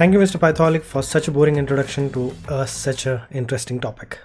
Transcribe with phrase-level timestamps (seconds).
[0.00, 0.40] Thank you, Mr.
[0.40, 4.18] Pytholic, for such a boring introduction to uh, such an interesting topic.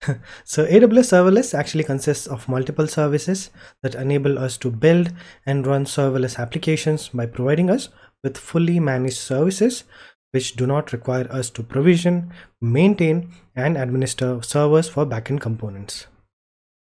[0.44, 3.50] so AWS Serverless actually consists of multiple services
[3.82, 5.12] that enable us to build
[5.44, 7.90] and run serverless applications by providing us
[8.24, 9.84] with fully managed services
[10.30, 12.32] which do not require us to provision,
[12.62, 16.06] maintain, and administer servers for backend components.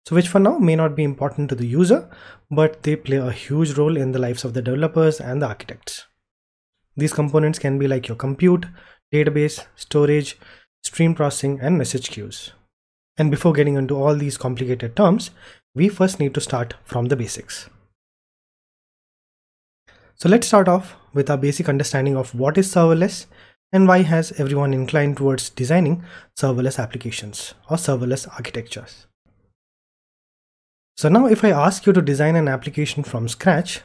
[0.07, 2.11] So which for now may not be important to the user,
[2.51, 6.08] but they play a huge role in the lives of the developers and the architects.
[6.98, 8.66] These components can be like your compute,
[9.15, 10.37] database, storage,
[10.83, 12.51] stream processing, and message queues.
[13.16, 15.30] And before getting into all these complicated terms,
[15.77, 17.71] we first need to start from the basics.
[20.16, 23.27] So let's start off with our basic understanding of what is serverless
[23.73, 26.02] and why has everyone inclined towards designing
[26.37, 29.07] serverless applications or serverless architectures.
[30.96, 33.83] So now if I ask you to design an application from scratch,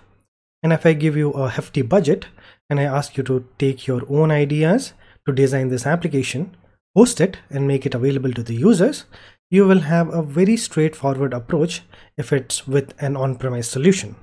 [0.63, 2.25] and if I give you a hefty budget
[2.69, 4.93] and I ask you to take your own ideas
[5.27, 6.55] to design this application,
[6.95, 9.05] host it and make it available to the users,
[9.49, 11.81] you will have a very straightforward approach
[12.17, 14.15] if it's with an on-premise solution.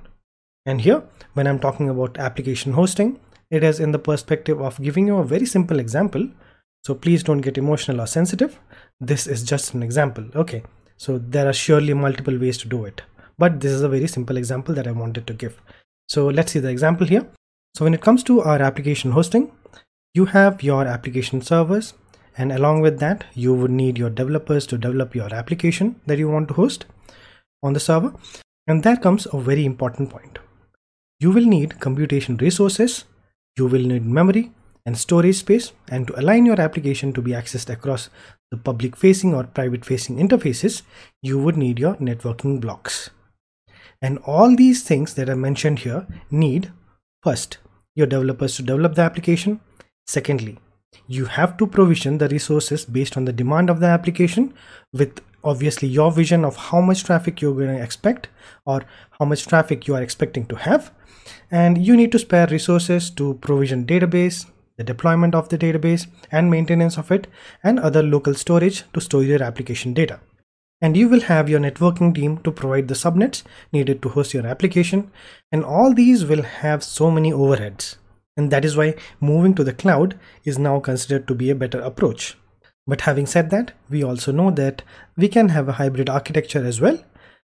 [0.65, 1.03] And here,
[1.33, 3.19] when I'm talking about application hosting,
[3.49, 6.27] it is in the perspective of giving you a very simple example.
[6.83, 8.59] So please don't get emotional or sensitive.
[8.99, 10.25] This is just an example.
[10.35, 10.63] Okay.
[10.97, 13.01] So there are surely multiple ways to do it.
[13.37, 15.59] But this is a very simple example that I wanted to give.
[16.07, 17.27] So let's see the example here.
[17.75, 19.51] So when it comes to our application hosting,
[20.13, 21.93] you have your application servers
[22.37, 26.29] and along with that you would need your developers to develop your application that you
[26.29, 26.85] want to host
[27.63, 28.13] on the server
[28.67, 30.39] and there comes a very important point
[31.21, 33.05] you will need computation resources,
[33.55, 34.51] you will need memory
[34.87, 38.09] and storage space, and to align your application to be accessed across
[38.49, 40.81] the public facing or private facing interfaces,
[41.21, 43.11] you would need your networking blocks.
[44.01, 46.71] And all these things that I mentioned here need
[47.23, 47.57] first,
[47.95, 49.59] your developers to develop the application.
[50.05, 50.57] Secondly,
[51.07, 54.53] you have to provision the resources based on the demand of the application
[54.93, 58.29] with obviously your vision of how much traffic you're going to expect
[58.65, 58.83] or
[59.19, 60.91] how much traffic you are expecting to have
[61.49, 64.45] and you need to spare resources to provision database
[64.77, 67.27] the deployment of the database and maintenance of it
[67.63, 70.19] and other local storage to store your application data
[70.81, 74.47] and you will have your networking team to provide the subnets needed to host your
[74.47, 75.11] application.
[75.51, 77.97] And all these will have so many overheads.
[78.35, 81.79] And that is why moving to the cloud is now considered to be a better
[81.79, 82.35] approach.
[82.87, 84.81] But having said that we also know that
[85.15, 87.03] we can have a hybrid architecture as well.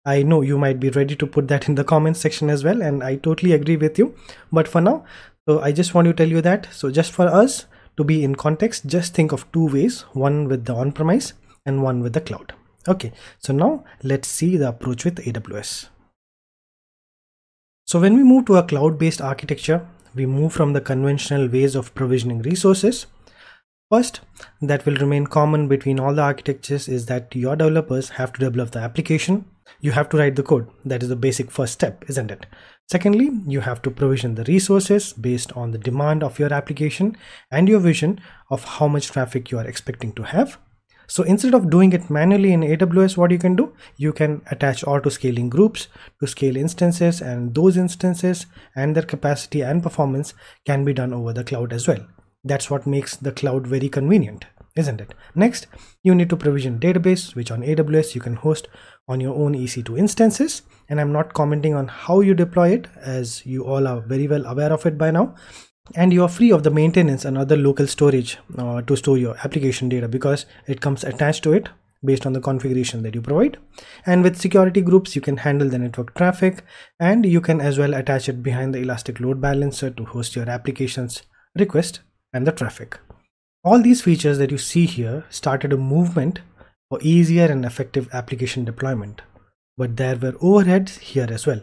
[0.05, 2.81] I know you might be ready to put that in the comments section as well
[2.81, 4.15] and I totally agree with you.
[4.51, 5.03] But for now
[5.47, 7.65] so I just want to tell you that so just for us
[7.97, 11.33] to be in context just think of two ways one with the on-premise
[11.65, 12.53] and one with the cloud
[12.87, 15.89] okay so now let's see the approach with AWS
[17.85, 21.93] so when we move to a cloud-based architecture we move from the conventional ways of
[21.95, 23.05] provisioning resources
[23.89, 24.19] First,
[24.61, 28.71] that will remain common between all the architectures is that your developers have to develop
[28.71, 29.45] the application
[29.79, 30.67] you have to write the code.
[30.85, 32.45] That is the basic first step, isn't it?
[32.89, 37.17] Secondly, you have to provision the resources based on the demand of your application
[37.51, 38.19] and your vision
[38.49, 40.57] of how much traffic you are expecting to have.
[41.07, 44.85] So instead of doing it manually in AWS, what you can do, you can attach
[44.85, 45.87] auto scaling groups
[46.19, 48.45] to scale instances and those instances
[48.75, 50.33] and their capacity and performance
[50.65, 52.05] can be done over the cloud as well.
[52.43, 54.45] That's what makes the cloud very convenient
[54.77, 55.13] isn't it?
[55.35, 55.67] Next,
[56.03, 58.67] you need to provision database, which on AWS you can host
[59.07, 60.61] on your own EC2 instances.
[60.89, 64.45] And I'm not commenting on how you deploy it as you all are very well
[64.45, 65.35] aware of it by now.
[65.95, 69.37] And you are free of the maintenance and other local storage uh, to store your
[69.43, 71.69] application data because it comes attached to it
[72.03, 73.57] based on the configuration that you provide.
[74.05, 76.63] And with security groups, you can handle the network traffic
[76.99, 80.49] and you can as well attach it behind the Elastic Load Balancer to host your
[80.49, 81.23] application's
[81.55, 82.01] request
[82.33, 82.99] and the traffic.
[83.63, 86.41] All these features that you see here started a movement
[86.89, 89.21] for easier and effective application deployment,
[89.77, 91.61] but there were overheads here as well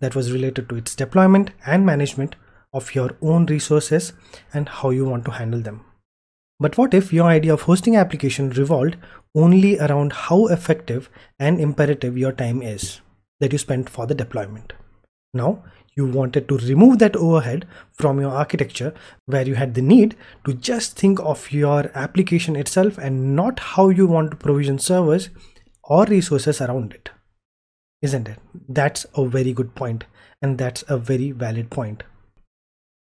[0.00, 2.36] that was related to its deployment and management
[2.72, 4.12] of your own resources
[4.52, 5.84] and how you want to handle them.
[6.58, 8.96] But what if your idea of hosting application revolved
[9.34, 13.00] only around how effective and imperative your time is
[13.40, 14.72] that you spent for the deployment?
[15.34, 15.64] Now,
[15.94, 20.14] you wanted to remove that overhead from your architecture where you had the need
[20.44, 25.30] to just think of your application itself and not how you want to provision servers
[25.84, 27.10] or resources around it.
[28.02, 28.38] Isn't it?
[28.68, 30.04] That's a very good point,
[30.42, 32.02] and that's a very valid point.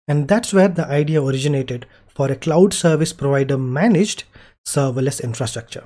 [0.09, 4.25] And that's where the idea originated for a cloud service provider managed
[4.67, 5.85] serverless infrastructure,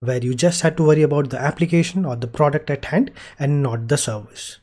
[0.00, 3.62] where you just had to worry about the application or the product at hand and
[3.62, 4.58] not the service.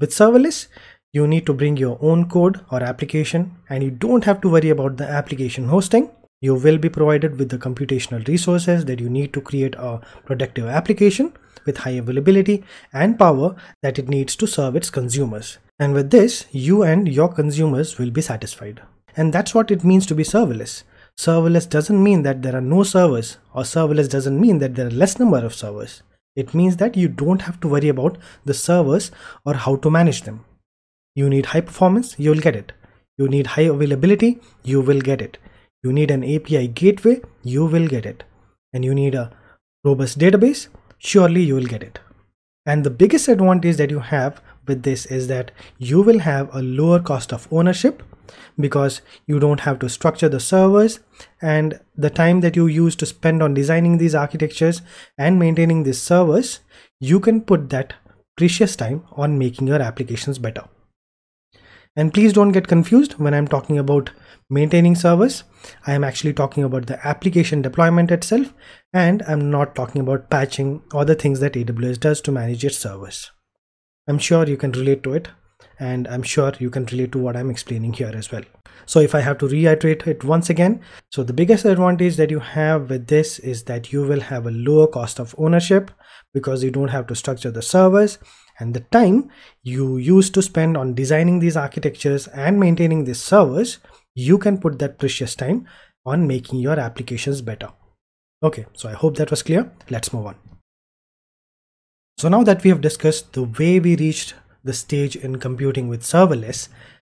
[0.00, 0.68] With serverless,
[1.12, 4.70] you need to bring your own code or application and you don't have to worry
[4.70, 6.10] about the application hosting.
[6.40, 10.66] You will be provided with the computational resources that you need to create a productive
[10.66, 11.32] application
[11.64, 15.58] with high availability and power that it needs to serve its consumers.
[15.78, 18.82] And with this, you and your consumers will be satisfied.
[19.16, 20.84] And that's what it means to be serverless.
[21.18, 24.90] Serverless doesn't mean that there are no servers, or serverless doesn't mean that there are
[24.90, 26.02] less number of servers.
[26.36, 29.12] It means that you don't have to worry about the servers
[29.44, 30.44] or how to manage them.
[31.14, 32.72] You need high performance, you will get it.
[33.16, 35.38] You need high availability, you will get it.
[35.84, 38.24] You need an API gateway, you will get it.
[38.72, 39.30] And you need a
[39.84, 40.66] robust database,
[40.98, 42.00] surely you will get it.
[42.66, 46.62] And the biggest advantage that you have with this is that you will have a
[46.62, 48.02] lower cost of ownership
[48.58, 51.00] because you don't have to structure the servers
[51.42, 54.82] and the time that you use to spend on designing these architectures
[55.18, 56.60] and maintaining these servers,
[57.00, 57.94] you can put that
[58.36, 60.64] precious time on making your applications better.
[61.96, 64.10] And please don't get confused when I'm talking about
[64.50, 65.44] maintaining servers.
[65.86, 68.52] I am actually talking about the application deployment itself,
[68.92, 72.78] and I'm not talking about patching or the things that AWS does to manage its
[72.78, 73.30] servers.
[74.06, 75.28] I'm sure you can relate to it
[75.78, 78.42] and I'm sure you can relate to what I'm explaining here as well.
[78.86, 80.80] So if I have to reiterate it once again,
[81.10, 84.50] so the biggest advantage that you have with this is that you will have a
[84.50, 85.90] lower cost of ownership
[86.34, 88.18] because you don't have to structure the servers
[88.58, 89.30] and the time
[89.62, 93.78] you used to spend on designing these architectures and maintaining these servers,
[94.14, 95.66] you can put that precious time
[96.06, 97.70] on making your applications better.
[98.42, 99.72] Okay, so I hope that was clear.
[99.90, 100.36] Let's move on.
[102.16, 106.02] So now that we have discussed the way we reached the stage in computing with
[106.02, 106.68] serverless,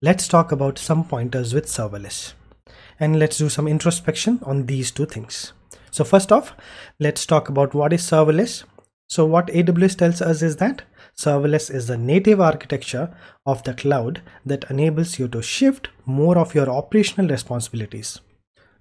[0.02, 2.34] let's talk about some pointers with serverless.
[3.00, 5.54] And let's do some introspection on these two things.
[5.92, 6.54] So first off,
[7.00, 8.64] let's talk about what is serverless.
[9.08, 10.82] So what AWS tells us is that
[11.16, 13.16] serverless is the native architecture
[13.46, 18.20] of the cloud that enables you to shift more of your operational responsibilities.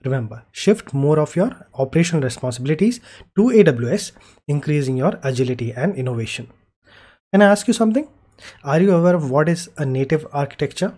[0.06, 3.00] Remember, shift more of your operational responsibilities
[3.36, 4.12] to AWS,
[4.46, 6.46] increasing your agility and innovation.
[7.32, 8.06] Can I ask you something?
[8.62, 10.94] Are you aware of what is a native architecture?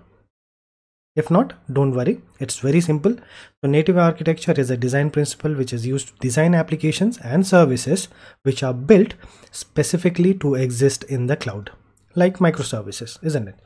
[1.16, 3.16] If not, don't worry, it's very simple.
[3.62, 8.08] So native architecture is a design principle which is used to design applications and services
[8.42, 9.14] which are built
[9.50, 11.70] specifically to exist in the cloud,
[12.14, 13.58] like microservices, isn't it?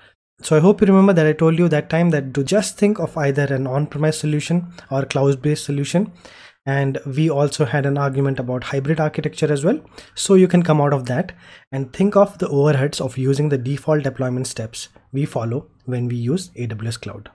[0.42, 2.98] So I hope you remember that I told you that time that to just think
[2.98, 6.12] of either an on-premise solution or cloud-based solution.
[6.66, 9.80] And we also had an argument about hybrid architecture as well.
[10.16, 11.32] So you can come out of that
[11.70, 16.16] and think of the overheads of using the default deployment steps we follow when we
[16.16, 17.30] use aws cloud.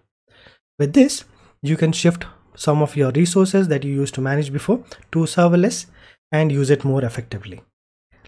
[0.78, 1.24] With this
[1.62, 2.26] you can shift
[2.56, 4.84] some of your resources that you used to manage before
[5.14, 5.86] to serverless
[6.32, 7.62] and use it more effectively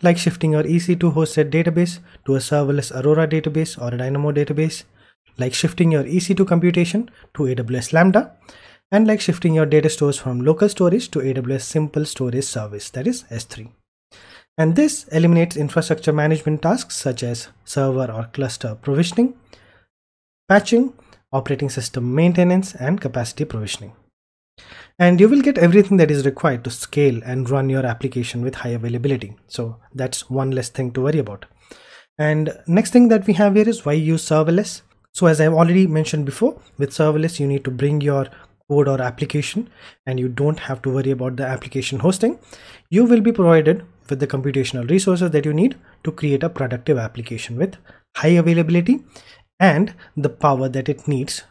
[0.02, 4.84] like shifting your ec2 hosted database to a serverless aurora database or a dynamo database
[5.38, 8.32] like shifting your ec2 computation to aws lambda
[8.92, 13.08] and like shifting your data stores from local storage to AWS Simple Storage Service, that
[13.08, 13.70] is S3.
[14.58, 19.36] And this eliminates infrastructure management tasks such as server or cluster provisioning,
[20.48, 20.94] patching,
[21.32, 23.94] operating system maintenance, and capacity provisioning.
[25.00, 28.56] And you will get everything that is required to scale and run your application with
[28.56, 29.38] high availability.
[29.48, 31.46] So that's one less thing to worry about.
[32.18, 34.82] And next thing that we have here is why use serverless.
[35.14, 38.28] So as I've already mentioned before, with serverless, you need to bring your
[38.70, 39.70] code or application
[40.06, 42.38] and you don't have to worry about the application hosting,
[42.90, 46.98] you will be provided with the computational resources that you need to create a productive
[46.98, 47.78] application with
[48.18, 49.00] high availability
[49.62, 51.44] and the power that it needs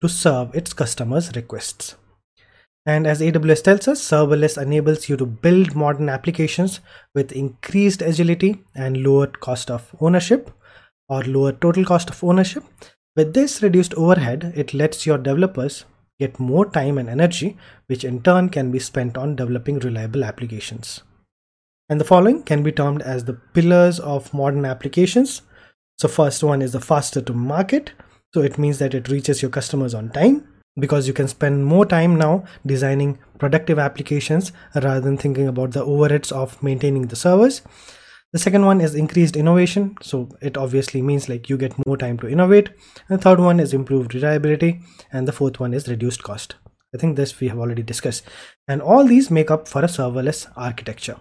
[0.00, 1.96] to serve its customers' requests.
[2.86, 6.80] And as AWS tells us, serverless enables you to build modern applications
[7.14, 10.50] with increased agility and lower cost of ownership
[11.08, 12.62] or lower total cost of ownership.
[13.16, 15.86] With this reduced overhead, it lets your developers
[16.20, 21.02] get more time and energy, which in turn can be spent on developing reliable applications.
[21.88, 25.42] And the following can be termed as the pillars of modern applications.
[25.98, 27.92] So first one is the faster to market.
[28.34, 31.86] So it means that it reaches your customers on time because you can spend more
[31.86, 37.62] time now designing productive applications rather than thinking about the overheads of maintaining the servers.
[38.32, 39.96] The second one is increased innovation.
[40.02, 42.70] So it obviously means like you get more time to innovate.
[43.08, 44.80] And the third one is improved reliability.
[45.12, 46.56] And the fourth one is reduced cost.
[46.92, 48.24] I think this we have already discussed.
[48.66, 51.16] And all these make up for a serverless architecture.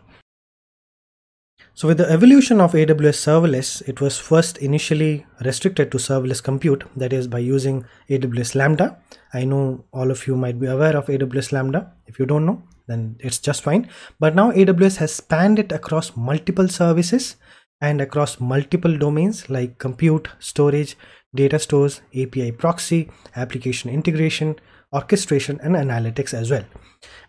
[1.75, 6.83] So with the evolution of AWS serverless, it was first initially restricted to serverless compute,
[6.95, 8.99] that is by using AWS Lambda.
[9.33, 11.91] I know all of you might be aware of AWS Lambda.
[12.05, 13.89] If you don't know, then it's just fine.
[14.19, 17.37] But now AWS has spanned it across multiple services
[17.81, 20.95] and across multiple domains like compute, storage,
[21.33, 24.57] data stores, API proxy, application integration,
[24.93, 26.65] orchestration and analytics as well.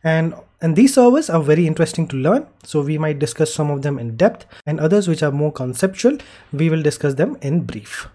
[0.03, 2.47] And, and these servers are very interesting to learn.
[2.63, 6.19] So we might discuss some of them in depth and others which are more conceptual,
[6.53, 8.09] we will discuss them in brief.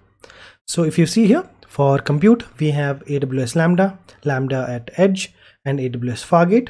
[0.67, 5.33] So if you see here for compute, we have AWS Lambda, Lambda at Edge
[5.65, 6.69] and AWS Fargate.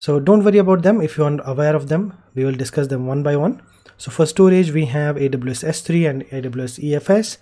[0.00, 2.16] So don't worry about them if you aren't aware of them.
[2.34, 3.62] We will discuss them one by one.
[3.96, 7.38] So for storage, we have AWS S3 and AWS EFS.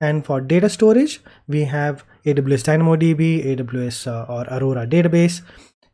[0.00, 2.04] And for data storage, we have
[2.34, 5.42] AWS DynamoDB, AWS uh, or Aurora database,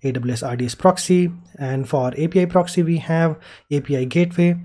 [0.02, 1.32] AWS RDS proxy.
[1.58, 3.38] And for API proxy, we have
[3.72, 4.56] API gateway.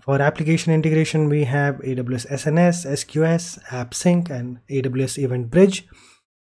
[0.00, 5.86] For application integration, we have AWS SNS, SQS, AppSync, and AWS Event Bridge.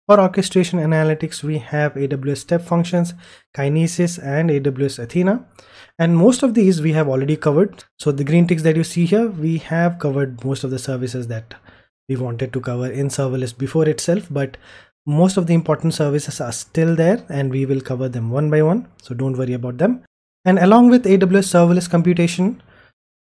[0.07, 3.15] For orchestration analytics, we have AWS Step Functions,
[3.57, 5.47] Kinesis, and AWS Athena.
[5.97, 7.85] And most of these we have already covered.
[8.01, 11.29] So the green ticks that you see here, we have covered most of the services
[11.29, 11.55] that
[12.13, 14.57] we wanted to cover in serverless before itself but
[15.07, 18.63] most of the important services are still there and we will cover them one by
[18.63, 20.05] one so don't worry about them.
[20.45, 22.63] And along with aws serverless computation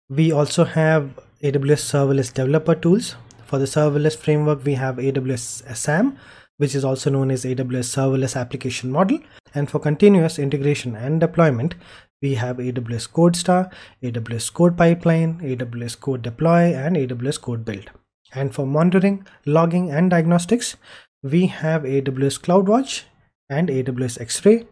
[0.09, 1.11] we also have
[1.43, 3.17] aws serverless developer tools.
[3.45, 6.17] For the serverless framework we have aws sam
[6.59, 9.19] which is also known as aws serverless application model.
[9.53, 11.75] And for continuous integration and deployment
[12.23, 13.69] we have aws codestar
[14.05, 17.91] aws code pipeline aws code deploy and aws code build
[18.35, 20.76] and for monitoring, logging, and diagnostics,
[21.23, 23.05] we have AWS CloudWatch
[23.49, 24.67] and AWS X-Ray.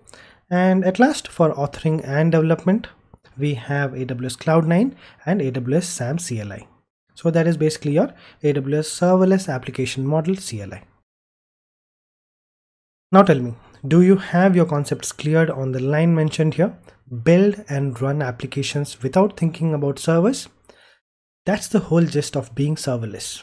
[0.50, 2.88] And at last, for authoring and development,
[3.38, 6.68] we have AWS Cloud9 and AWS SAM CLI.
[7.14, 10.82] So that is basically your AWS Serverless Application Model CLI.
[13.10, 13.54] Now tell me,
[13.86, 16.76] do you have your concepts cleared on the line mentioned here?
[17.22, 20.48] Build and run applications without thinking about servers?
[21.44, 23.42] That's the whole gist of being serverless.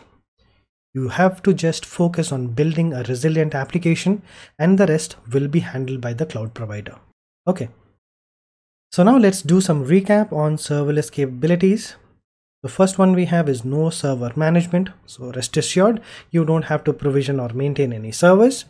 [0.93, 4.23] You have to just focus on building a resilient application
[4.57, 6.95] and the rest will be handled by the cloud provider.
[7.47, 7.69] Okay.
[8.91, 11.95] So now let's do some recap on serverless capabilities.
[12.63, 14.89] The first one we have is no server management.
[15.05, 18.65] So rest assured, you don't have to provision or maintain any servers.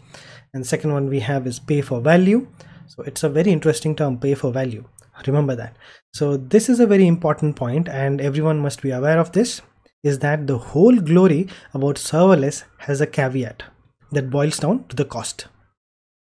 [0.54, 2.48] And second one we have is pay for value.
[2.88, 4.84] So it's a very interesting term, pay for value.
[5.26, 5.76] Remember that.
[6.14, 9.62] So this is a very important point and everyone must be aware of this
[10.03, 13.63] is that the whole glory about serverless has a caveat
[14.12, 15.48] that boils down to the cost.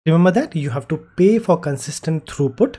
[0.07, 2.77] Remember that you have to pay for consistent throughput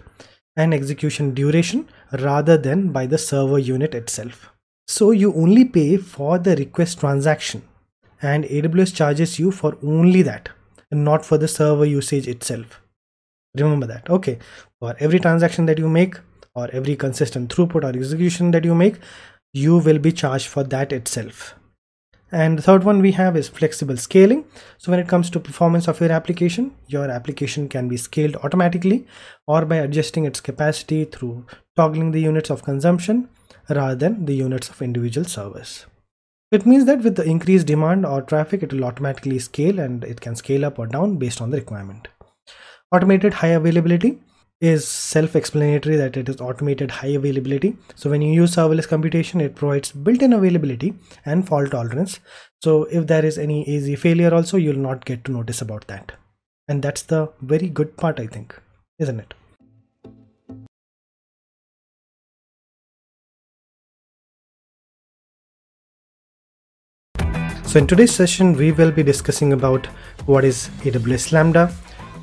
[0.55, 4.49] and execution duration rather than by the server unit itself.
[4.87, 7.61] So you only pay for the request transaction
[8.21, 10.49] and AWS charges you for only that
[10.91, 12.81] and not for the server usage itself.
[13.55, 14.09] Remember that.
[14.09, 14.39] Okay.
[14.79, 16.15] For every transaction that you make
[16.55, 18.95] or every consistent throughput or execution that you make,
[19.53, 21.55] you will be charged for that itself.
[22.31, 24.45] And the third one we have is flexible scaling.
[24.77, 29.07] So when it comes to performance of your application, your application can be scaled automatically
[29.47, 33.29] or by adjusting its capacity through toggling the units of consumption
[33.67, 35.87] rather than the units of individual servers.
[36.51, 40.21] It means that with the increased demand or traffic, it will automatically scale and it
[40.21, 42.07] can scale up or down based on the requirement.
[42.91, 44.19] Automated high availability
[44.61, 47.77] is self-explanatory that it is automated high availability.
[47.95, 52.19] So when you use serverless computation it provides built-in availability and fault tolerance.
[52.61, 56.11] So if there is any AZ failure also you'll not get to notice about that.
[56.67, 58.59] And that's the very good part i think
[58.99, 59.33] isn't it?
[67.65, 69.85] So in today's session we will be discussing about
[70.25, 71.71] what is aws lambda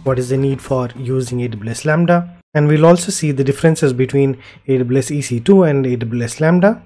[0.06, 2.40] what is the need for using AWS Lambda.
[2.54, 6.82] And we'll also see the differences between AWS EC2 and AWS Lambda.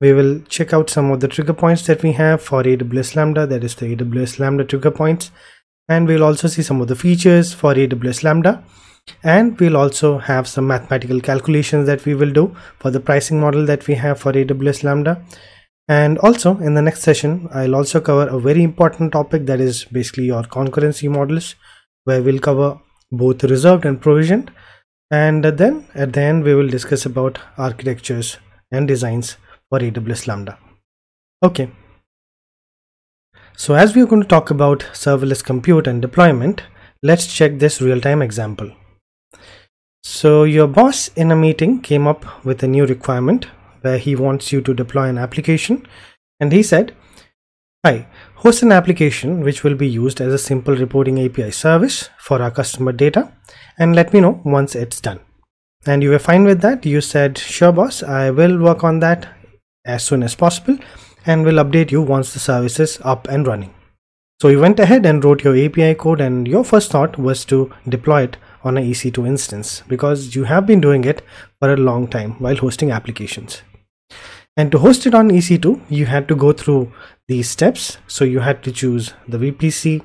[0.00, 3.46] We will check out some of the trigger points that we have for AWS Lambda
[3.46, 5.30] that is the AWS Lambda trigger points.
[5.88, 8.64] And we'll also see some of the features for AWS Lambda.
[9.24, 13.66] And we'll also have some mathematical calculations that we will do for the pricing model
[13.66, 15.22] that we have for AWS Lambda.
[15.88, 19.84] And also in the next session I'll also cover a very important topic that is
[19.84, 21.56] basically your concurrency models
[22.04, 22.78] where we'll cover
[23.10, 24.50] both reserved and provisioned
[25.10, 28.38] and then at the end we will discuss about architectures
[28.70, 29.36] and designs
[29.68, 30.58] for AWS Lambda.
[31.42, 31.70] Okay.
[33.56, 36.62] So as we are going to talk about serverless compute and deployment,
[37.02, 38.70] let's check this real-time example.
[40.02, 43.46] So your boss in a meeting came up with a new requirement
[43.82, 45.86] where he wants you to deploy an application
[46.38, 46.94] and he said,
[47.84, 48.06] Hi,
[48.40, 52.50] host an application which will be used as a simple reporting API service for our
[52.50, 53.30] customer data
[53.78, 55.20] and let me know once it's done.
[55.84, 56.86] And you were fine with that.
[56.86, 59.28] You said, sure boss, I will work on that
[59.84, 60.78] as soon as possible
[61.26, 63.74] and will update you once the service is up and running.
[64.40, 67.70] So you went ahead and wrote your API code and your first thought was to
[67.86, 71.20] deploy it on an EC2 instance because you have been doing it
[71.58, 73.60] for a long time while hosting applications.
[74.56, 76.92] And to host it on EC2, you had to go through
[77.28, 77.98] these steps.
[78.06, 80.02] So you had to choose the VPC,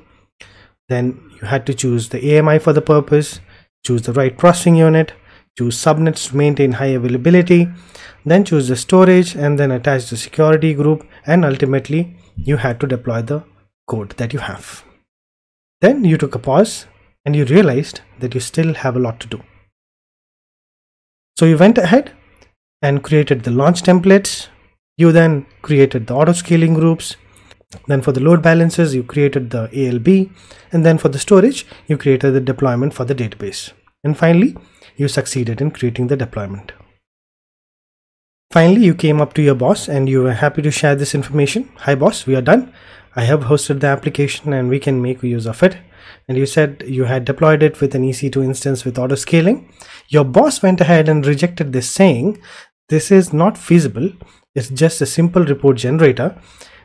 [0.88, 3.40] then you had to choose the AMI for the purpose,
[3.84, 5.12] choose the right processing unit,
[5.58, 7.68] choose subnets to maintain high availability,
[8.24, 12.86] then choose the storage and then attach the security group and ultimately you had to
[12.86, 13.42] deploy the
[13.86, 14.84] code that you have.
[15.80, 16.86] Then you took a pause
[17.24, 19.42] and you realized that you still have a lot to do.
[21.38, 22.12] So you went ahead
[22.82, 24.48] and created the launch templates.
[24.96, 27.16] You then created the auto scaling groups.
[27.86, 30.30] Then for the load balancers, you created the ALB.
[30.72, 33.72] And then for the storage, you created the deployment for the database.
[34.04, 34.56] And finally,
[34.96, 36.72] you succeeded in creating the deployment.
[38.52, 41.68] Finally, you came up to your boss and you were happy to share this information.
[41.78, 42.72] Hi boss, we are done.
[43.16, 45.78] I have hosted the application and we can make use of it
[46.28, 49.72] and you said you had deployed it with an EC2 instance with auto scaling.
[50.08, 52.38] Your boss went ahead and rejected this saying,
[52.88, 54.10] this is not feasible.
[54.54, 56.36] It's just a simple report generator.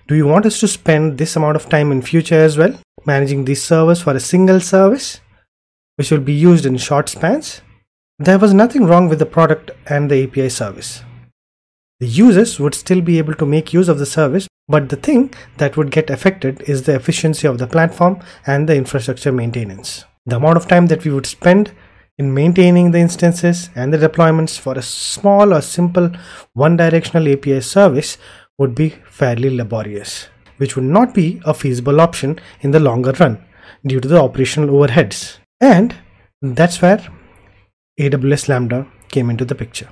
[0.07, 3.45] Do you want us to spend this amount of time in future as well, managing
[3.45, 5.19] these servers for a single service,
[5.97, 7.61] which will be used in short spans?
[8.19, 11.03] There was nothing wrong with the product and the API service.
[12.01, 15.33] The users would still be able to make use of the service but the thing
[15.57, 20.05] that would get affected is the efficiency of the platform and the infrastructure maintenance.
[20.25, 21.73] The amount of time that we would spend
[22.17, 26.11] in maintaining the instances and the deployments for a small or simple
[26.53, 28.17] one directional API service
[28.57, 30.27] would be fairly laborious,
[30.57, 33.43] which would not be a feasible option in the longer run
[33.85, 35.37] due to the operational overheads.
[35.59, 35.95] And
[36.41, 37.05] that's where
[37.99, 39.89] AWS Lambda came into the picture.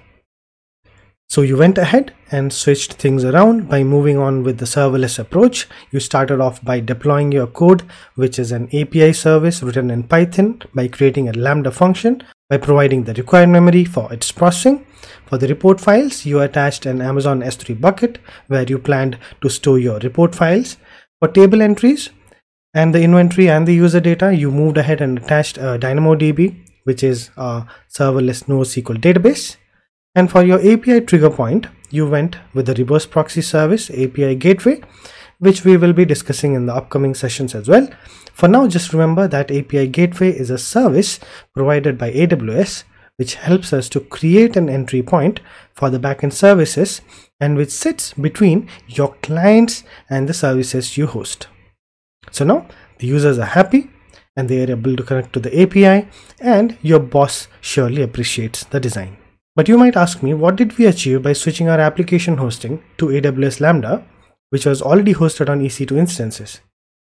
[1.29, 5.67] So you went ahead and switched things around by moving on with the serverless approach.
[5.91, 7.83] You started off by deploying your code,
[8.15, 13.03] which is an API service written in Python by creating a Lambda function by providing
[13.03, 14.87] the required memory for its processing.
[15.27, 19.77] For the report files, you attached an Amazon S3 bucket where you planned to store
[19.77, 20.77] your report files.
[21.19, 22.09] For table entries
[22.73, 27.03] and the inventory and the user data, you moved ahead and attached a DynamoDB, which
[27.03, 29.57] is a serverless NoSQL database.
[30.15, 34.81] And for your API trigger point, you went with the reverse proxy service API gateway,
[35.39, 37.87] which we will be discussing in the upcoming sessions as well.
[38.33, 41.19] For now, just remember that API gateway is a service
[41.53, 42.83] provided by AWS,
[43.17, 45.41] which helps us to create an entry point
[45.73, 47.01] for the backend services
[47.39, 51.47] and which sits between your clients and the services you host.
[52.31, 52.67] So now
[52.99, 53.89] the users are happy
[54.35, 56.07] and they are able to connect to the API
[56.39, 59.17] and your boss surely appreciates the design.
[59.55, 63.07] But you might ask me, what did we achieve by switching our application hosting to
[63.07, 64.05] AWS Lambda,
[64.51, 66.61] which was already hosted on EC2 instances,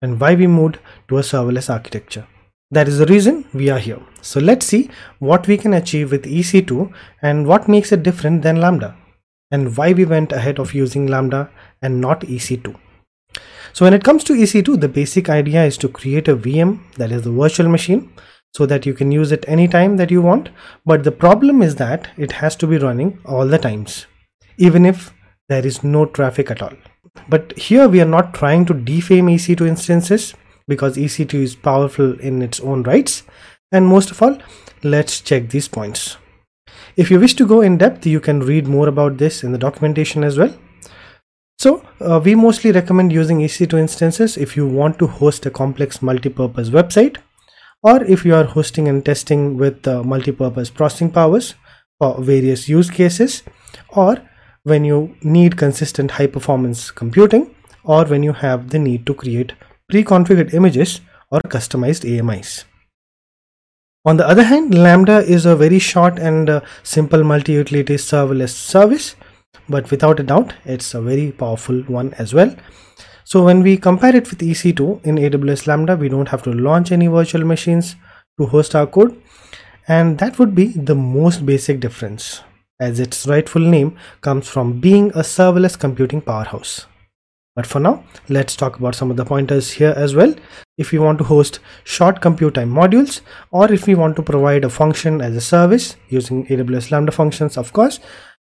[0.02, 2.28] and why we moved to a serverless architecture?
[2.72, 4.00] That is the reason we are here.
[4.22, 8.62] So let's see what we can achieve with EC2 and what makes it different than
[8.62, 8.96] Lambda,
[9.52, 11.50] and why we went ahead of using Lambda
[11.82, 12.76] and not EC2.
[13.74, 17.12] So when it comes to EC2, the basic idea is to create a VM, that
[17.12, 18.12] is the virtual machine,
[18.54, 20.50] so that you can use it anytime that you want.
[20.86, 24.08] But the problem is that it has to be running all the times,
[24.58, 25.14] even if
[25.48, 26.74] there is no traffic at all.
[27.28, 30.34] But here we are not trying to defame EC2 instances
[30.68, 33.24] because EC2 is powerful in its own rights.
[33.72, 34.38] And most of all,
[34.84, 36.18] let's check these points.
[36.96, 39.58] If you wish to go in depth, you can read more about this in the
[39.58, 40.56] documentation as well.
[41.58, 46.02] So uh, we mostly recommend using EC2 instances if you want to host a complex
[46.02, 47.18] multi-purpose website
[47.82, 51.56] or if you are hosting and testing with uh, multi-purpose processing powers
[51.98, 53.44] for various use cases
[53.90, 54.18] or
[54.64, 59.54] when you need consistent high performance computing or when you have the need to create
[59.90, 62.66] pre-configured images or customized AMIs.
[64.06, 69.16] On the other hand, Lambda is a very short and uh, simple multi-utility serverless service,
[69.68, 72.56] but without a doubt, it's a very powerful one as well.
[73.30, 76.92] So when we compare it with EC2 in AWS Lambda, we don't have to launch
[76.92, 77.96] any virtual machines
[78.40, 79.22] to host our code.
[79.88, 82.42] And that would be the most basic difference
[82.80, 86.88] as its rightful name comes from being a serverless computing powerhouse.
[87.56, 90.34] But for now, let's talk about some of the pointers here as well.
[90.80, 94.66] If we want to host short compute time modules, or if we want to provide
[94.66, 98.00] a function as a service using AWS Lambda functions, of course,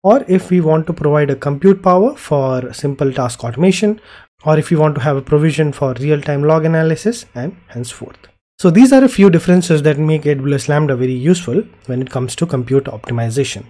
[0.04, 4.00] or if we want to provide a compute power for simple task automation,
[4.44, 8.18] or if you want to have a provision for real-time log analysis and henceforth.
[8.58, 12.34] So these are a few differences that make AWS Lambda very useful when it comes
[12.36, 13.66] to compute optimization.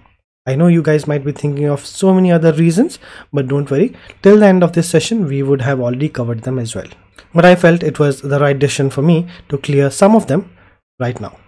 [0.46, 2.98] I know you guys might be thinking of so many other reasons,
[3.32, 6.58] but don't worry, till the end of this session, we would have already covered them
[6.58, 6.88] as well.
[7.34, 10.50] But I felt it was the right decision for me to clear some of them
[10.98, 11.38] right now.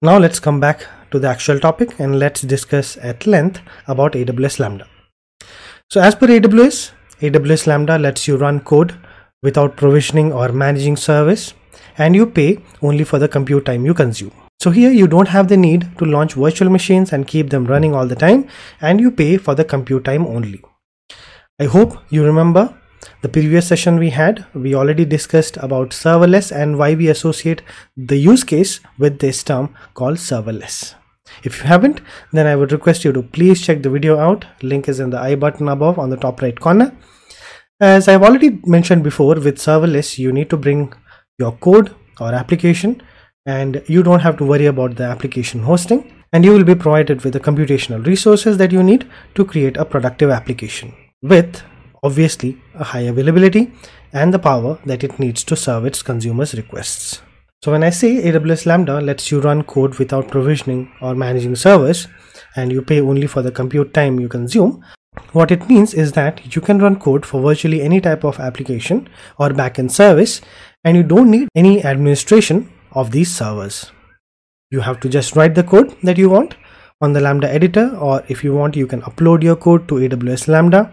[0.00, 4.58] Now let's come back to the actual topic and let's discuss at length about AWS
[4.58, 4.88] Lambda.
[5.88, 6.90] So as per AWS,
[7.22, 8.94] AWS Lambda lets you run code
[9.42, 11.54] without provisioning or managing service
[11.96, 14.32] and you pay only for the compute time you consume.
[14.60, 17.94] So here you don't have the need to launch virtual machines and keep them running
[17.94, 18.48] all the time
[18.80, 20.62] and you pay for the compute time only.
[21.60, 22.76] I hope you remember
[23.20, 27.62] the previous session we had, we already discussed about serverless and why we associate
[27.96, 30.94] the use case with this term called serverless.
[31.44, 32.00] If you haven't,
[32.32, 34.44] then I would request you to please check the video out.
[34.62, 36.92] Link is in the i button above on the top right corner.
[37.82, 40.92] As I've already mentioned before, with serverless, you need to bring
[41.36, 43.02] your code or application
[43.44, 47.24] and you don't have to worry about the application hosting and you will be provided
[47.24, 51.60] with the computational resources that you need to create a productive application with
[52.04, 53.72] obviously a high availability
[54.12, 57.20] and the power that it needs to serve its consumers requests.
[57.64, 62.06] So when I say AWS Lambda lets you run code without provisioning or managing servers
[62.54, 64.84] and you pay only for the compute time you consume,
[65.32, 69.08] what it means is that you can run code for virtually any type of application
[69.38, 70.40] or backend service
[70.84, 73.90] and you don't need any administration of these servers.
[74.70, 76.54] You have to just write the code that you want
[77.00, 80.48] on the Lambda editor or if you want you can upload your code to AWS
[80.48, 80.92] Lambda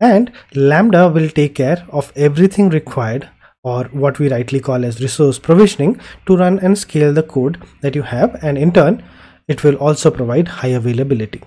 [0.00, 3.28] and Lambda will take care of everything required
[3.64, 7.94] or what we rightly call as resource provisioning to run and scale the code that
[7.94, 9.02] you have and in turn
[9.48, 11.42] it will also provide high availability.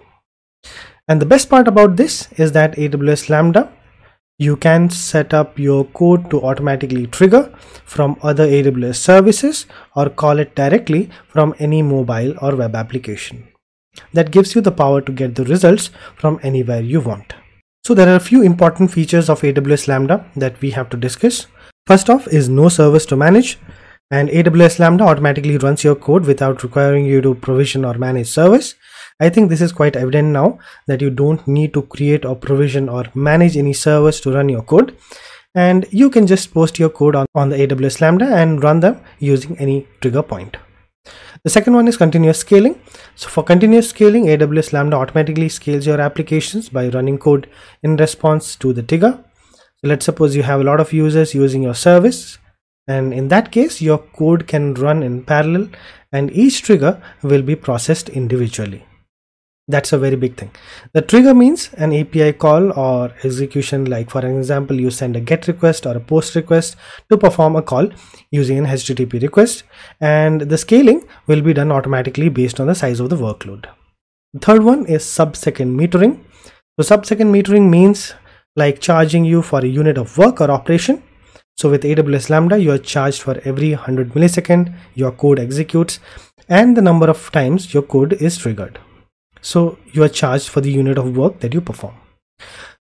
[1.12, 3.70] And the best part about this is that AWS Lambda
[4.44, 7.42] you can set up your code to automatically trigger
[7.86, 13.44] from other AWS services or call it directly from any mobile or web application.
[14.14, 17.34] That gives you the power to get the results from anywhere you want.
[17.84, 21.46] So there are a few important features of AWS Lambda that we have to discuss.
[21.88, 23.60] First off is no service to manage
[24.12, 28.76] and AWS Lambda automatically runs your code without requiring you to provision or manage service.
[29.22, 30.58] I think this is quite evident now
[30.88, 34.64] that you don't need to create or provision or manage any servers to run your
[34.64, 34.98] code
[35.54, 39.00] and you can just post your code on, on the AWS Lambda and run them
[39.20, 40.58] using any trigger point.
[41.44, 42.82] The second one is continuous scaling.
[43.16, 47.48] So for continuous scaling, AWS Lambda automatically scales your applications by running code
[47.84, 49.24] in response to the trigger.
[49.52, 52.40] So let's suppose you have a lot of users using your service
[52.88, 55.70] and in that case your code can run in parallel
[56.12, 58.84] and each trigger will be processed individually.
[59.72, 60.52] That's a very big thing.
[60.94, 65.48] The trigger means an API call or execution like for example you send a get
[65.48, 66.76] request or a post request
[67.10, 67.88] to perform a call
[68.32, 69.64] using an HTTP request
[70.02, 73.70] and the scaling will be done automatically based on the size of the workload.
[74.42, 76.20] Third one is sub-second metering.
[76.78, 78.14] So sub-second metering means
[78.58, 81.02] like charging you for a unit of work or operation.
[81.56, 86.00] So with AWS Lambda you are charged for every 100 millisecond your code executes
[86.50, 88.80] and the number of times your code is triggered.
[89.42, 91.96] So you are charged for the unit of work that you perform.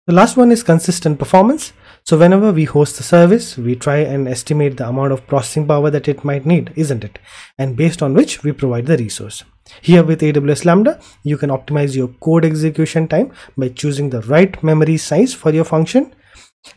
[0.06, 1.72] The last one is consistent performance.
[2.04, 5.88] So whenever we host the service, we try and estimate the amount of processing power
[5.88, 7.18] that it might need, isn't it?
[7.58, 9.44] And based on which we provide the resource.
[9.80, 14.62] Here with AWS Lambda, you can optimize your code execution time by choosing the right
[14.62, 16.14] memory size for your function.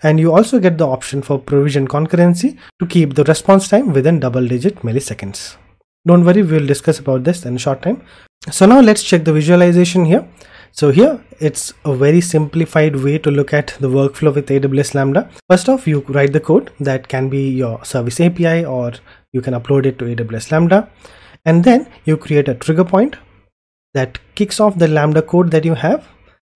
[0.04, 4.22] And you also get the option for provision concurrency to keep the response time within
[4.22, 5.58] double digit milliseconds.
[6.06, 8.02] Don't worry, we'll discuss about this in a short time.
[8.50, 10.26] So now let's check the visualization here.
[10.72, 15.30] So here it's a very simplified way to look at the workflow with AWS Lambda.
[15.50, 18.94] First off, you write the code that can be your service API or
[19.34, 20.90] you can upload it to AWS Lambda.
[21.46, 23.18] And then you create a trigger point
[23.94, 26.08] that kicks off the Lambda code that you have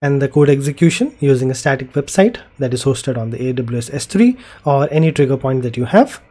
[0.02, 4.38] and the code execution using a static website that is hosted on the AWS S3
[4.66, 6.22] or any trigger point that you have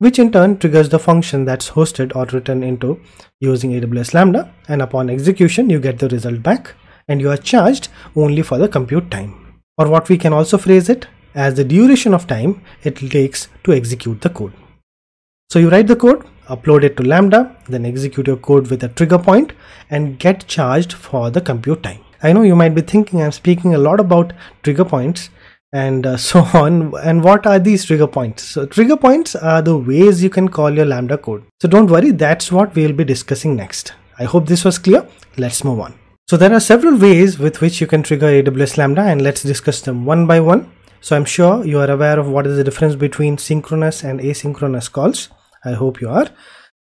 [0.00, 2.98] which in turn triggers the function that's hosted or written into
[3.38, 6.72] using AWS Lambda and upon execution you get the result back
[7.06, 10.88] and you are charged only for the compute time or what we can also phrase
[10.88, 14.54] it as the duration of time it takes to execute the code.
[15.50, 18.88] So you write the code, upload it to Lambda, then execute your code with a
[18.88, 19.52] trigger point
[19.90, 22.00] and get charged for the compute time.
[22.22, 24.32] I know you might be thinking I'm speaking a lot about
[24.62, 25.28] trigger points
[25.72, 26.94] and uh, so on.
[27.02, 28.42] And what are these trigger points?
[28.42, 31.44] So trigger points are the ways you can call your lambda code.
[31.60, 33.92] So don't worry that's what we'll be discussing next.
[34.18, 35.06] I hope this was clear.
[35.36, 35.94] Let's move on.
[36.28, 39.80] So there are several ways with which you can trigger aws lambda and let's discuss
[39.80, 40.70] them one by one.
[41.00, 44.92] So i'm sure you are aware of what is the difference between synchronous and asynchronous
[44.92, 45.30] calls.
[45.64, 46.28] I hope you are.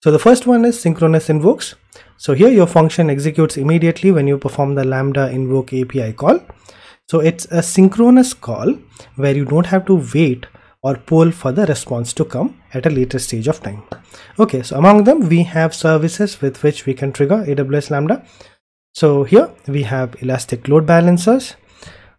[0.03, 1.75] So the first one is synchronous invokes.
[2.17, 6.39] So here your function executes immediately when you perform the Lambda invoke API call.
[7.09, 8.75] So it's a synchronous call
[9.15, 10.45] where you don't have to wait
[10.83, 13.81] or poll for the response to come at a later stage of time.
[14.37, 18.23] Okay, so among them we have services with which we can trigger AWS Lambda.
[18.93, 21.55] So here we have Elastic Load Balancers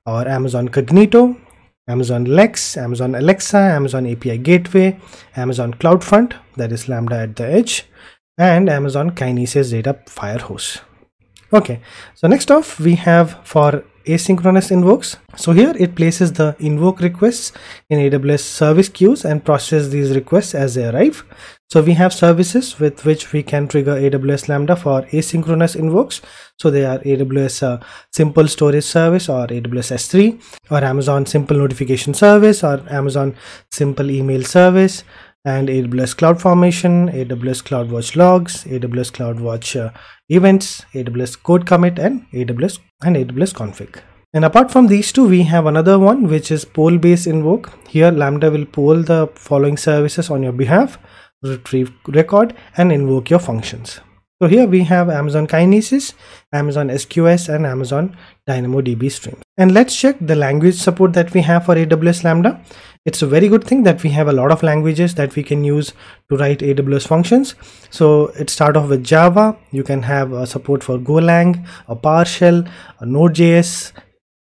[0.06, 1.38] or Amazon Cognito,
[1.86, 4.98] Amazon Lex, Amazon Alexa, Amazon API Gateway,
[5.36, 7.84] Amazon CloudFront, that is Lambda at the edge,
[8.36, 10.80] and Amazon Kinesis Data Firehose.
[11.52, 11.80] Okay,
[12.14, 15.16] so next off we have for asynchronous invokes.
[15.36, 17.52] So here it places the invoke requests
[17.88, 21.24] in AWS service queues and processes these requests as they arrive.
[21.68, 26.20] So we have services with which we can trigger AWS Lambda for asynchronous invokes.
[26.58, 32.12] So they are AWS uh, Simple Storage Service or AWS S3 or Amazon Simple Notification
[32.12, 33.36] Service or Amazon
[33.70, 35.04] Simple Email Service
[35.44, 39.90] and AWS CloudFormation, AWS CloudWatch Logs, AWS CloudWatch uh,
[40.28, 44.00] Events, AWS Code Commit and AWS and AWS Config.
[44.32, 47.72] And apart from these two, we have another one which is poll based invoke.
[47.88, 50.98] Here Lambda will poll the following services on your behalf,
[51.42, 54.00] retrieve record and invoke your functions.
[54.42, 56.14] So here we have Amazon Kinesis,
[56.50, 58.16] Amazon SQS and Amazon
[58.48, 59.42] DynamoDB streams.
[59.58, 62.58] And let's check the language support that we have for AWS Lambda.
[63.06, 65.64] It's a very good thing that we have a lot of languages that we can
[65.64, 65.94] use
[66.28, 67.54] to write AWS functions.
[67.88, 69.56] So it start off with Java.
[69.70, 73.92] You can have a support for Golang, a PowerShell, a Node.js,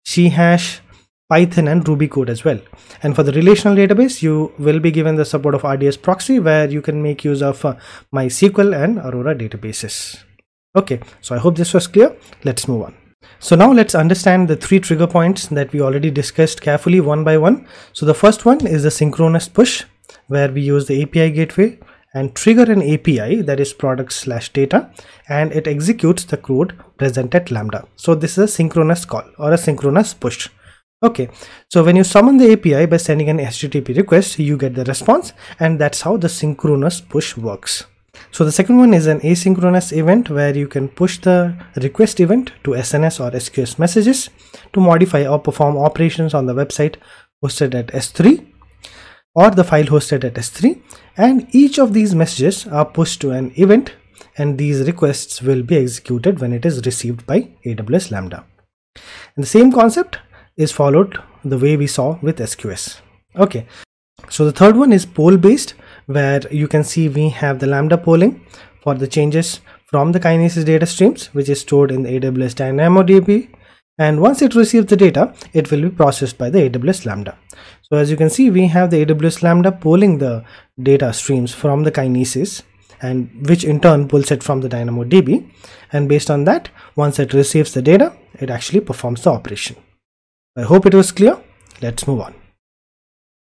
[0.05, 0.81] C hash,
[1.29, 2.59] Python and Ruby code as well.
[3.03, 6.67] And for the relational database, you will be given the support of RDS proxy where
[6.67, 7.75] you can make use of uh,
[8.13, 10.23] MySQL and Aurora databases.
[10.75, 12.15] Okay, so I hope this was clear.
[12.43, 12.98] Let's move on.
[13.39, 17.37] So now let's understand the three trigger points that we already discussed carefully one by
[17.37, 17.67] one.
[17.93, 19.85] So the first one is the synchronous push
[20.27, 21.79] where we use the API gateway
[22.13, 24.91] and trigger an API that is product slash data
[25.27, 27.87] and it executes the code present at Lambda.
[27.95, 30.49] So this is a synchronous call or a synchronous push.
[31.01, 31.29] Okay,
[31.69, 35.31] so when you summon the API by sending an HTTP request, you get the response
[35.59, 37.85] and that's how the synchronous push works.
[38.31, 42.51] So the second one is an asynchronous event where you can push the request event
[42.63, 44.29] to SNS or SQS messages
[44.73, 46.95] to modify or perform operations on the website
[47.43, 48.45] hosted at S3
[49.33, 50.81] or the file hosted at S3
[51.17, 53.93] and each of these messages are pushed to an event
[54.37, 58.45] and these requests will be executed when it is received by AWS Lambda.
[59.35, 60.19] And the same concept
[60.55, 62.99] is followed the way we saw with SQS.
[63.35, 63.65] Okay,
[64.29, 65.73] so the third one is poll based
[66.09, 68.41] where you can see we have the Lambda polling
[68.83, 73.49] for the changes from the Kinesis data streams which is stored in the AWS DynamoDB
[73.99, 77.37] and once it receives the data it will be processed by the AWS Lambda.
[77.83, 80.43] So as you can see we have the AWS Lambda polling the
[80.81, 82.63] data streams from the Kinesis
[83.01, 85.47] and which in turn pulls it from the DynamoDB
[85.93, 89.75] and based on that once it receives the data it actually performs the operation.
[90.57, 91.37] I hope it was clear.
[91.81, 92.38] Let's move on.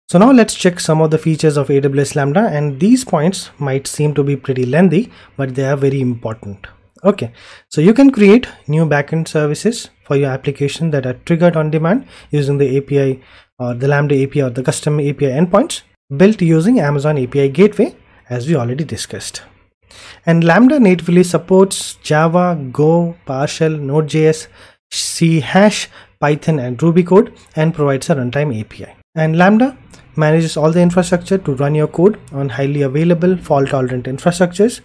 [0.10, 3.88] So now let's check some of the features of AWS Lambda and these points might
[3.88, 6.66] seem to be pretty lengthy but they are very important.
[7.04, 7.34] Okay,
[7.68, 12.08] so you can create new backend services for your application that are triggered on demand
[12.32, 13.22] using the API
[13.60, 15.82] or the Lambda API or the custom API endpoints
[16.16, 17.94] built using Amazon API Gateway
[18.30, 19.42] as we already discussed.
[20.26, 24.48] And Lambda natively supports Java, Go, PowerShell, Node.js,
[24.90, 25.90] C hash,
[26.22, 28.94] Python and Ruby code and provides a runtime API.
[29.16, 29.78] And Lambda
[30.18, 34.82] manages all the infrastructure to run your code on highly available fault tolerant infrastructures.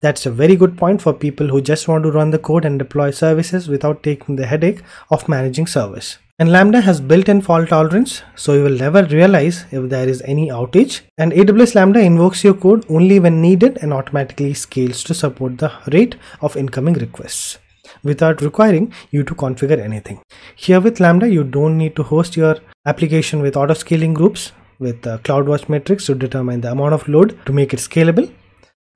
[0.00, 2.78] That's a very good point for people who just want to run the code and
[2.78, 6.18] deploy services without taking the headache of managing servers.
[6.38, 10.48] And Lambda has built-in fault tolerance, so you will never realize if there is any
[10.48, 11.02] outage.
[11.16, 15.72] And AWS Lambda invokes your code only when needed and automatically scales to support the
[15.92, 17.58] rate of incoming requests
[18.02, 20.20] without requiring you to configure anything.
[20.56, 24.50] Here with Lambda, you don't need to host your application with auto scaling groups
[24.82, 28.30] with uh, CloudWatch metrics to determine the amount of load to make it scalable.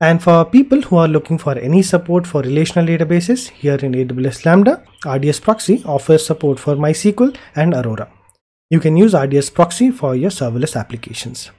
[0.01, 4.45] And for people who are looking for any support for relational databases, here in AWS
[4.45, 8.11] Lambda, RDS Proxy offers support for MySQL and Aurora.
[8.69, 11.51] You can use RDS Proxy for your serverless applications.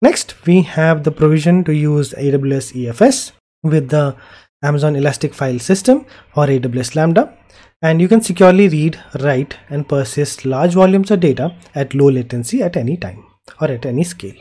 [0.00, 4.16] Next, we have the provision to use AWS EFS with the
[4.62, 7.34] Amazon Elastic File System or AWS Lambda
[7.82, 12.62] and you can securely read, write and persist large volumes of data at low latency
[12.62, 13.27] at any time
[13.60, 14.36] or at any scale.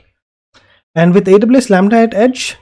[0.96, 2.58] And with AWS Lambda at Edge,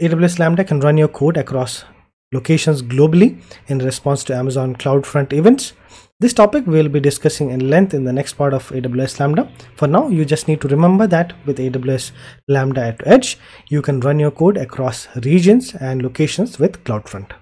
[0.00, 1.84] AWS Lambda can run your code across
[2.32, 5.72] locations globally in response to Amazon CloudFront events
[6.20, 9.50] this topic we'll be discussing in length in the next part of AWS Lambda.
[9.74, 12.12] For now, you just need to remember that with AWS
[12.46, 13.38] Lambda at Edge,
[13.70, 17.32] you can run your code across regions and locations with CloudFront.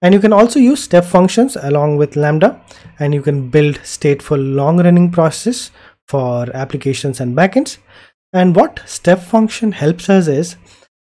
[0.00, 2.48] and you can also use step functions along with lambda
[3.00, 5.72] and you can build stateful long running process
[6.08, 7.78] for applications and backends
[8.32, 10.56] and what step function helps us is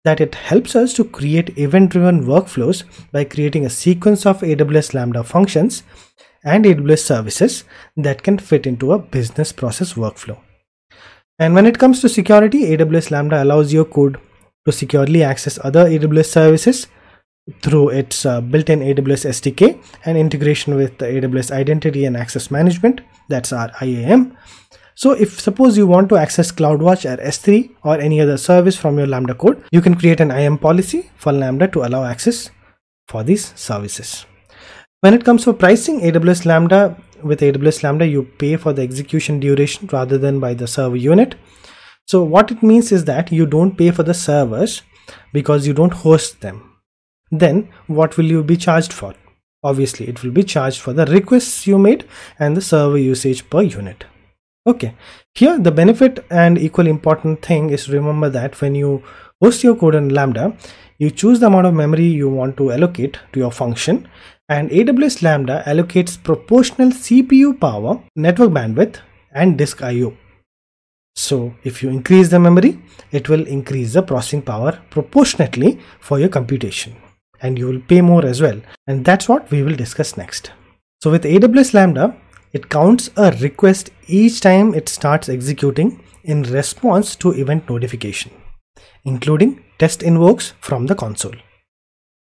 [0.04, 4.94] that it helps us to create event driven workflows by creating a sequence of AWS
[4.94, 5.82] Lambda functions
[6.44, 7.64] and AWS services
[7.96, 10.38] that can fit into a business process workflow.
[11.40, 14.18] And when it comes to security, AWS Lambda allows your code
[14.64, 16.86] to securely access other AWS services
[17.62, 23.52] through its uh, built-in AWS SDK and integration with AWS Identity and Access Management, that's
[23.52, 24.36] our IAM.
[24.98, 28.96] So if suppose you want to access CloudWatch or S3 or any other service from
[28.96, 32.50] your Lambda code, you can create an IAM policy for Lambda to allow access
[33.06, 34.24] for these services.
[35.00, 39.38] When it comes to pricing, AWS Lambda, with AWS Lambda, you pay for the execution
[39.38, 41.34] duration rather than by the server unit.
[42.06, 44.80] So what it means is that you don't pay for the servers
[45.34, 46.72] because you don't host them.
[47.30, 49.14] Then what will you be charged for?
[49.62, 53.60] Obviously, it will be charged for the requests you made and the server usage per
[53.60, 54.06] unit.
[54.66, 54.96] Okay,
[55.34, 59.00] here the benefit and equally important thing is remember that when you
[59.40, 60.56] host your code in Lambda,
[60.98, 64.08] you choose the amount of memory you want to allocate to your function
[64.48, 68.96] and AWS Lambda allocates proportional CPU power, network bandwidth
[69.32, 70.16] and disk IO.
[71.14, 76.28] So if you increase the memory, it will increase the processing power proportionately for your
[76.28, 76.96] computation
[77.40, 78.60] and you will pay more as well.
[78.88, 80.50] And that's what we will discuss next.
[81.02, 82.16] So with AWS Lambda,
[82.52, 88.32] it counts a request each time it starts executing in response to event notification,
[89.04, 91.34] including test invokes from the console.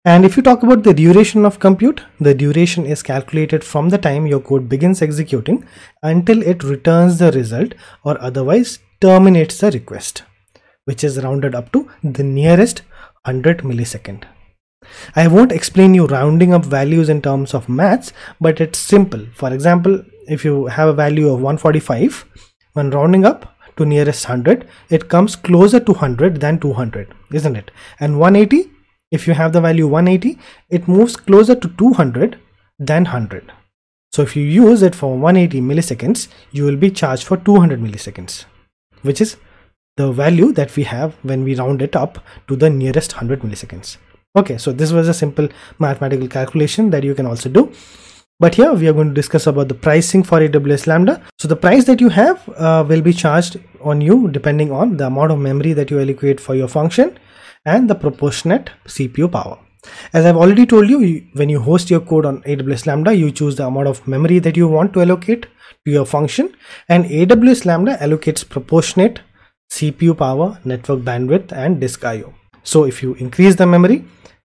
[0.07, 3.97] And if you talk about the duration of compute, the duration is calculated from the
[3.97, 5.65] time your code begins executing
[6.03, 7.75] until it returns the result
[8.05, 10.23] or otherwise terminates the request,
[10.85, 12.83] which is rounded up to the nearest
[13.25, 14.25] 100 millisecond.
[15.17, 19.27] I won't explain you rounding up values in terms of maths, but it's simple.
[19.35, 22.25] For example, if you have a value of 145
[22.73, 27.71] when rounding up to nearest 100 it comes closer to 100 than 200 isn't it?
[28.01, 28.71] And 180
[29.11, 30.39] if you have the value 180
[30.71, 32.39] it moves closer to 200
[32.79, 33.53] than 100
[34.13, 38.45] so if you use it for 180 milliseconds you will be charged for 200 milliseconds
[39.03, 39.37] which is
[39.97, 42.19] the value that we have when we round it up
[42.49, 43.97] to the nearest 100 milliseconds
[44.37, 47.73] okay so this was a simple mathematical calculation that you can also do
[48.41, 51.23] but here we are going to discuss about the pricing for AWS Lambda.
[51.39, 55.07] So the price that you have uh, will be charged on you depending on the
[55.07, 57.17] amount of memory that you allocate for your function
[57.65, 59.61] and the proportionate CPU power.
[60.13, 63.55] As I've already told you, when you host your code on AWS Lambda, you choose
[63.55, 65.47] the amount of memory that you want to allocate
[65.85, 66.53] to your function
[66.89, 69.21] and AWS Lambda allocates proportionate
[69.71, 72.35] CPU power, network bandwidth and disk IO.
[72.65, 74.05] So if you increase the memory,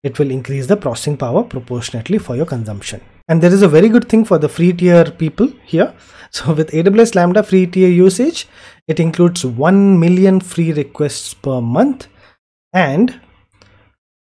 [0.07, 3.01] it will increase the processing power proportionately for your consumption.
[3.29, 5.93] And there is a very good thing for the free tier people here.
[6.37, 8.41] So with aws lambda free tier usage
[8.93, 12.09] it includes 1 million free requests per month
[12.73, 13.21] and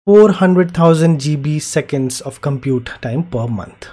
[0.07, 3.88] 400,000 GB seconds of compute time per month.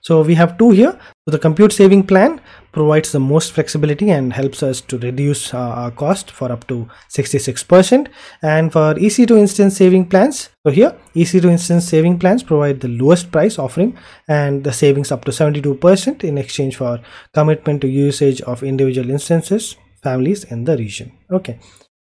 [0.00, 0.98] So we have two here.
[1.26, 2.40] So the compute saving plan
[2.72, 6.88] provides the most flexibility and helps us to reduce uh, our cost for up to
[7.10, 8.08] 66%.
[8.40, 13.30] And for EC2 instance saving plans, so here EC2 instance saving plans provide the lowest
[13.30, 17.00] price offering and the savings up to 72% in exchange for
[17.34, 21.12] commitment to usage of individual instances, families in the region.
[21.30, 21.58] Okay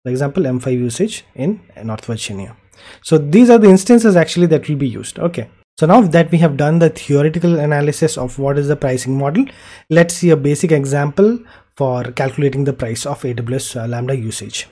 [0.02, 2.56] for example m5 usage in north virginia
[3.02, 5.48] so these are the instances actually that will be used okay
[5.78, 9.46] So now that we have done the theoretical analysis of what is the pricing model,
[9.88, 11.38] let's see a basic example
[11.76, 14.68] for calculating the price of AWS uh, Lambda usage.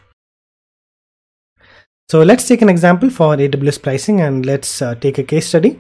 [2.11, 5.79] So let's take an example for AWS pricing and let's uh, take a case study.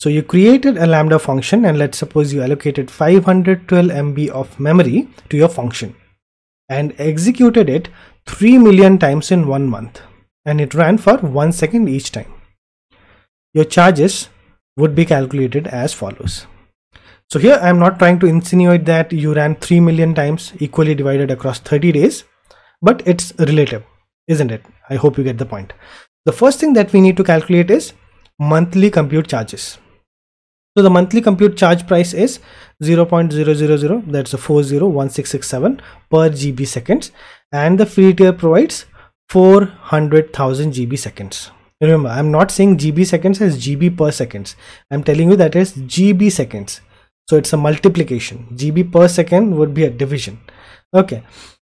[0.00, 5.08] So you created a Lambda function and let's suppose you allocated 512 MB of memory
[5.28, 5.94] to your function
[6.68, 7.88] and executed it
[8.26, 10.00] 3 million times in one month
[10.44, 12.32] and it ran for one second each time.
[13.52, 14.28] Your charges
[14.76, 16.46] would be calculated as follows.
[17.30, 20.94] So here I am not trying to insinuate that you ran 3 million times equally
[20.94, 22.24] divided across 30 days,
[22.82, 23.82] but it's relative,
[24.28, 24.64] isn't it?
[24.90, 25.72] I hope you get the point.
[26.24, 27.92] The first thing that we need to calculate is
[28.38, 29.78] monthly compute charges.
[30.76, 32.40] So the monthly compute charge price is
[32.82, 37.12] 0.000 that's a 401667 per GB seconds
[37.52, 38.86] and the free tier provides
[39.28, 41.50] 400,000 GB seconds.
[41.80, 44.56] Remember, I'm not saying GB seconds as GB per seconds.
[44.90, 46.80] I'm telling you that is GB seconds.
[47.28, 48.46] So it's a multiplication.
[48.52, 50.40] GB per second would be a division.
[50.92, 51.22] Okay.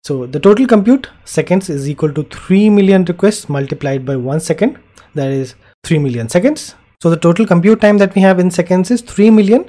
[0.04, 4.80] So the total compute seconds is equal to 3 million requests multiplied by 1 second.
[5.16, 6.76] That is 3 million seconds.
[7.02, 9.66] So the total compute time that we have in seconds is 3 million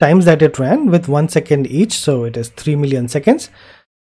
[0.00, 1.92] times that it ran with 1 second each.
[1.92, 3.50] So it is 3 million seconds.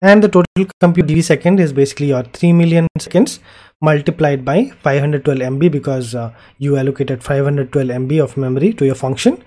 [0.01, 3.39] And the total compute GB second is basically your 3 million seconds
[3.82, 9.43] multiplied by 512 MB because uh, you allocated 512 MB of memory to your function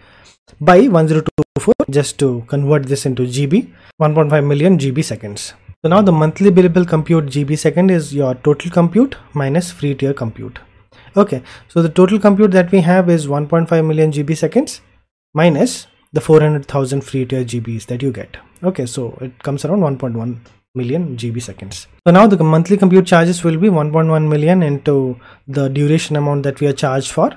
[0.61, 5.55] by 1024 just to convert this into GB 1.5 million GB seconds.
[5.83, 10.15] So now the monthly billable compute GB second is your total compute minus free tier
[10.15, 10.61] compute.
[11.17, 14.81] Okay, so the total compute that we have is 1.5 million GB seconds
[15.35, 18.37] minus the 400,000 free tier GBs that you get.
[18.63, 20.39] Okay, so it comes around 1.1
[20.75, 21.87] million GB seconds.
[22.07, 26.61] So now the monthly compute charges will be 1.1 million into the duration amount that
[26.61, 27.31] we are charged for.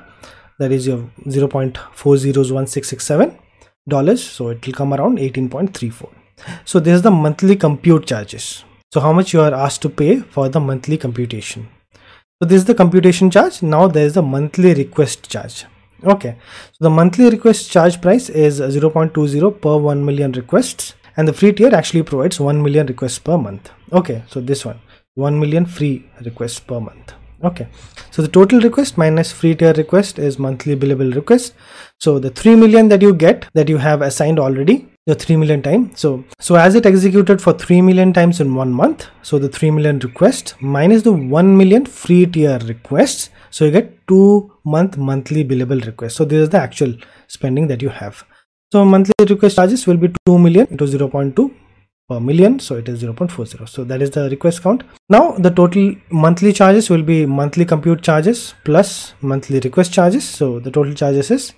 [0.60, 3.40] That is your 0.401667
[3.88, 4.24] dollars.
[4.24, 6.10] So it will come around 18.34.
[6.66, 8.64] So this is the monthly compute charges.
[8.94, 11.70] So how much you are asked to pay for the monthly computation.
[12.44, 13.64] So this is the computation charge.
[13.64, 15.64] Now there is the monthly request charge.
[16.04, 16.36] Okay.
[16.74, 21.54] So the monthly request charge price is 0.20 per 1 million requests and the free
[21.54, 24.78] tier actually provides 1 million requests per month okay so this one
[25.14, 27.14] 1 million free requests per month
[27.46, 27.68] okay
[28.12, 31.54] so the total request minus free tier request is monthly billable request
[31.98, 35.62] so the 3 million that you get that you have assigned already the 3 million
[35.62, 39.50] time so so as it executed for 3 million times in one month so the
[39.50, 44.98] 3 million request minus the 1 million free tier requests so you get 2 month
[44.98, 46.96] monthly billable request so this is the actual
[47.28, 48.24] spending that you have
[48.72, 51.52] so monthly request charges will be 2 million into 0.2
[52.10, 52.60] per million.
[52.60, 53.70] So it is 0.40.
[53.70, 54.84] So that is the request count.
[55.10, 60.28] Now the total monthly charges will be monthly compute charges plus monthly request charges.
[60.28, 61.54] So the total charges is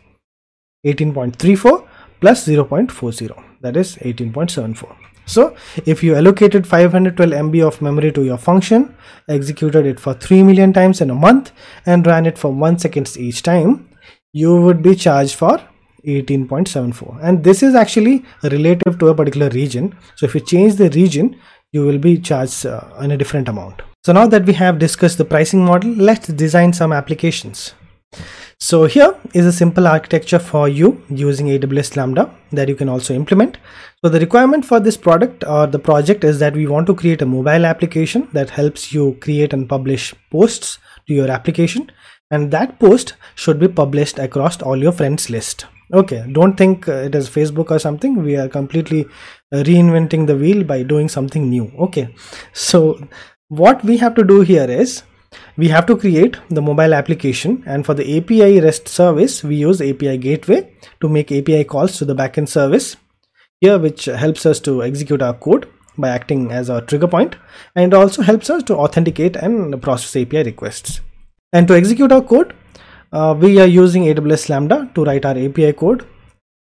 [0.86, 1.88] 18.34
[2.26, 4.96] plus 0.40 that is 18.74.
[5.28, 5.56] So
[5.86, 8.96] if you allocated 512 MB of memory to your function,
[9.30, 11.52] executed it for 3 million times in a month
[11.86, 13.90] and ran it for 1 seconds each time,
[14.34, 15.60] you would be charged for
[16.08, 19.96] 18.74 and this is actually relative to a particular region.
[20.16, 21.40] So if you change the region
[21.74, 23.84] you will be charged uh, in a different amount.
[24.04, 27.76] So now that we have discussed the pricing model let's design some applications
[28.58, 33.14] so here is a simple architecture for you using AWS Lambda that you can also
[33.14, 33.58] implement.
[34.02, 37.22] So the requirement for this product or the project is that we want to create
[37.22, 41.92] a mobile application that helps you create and publish posts to your application.
[42.32, 45.66] And that post should be published across all your friends list.
[45.94, 48.24] Okay don't think it is facebook or something.
[48.24, 49.06] We are completely
[49.52, 51.72] uh, reinventing the wheel by doing something new.
[51.78, 52.16] Okay
[52.54, 53.08] so
[53.50, 55.04] what we have to do here is
[55.58, 59.82] we have to create the mobile application and for the api rest service we use
[59.82, 60.72] api gateway
[61.02, 62.98] to make api calls to the backend service.
[63.62, 67.36] Here which helps us to execute our code by acting as our trigger point
[67.76, 71.02] and also helps us to authenticate and process api requests.
[71.54, 72.54] And to execute our code
[73.16, 76.06] uh, we are using AWS Lambda to write our API code.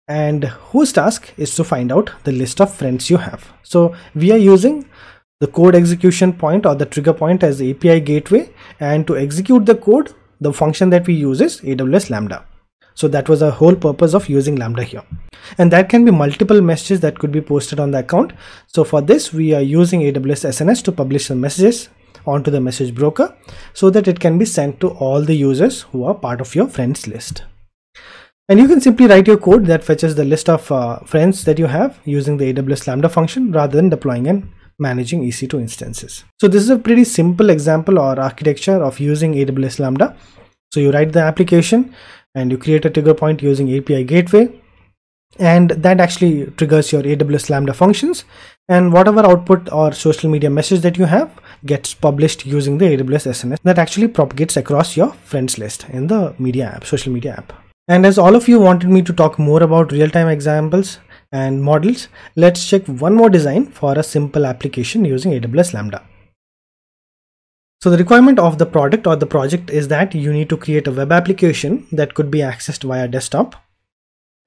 [0.07, 3.51] And whose task is to find out the list of friends you have.
[3.63, 4.85] So we are using
[5.41, 9.75] the code execution point or the trigger point as API gateway and to execute the
[9.75, 12.45] code the function that we use is AWS Lambda.
[12.93, 15.03] So that was the whole purpose of using Lambda here.
[15.57, 18.31] And that can be multiple messages that could be posted on the account.
[18.67, 21.89] So for this, we are using AWS SNS to publish the messages
[22.25, 23.35] onto the message broker
[23.73, 26.67] so that it can be sent to all the users who are part of your
[26.67, 27.43] friends list.
[28.47, 31.59] And you can simply write your code that fetches the list of uh, friends that
[31.59, 36.23] you have using the AWS Lambda function rather than deploying and managing EC2 instances.
[36.39, 40.15] So this is a pretty simple example or architecture of using AWS Lambda.
[40.73, 41.95] So you write the application
[42.33, 44.49] and you create a trigger point using API gateway
[45.37, 48.23] and that actually triggers your AWS Lambda functions
[48.69, 51.29] and whatever output or social media message that you have
[51.65, 56.35] gets published using the AWS SNS that actually propagates across your friends list in the
[56.39, 57.53] media app, social media app.
[57.87, 60.99] And as all of you wanted me to talk more about real-time examples
[61.35, 66.01] and models, let's check one more design for a simple application using AWS Lambda.
[67.81, 70.87] So the requirement of the product or the project is that you need to create
[70.87, 73.55] a web application that could be accessed via desktop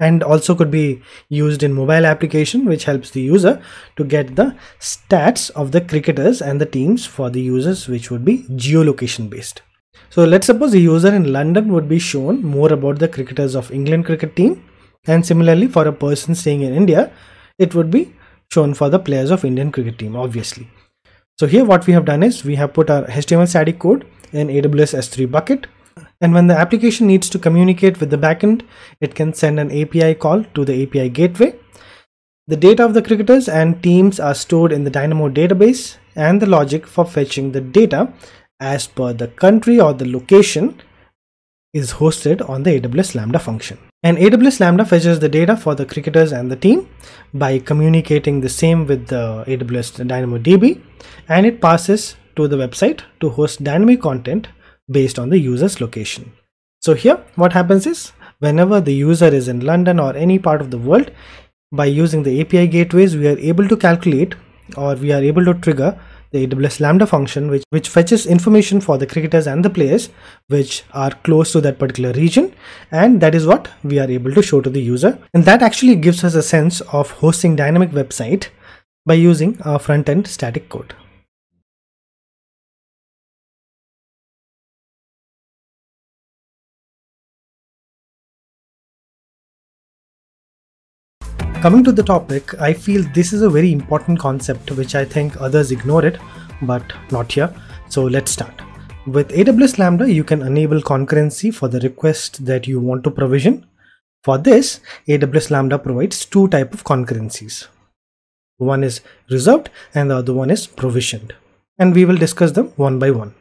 [0.01, 3.61] and also could be used in mobile application which helps the user
[3.97, 8.25] to get the stats of the cricketers and the teams for the users which would
[8.25, 9.63] be geolocation based.
[10.11, 13.71] So let's suppose a user in London would be shown more about the cricketers of
[13.71, 14.63] England cricket team
[15.09, 17.11] and similarly for a person staying in India
[17.59, 18.13] it would be
[18.53, 20.69] shown for the players of Indian cricket team obviously.
[21.39, 24.49] So here what we have done is we have put our HTML static code in
[24.49, 25.67] AWS S3 bucket
[26.21, 28.63] and when the application needs to communicate with the backend,
[29.01, 31.55] it can send an API call to the API gateway.
[32.49, 36.47] The data of the cricketers and teams are stored in the Dynamo database and the
[36.47, 38.13] logic for fetching the data
[38.59, 40.81] as per the country or the location
[41.73, 43.79] is hosted on the AWS Lambda function.
[44.05, 46.89] And AWS Lambda fetches the data for the cricketers and the team
[47.35, 50.81] by communicating the same with the AWS DynamoDB
[51.29, 54.47] and it passes to the website to host dynamic content
[54.89, 56.33] based on the user's location.
[56.81, 60.71] So here what happens is whenever the user is in London or any part of
[60.71, 61.11] the world,
[61.73, 64.37] by using the API gateways, we are able to calculate
[64.77, 65.99] or we are able to trigger
[66.31, 70.11] the AWS Lambda function which, which fetches information for the cricketers and the players
[70.49, 72.55] which are close to that particular region
[72.91, 75.97] and that is what we are able to show to the user and that actually
[75.97, 78.49] gives us a sense of hosting dynamic website
[79.07, 80.95] by using a front-end static code.
[91.61, 95.41] Coming to the topic, I feel this is a very important concept which I think
[95.41, 96.17] others ignore it,
[96.63, 97.53] but not here.
[97.89, 98.55] So let's start.
[99.09, 103.67] With AWS Lambda, you can enable concurrency for the request that you want to provision.
[104.23, 104.79] For this,
[105.09, 107.67] AWS Lambda provides two type of concurrencies.
[108.59, 111.35] One is reserved and the other one is provisioned.
[111.77, 113.35] And we will discuss them one by one.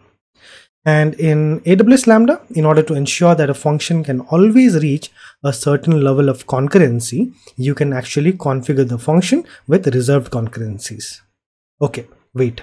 [0.86, 5.12] And in AWS Lambda, in order to ensure that a function can always reach
[5.44, 11.22] a certain level of concurrency, you can actually configure the function with reserved concurrencies.
[11.82, 12.62] Okay, wait.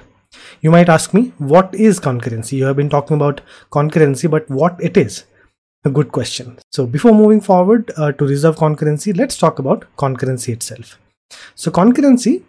[0.61, 2.53] You might ask me, what is concurrency?
[2.53, 5.25] You have been talking about concurrency, but what it is?
[5.85, 6.59] A good question.
[6.73, 10.99] So before moving forward uh, to reserve concurrency, let's talk about concurrency itself.
[11.55, 12.43] So concurrency,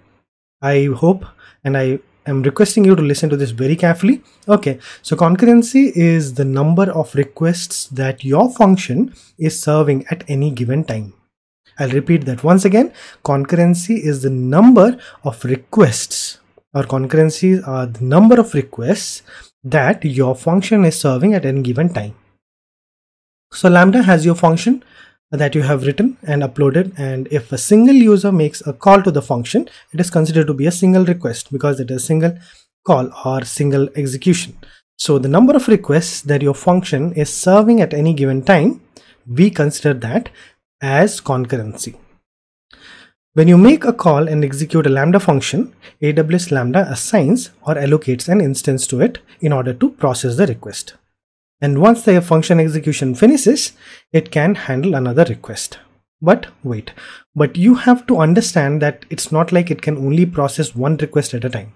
[0.61, 1.25] I hope
[1.63, 4.23] and I I'm requesting you to listen to this very carefully.
[4.47, 10.51] Okay, so concurrency is the number of requests that your function is serving at any
[10.51, 11.13] given time.
[11.77, 12.93] I'll repeat that once again.
[13.23, 16.39] Concurrency is the number of requests
[16.75, 19.23] or concurrencies are the number of requests
[19.63, 22.15] that your function is serving at any given time.
[23.51, 24.83] So Lambda has your function
[25.35, 26.93] that you have written and uploaded.
[26.97, 30.53] And if a single user makes a call to the function it is considered to
[30.53, 32.37] be a single request because it is a single
[32.85, 34.57] call or single execution.
[34.97, 38.81] So the number of requests that your function is serving at any given time
[39.27, 40.29] we consider that
[40.81, 41.95] as concurrency.
[43.33, 48.29] When you make a call and execute a Lambda function, AWS Lambda assigns or allocates
[48.29, 50.93] an instance to it in order to process the request.
[51.61, 53.73] And once the function execution finishes,
[54.11, 55.79] it can handle another request.
[56.21, 56.91] But wait,
[57.35, 61.33] but you have to understand that it's not like it can only process one request
[61.33, 61.73] at a time.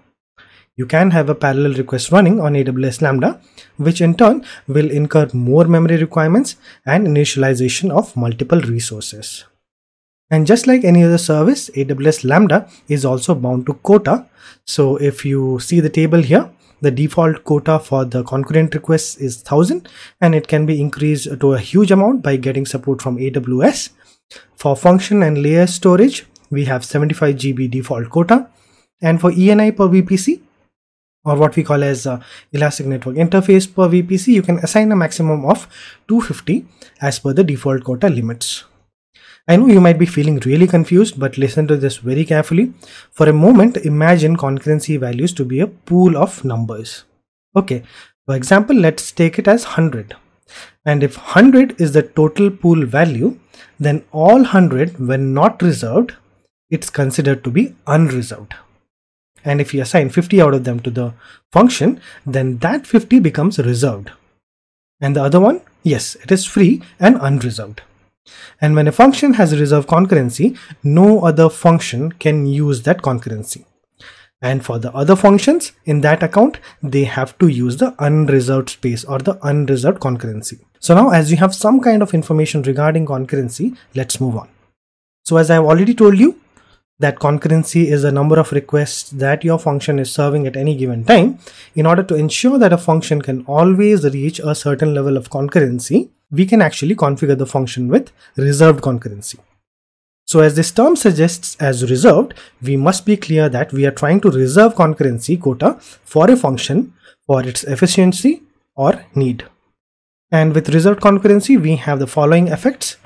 [0.76, 3.40] You can have a parallel request running on AWS Lambda,
[3.76, 6.56] which in turn will incur more memory requirements
[6.86, 9.44] and initialization of multiple resources.
[10.30, 14.26] And just like any other service, AWS Lambda is also bound to quota.
[14.64, 16.48] So if you see the table here,
[16.80, 19.88] the default quota for the concurrent requests is 1000
[20.20, 23.90] and it can be increased to a huge amount by getting support from AWS.
[24.54, 28.48] For function and layer storage, we have 75 GB default quota.
[29.02, 30.40] And for ENI per VPC,
[31.24, 32.20] or what we call as uh,
[32.52, 35.66] Elastic Network Interface per VPC, you can assign a maximum of
[36.08, 36.66] 250
[37.00, 38.64] as per the default quota limits.
[39.50, 42.72] I know you might be feeling really confused, but listen to this very carefully.
[43.10, 47.02] For a moment, imagine concurrency values to be a pool of numbers.
[47.56, 47.82] Okay,
[48.26, 50.14] for example, let's take it as 100.
[50.84, 53.40] And if 100 is the total pool value,
[53.80, 56.14] then all 100 when not reserved,
[56.70, 58.54] it's considered to be unreserved.
[59.44, 61.12] And if you assign 50 out of them to the
[61.50, 64.12] function, then that 50 becomes reserved.
[65.00, 67.80] And the other one Yes, it is free and unreserved.
[68.60, 73.64] And when a function has a reserved concurrency, no other function can use that concurrency.
[74.42, 79.04] And for the other functions in that account, they have to use the unreserved space
[79.04, 80.60] or the unreserved concurrency.
[80.78, 84.48] So now as you have some kind of information regarding concurrency, let's move on.
[85.24, 86.40] So as I've already told you,
[87.00, 91.04] that concurrency is the number of requests that your function is serving at any given
[91.04, 91.38] time.
[91.74, 96.10] In order to ensure that a function can always reach a certain level of concurrency,
[96.30, 99.38] we can actually configure the function with reserved concurrency.
[100.26, 104.20] So as this term suggests as reserved, we must be clear that we are trying
[104.20, 106.92] to reserve concurrency quota for a function
[107.26, 108.42] for its efficiency
[108.76, 109.44] or need.
[110.30, 112.96] And with reserved concurrency, we have the following effects.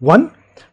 [0.00, 0.32] One,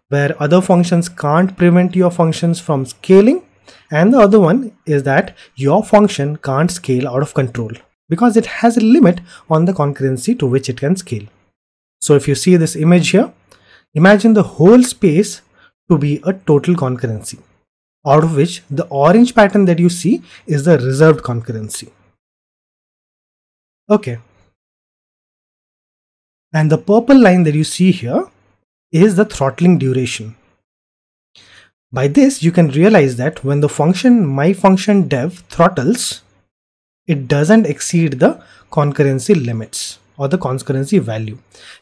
[0.10, 3.44] where other functions can't prevent your functions from scaling.
[3.92, 7.72] And the other one is that your function can't scale out of control
[8.10, 11.28] because it has a limit on the concurrency to which it can scale.
[12.02, 13.32] So if you see this image here,
[13.94, 15.42] imagine the whole space
[15.90, 17.40] to be a total concurrency,
[18.06, 21.90] out of which the orange pattern that you see is the reserved concurrency.
[23.90, 24.20] Okay.
[26.54, 28.26] And the purple line that you see here
[28.92, 30.36] is the throttling duration.
[31.94, 36.24] By this, you can realize that when the function myFunctionDev throttles,
[37.06, 41.38] it doesn't exceed the concurrency limits or the concurrency value.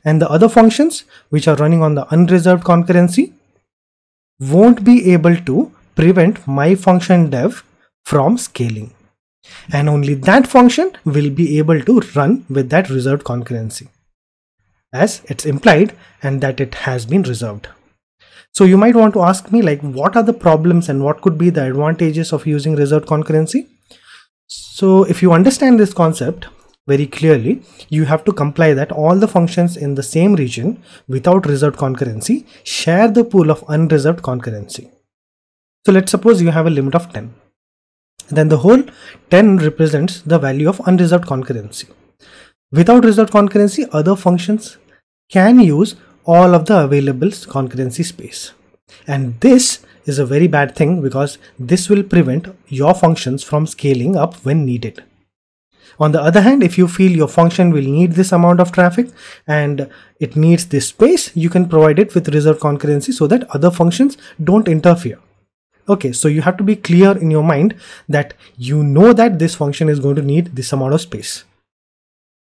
[0.06, 3.34] And the other functions which are running on the unreserved concurrency
[4.40, 7.64] won't be able to prevent my function dev
[8.06, 8.94] from scaling.
[9.74, 13.88] And only that function will be able to run with that reserved concurrency
[14.94, 17.68] as it's implied and that it has been reserved.
[18.54, 21.38] So you might want to ask me like what are the problems and what could
[21.38, 23.68] be the advantages of using reserved concurrency?
[24.48, 26.48] So if you understand this concept
[26.92, 31.46] very clearly, you have to comply that all the functions in the same region without
[31.46, 34.90] reserved concurrency share the pool of unreserved concurrency.
[35.86, 37.34] So let's suppose you have a limit of 10.
[38.30, 38.84] Then the whole
[39.32, 41.90] 10 represents the value of unreserved concurrency.
[42.72, 44.78] Without reserved concurrency, other functions
[45.30, 48.52] can use all of the available concurrency space.
[49.08, 54.16] And this is a very bad thing because this will prevent your functions from scaling
[54.16, 55.04] up when needed.
[56.00, 59.10] On the other hand, if you feel your function will need this amount of traffic
[59.46, 59.90] and
[60.20, 64.18] it needs this space, you can provide it with reserved concurrency so that other functions
[64.42, 65.20] don't interfere.
[65.90, 67.76] Okay, so you have to be clear in your mind
[68.08, 71.44] that you know that this function is going to need this amount of space.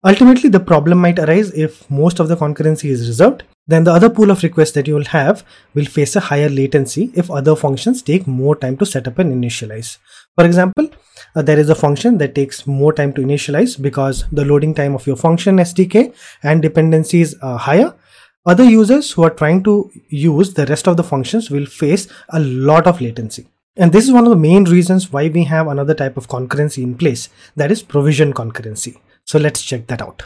[0.05, 4.11] Ultimately, the problem might arise if most of the concurrency is reserved, then the other
[4.11, 8.03] pool of requests that you will have will face a higher latency if other functions
[8.03, 9.99] take more time to set up and initialize.
[10.37, 10.89] For example,
[11.37, 14.95] uh, there is a function that takes more time to initialize because the loading time
[14.95, 17.95] of your function SDK and dependencies are higher.
[18.47, 22.41] Other users who are trying to use the rest of the functions will face a
[22.41, 23.47] lot of latency.
[23.77, 26.83] And this is one of the main reasons why we have another type of concurrency
[26.83, 28.99] in place, that is provision concurrency.
[29.25, 30.25] So let's check that out.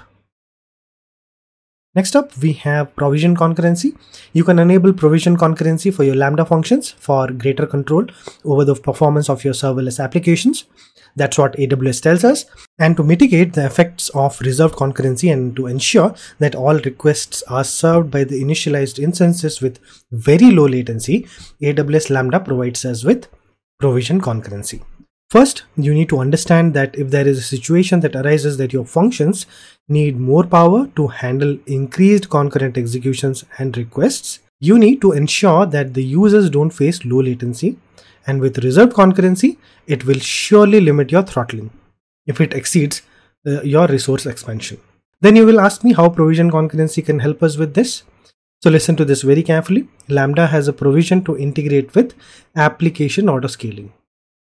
[1.96, 3.96] Next up, we have provision concurrency.
[4.34, 8.04] You can enable provision concurrency for your Lambda functions for greater control
[8.44, 10.66] over the performance of your serverless applications.
[11.16, 12.44] That's what AWS tells us.
[12.78, 17.64] And to mitigate the effects of reserved concurrency and to ensure that all requests are
[17.64, 19.80] served by the initialized instances with
[20.12, 21.26] very low latency,
[21.62, 23.28] AWS Lambda provides us with
[23.80, 24.82] provision concurrency.
[25.30, 28.84] First, you need to understand that if there is a situation that arises that your
[28.84, 29.46] functions
[29.88, 35.94] need more power to handle increased concurrent executions and requests, you need to ensure that
[35.94, 37.76] the users don't face low latency.
[38.26, 39.56] And with reserved concurrency,
[39.86, 41.70] it will surely limit your throttling
[42.26, 43.02] if it exceeds
[43.46, 44.80] uh, your resource expansion.
[45.20, 48.02] Then you will ask me how provision concurrency can help us with this.
[48.62, 49.86] So listen to this very carefully.
[50.08, 52.14] Lambda has a provision to integrate with
[52.56, 53.90] application autoscaling.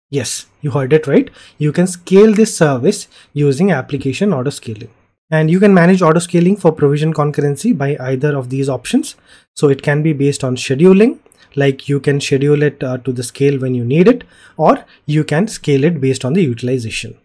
[0.09, 1.29] Yes, you heard it right.
[1.57, 4.89] You can scale this service using application autoscaling.
[5.29, 9.15] And you can manage autoscaling for provision concurrency by either of these options.
[9.55, 11.19] So it can be based on scheduling,
[11.55, 14.23] like you can schedule it uh, to the scale when you need it,
[14.55, 17.17] or you can scale it based on the utilization.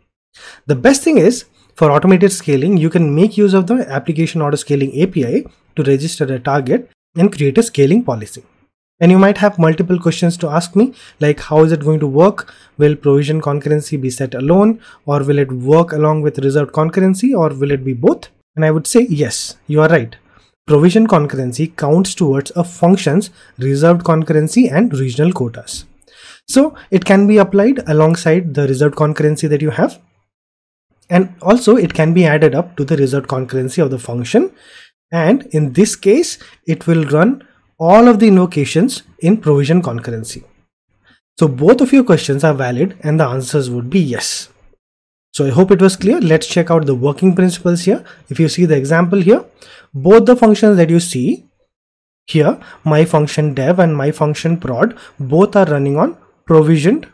[0.66, 1.44] The best thing is
[1.74, 5.46] for automated scaling, you can make use of the application auto scaling API
[5.76, 8.42] to register a target and create a scaling policy.
[9.02, 12.06] And you might have multiple questions to ask me, like how is it going to
[12.06, 12.54] work?
[12.78, 17.48] Will provision concurrency be set alone, or will it work along with reserved concurrency, or
[17.48, 18.28] will it be both?
[18.56, 20.16] And I would say yes, you are right.
[20.66, 25.84] Provision concurrency counts towards a function's reserved concurrency and regional quotas.
[26.48, 30.00] So it can be applied alongside the reserved concurrency that you have.
[31.10, 34.52] And also it can be added up to the reserved concurrency of the function
[35.12, 37.46] And in this case, it will run
[37.90, 40.44] all of the invocations in provision concurrency.
[41.38, 44.50] So both of your questions are valid and the answers would be yes.
[45.32, 46.20] So I hope it was clear.
[46.20, 48.04] Let's check out the working principles here.
[48.28, 49.44] If you see the example here,
[49.92, 51.46] both the functions that you see
[52.26, 56.16] here, my function dev and my function prod, both are running on
[56.46, 57.08] provisioned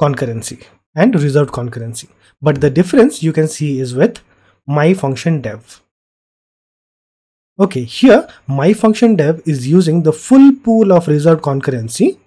[0.00, 0.62] concurrency
[0.94, 2.08] and reserved concurrency.
[2.40, 4.20] But the difference you can see is with
[4.66, 5.83] my function dev.
[7.56, 12.18] Okay, here my function dev is using the full pool of reserved concurrency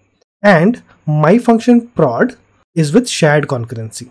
[0.42, 2.38] and my function prod
[2.76, 4.10] is with shared concurrency.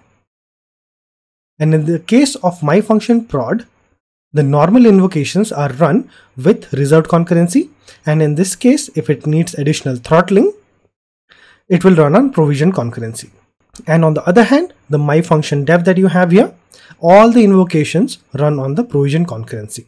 [1.59, 3.65] And in the case of my function prod,
[4.35, 7.71] the normal invocations are run with reserved concurrency
[8.05, 10.53] and in this case if it needs additional throttling,
[11.67, 13.31] it will run on provision concurrency.
[13.87, 16.53] And on the other hand, the my function dev that you have here,
[17.01, 19.87] all the invocations run on the provision concurrency.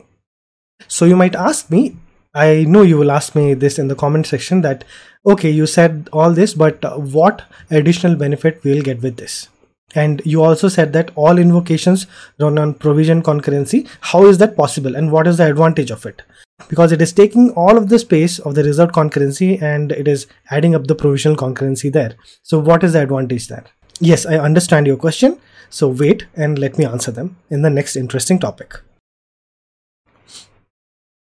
[0.86, 1.96] So you might ask me,
[2.34, 4.84] I know you will ask me this in the comment section that,
[5.26, 9.48] okay, you said all this, but uh, what additional benefit we'll get with this?
[9.94, 12.06] And you also said that all invocations
[12.38, 13.88] run on provision concurrency.
[14.02, 16.22] How is that possible and what is the advantage of it?
[16.68, 20.26] Because it is taking all of the space of the reserved concurrency and it is
[20.50, 22.16] adding up the provisional concurrency there.
[22.42, 23.64] So what is the advantage there?
[24.00, 25.40] Yes, I understand your question.
[25.70, 28.80] So wait and let me answer them in the next interesting topic.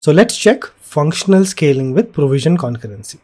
[0.04, 3.16] So let's check functional scaling with provision concurrency.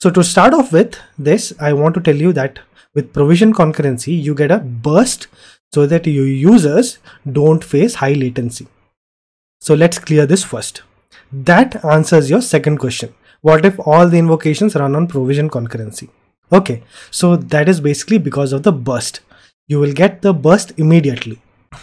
[0.00, 2.60] So to start off with this, I want to tell you that
[2.94, 5.26] with provision concurrency, you get a burst
[5.74, 6.96] so that your users
[7.30, 8.68] don't face high latency.
[9.60, 10.80] So let's clear this first.
[11.30, 13.12] That answers your second question.
[13.42, 16.08] What if all the invocations run on provision concurrency?
[16.50, 19.20] Okay, so that is basically because of the burst.
[19.66, 21.42] You will get the burst immediately.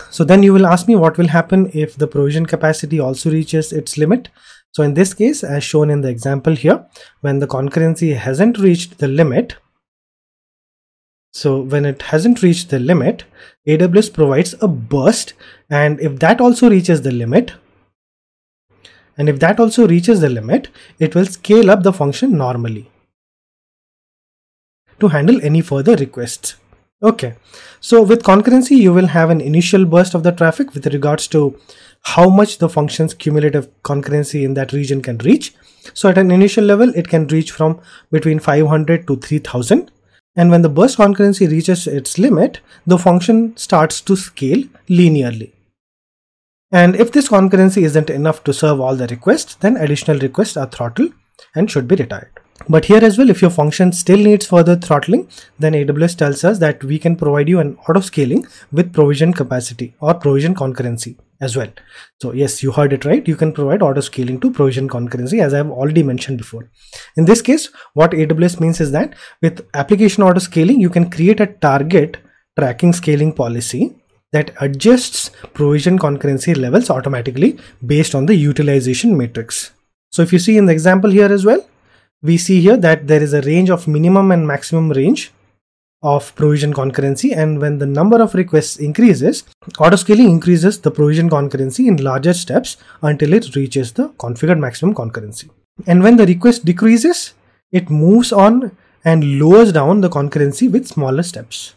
[0.09, 3.71] So then you will ask me what will happen if the provision capacity also reaches
[3.71, 4.29] its limit.
[4.71, 6.85] So in this case, as shown in the example here,
[7.21, 9.55] when the concurrency hasn't reached the limit,
[11.31, 13.25] so when it hasn't reached the limit,
[13.67, 15.33] AWS provides a burst
[15.69, 17.53] and if that also reaches the limit,
[19.17, 20.69] and if that also reaches the limit,
[20.99, 22.89] it will scale up the function normally
[24.99, 26.55] to handle any further requests.
[27.03, 27.35] Okay,
[27.81, 31.59] so with concurrency, you will have an initial burst of the traffic with regards to
[32.01, 35.53] how much the function's cumulative concurrency in that region can reach.
[35.93, 37.81] So at an initial level, it can reach from
[38.11, 39.91] between 500 to 3000.
[40.37, 45.51] And when the burst concurrency reaches its limit, the function starts to scale linearly.
[46.71, 50.67] And if this concurrency isn't enough to serve all the requests, then additional requests are
[50.67, 51.13] throttled
[51.55, 52.31] and should be retired.
[52.67, 55.27] But here as well, if your function still needs further throttling,
[55.59, 59.93] then AWS tells us that we can provide you an auto scaling with provision capacity
[59.99, 61.67] or provision concurrency as well.
[62.21, 63.27] So yes, you heard it right.
[63.27, 66.69] You can provide auto scaling to provision concurrency as I've already mentioned before.
[67.17, 71.41] In this case, what AWS means is that with application auto scaling, you can create
[71.41, 72.17] a target
[72.57, 73.93] tracking scaling policy
[74.31, 79.71] that adjusts provision concurrency levels automatically based on the utilization matrix.
[80.11, 81.65] So if you see in the example here as well,
[82.21, 85.31] we see here that there is a range of minimum and maximum range
[86.01, 89.43] of provision concurrency and when the number of requests increases,
[89.77, 95.49] autoscaling increases the provision concurrency in larger steps until it reaches the configured maximum concurrency.
[95.87, 97.33] And when the request decreases,
[97.71, 101.73] it moves on and lowers down the concurrency with smaller steps.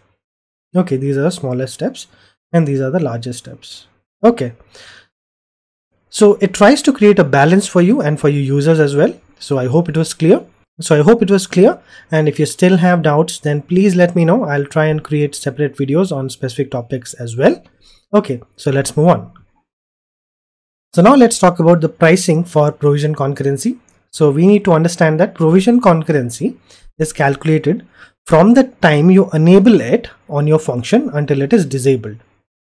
[0.76, 2.06] Okay, these are the smaller steps
[2.52, 3.86] and these are the larger steps.
[4.22, 4.52] Okay.
[6.10, 9.18] So it tries to create a balance for you and for your users as well.
[9.38, 10.44] So I hope it was clear.
[10.80, 11.80] So I hope it was clear
[12.12, 14.44] and if you still have doubts then please let me know.
[14.44, 17.62] I'll try and create separate videos on specific topics as well.
[18.14, 19.32] Okay, so let's move on.
[20.94, 23.78] So now let's talk about the pricing for provision concurrency.
[24.12, 26.56] So we need to understand that provision concurrency
[26.98, 27.86] is calculated
[28.26, 32.18] from the time you enable it on your function until it is disabled,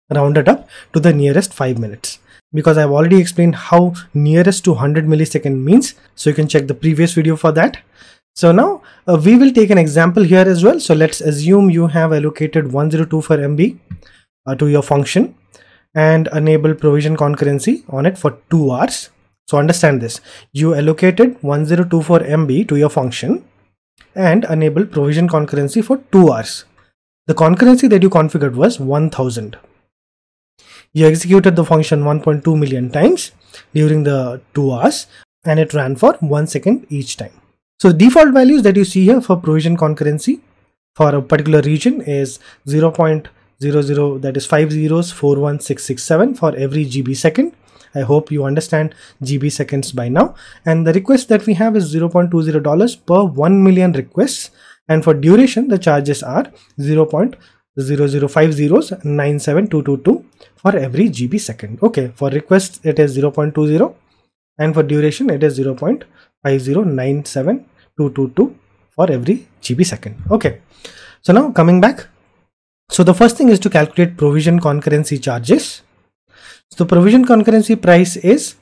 [0.10, 2.20] rounded up to the nearest 5 minutes
[2.54, 5.96] because I've already explained how nearest to 100 millisecond means.
[6.16, 7.78] So you can check the previous video for that.
[8.36, 10.80] So now uh, we will take an example here as well.
[10.80, 13.78] So let's assume you have allocated 1024 MB
[14.46, 15.36] uh, to your function
[15.94, 19.10] and enable provision concurrency on it for two hours.
[19.48, 20.22] So understand this,
[20.54, 23.44] you allocated 1024 MB to your function
[24.16, 26.66] and enable provision concurrency for two hours.
[27.26, 29.58] The concurrency that you configured was 1000
[30.94, 33.32] you executed the function 1.2 million times
[33.74, 35.08] during the two hours
[35.46, 37.32] and it ran for one second each time.
[37.80, 40.42] So default values that you see here for provision concurrency
[40.96, 47.54] for a particular region is 0.00 that is 5 zeros 41667 for every GB second
[47.96, 50.36] I hope you understand GB seconds by now.
[50.66, 54.52] And the request that we have is $0.20 per 1 million requests.
[54.88, 56.52] And for duration, the charges are
[57.80, 60.26] 0.0050
[60.56, 61.82] for every GB second.
[61.82, 63.96] Okay, for requests, it is 0.20
[64.58, 68.56] and for duration, it is 0.5097222
[68.90, 70.16] for every GB second.
[70.30, 70.62] Okay,
[71.22, 72.08] so now coming back
[72.90, 75.84] so the first thing is to calculate provision concurrency charges.
[76.72, 78.56] So the provision concurrency price is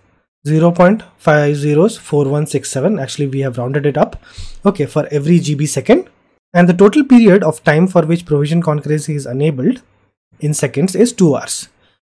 [0.45, 3.01] 0.504167.
[3.01, 4.21] Actually, we have rounded it up.
[4.65, 6.09] Okay, for every GB second.
[6.57, 9.81] And the total period of time for which provision concurrency is enabled
[10.39, 11.69] in seconds is 2 hours.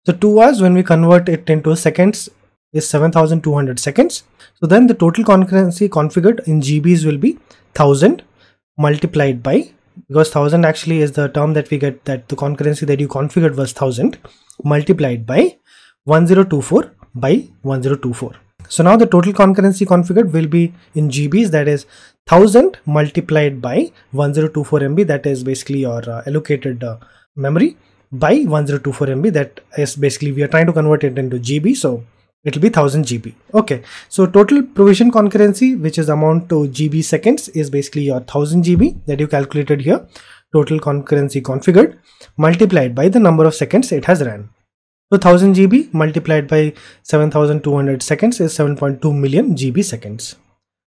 [0.05, 2.29] So 2 hours when we convert it into seconds
[2.73, 4.25] is 7200 seconds.
[4.59, 7.35] So then the total concurrency configured in GBs will be
[7.77, 8.25] 1000
[8.77, 9.71] multiplied by
[10.09, 13.57] because 1000 actually is the term that we get that the concurrency that you configured
[13.57, 14.19] was 1000
[14.65, 15.57] multiplied by
[16.05, 18.33] 1024 by 1024
[18.69, 21.85] so now the total concurrency configured will be in gbs that is
[22.31, 26.97] 1000 multiplied by 1024 mb that is basically your uh, allocated uh,
[27.37, 27.77] memory
[28.11, 32.03] by 1024 mb that is basically we are trying to convert it into gb so
[32.45, 33.35] it will be 1000 GB.
[33.55, 38.65] Okay, so total provision concurrency, which is amount to GB seconds, is basically your 1000
[38.65, 40.05] GB that you calculated here.
[40.53, 41.99] Total concurrency configured
[42.37, 44.49] multiplied by the number of seconds it has ran.
[45.13, 46.73] So 1000 GB multiplied by
[47.05, 50.35] 7200 seconds is 7.2 million GB seconds.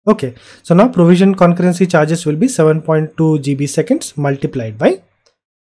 [0.07, 5.01] Okay, so now provision concurrency charges will be 7.2 GB seconds multiplied by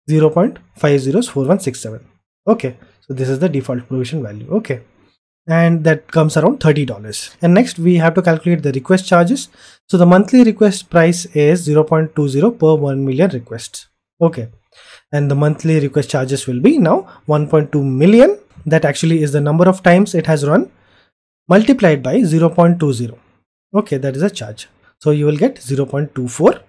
[0.09, 2.01] 0.504167.
[2.47, 4.49] Okay, so this is the default provision value.
[4.51, 4.81] Okay
[5.47, 9.49] and that comes around $30 and next we have to calculate the request charges.
[9.89, 13.87] So the monthly request price is 0.20 per 1 million requests.
[14.21, 14.49] Okay
[15.11, 18.37] and the monthly request charges will be now 1.2 million.
[18.65, 20.71] That actually is the number of times it has run
[21.47, 23.17] multiplied by 0.20
[23.73, 24.67] okay that is a charge.
[24.99, 26.61] So you will get 0.24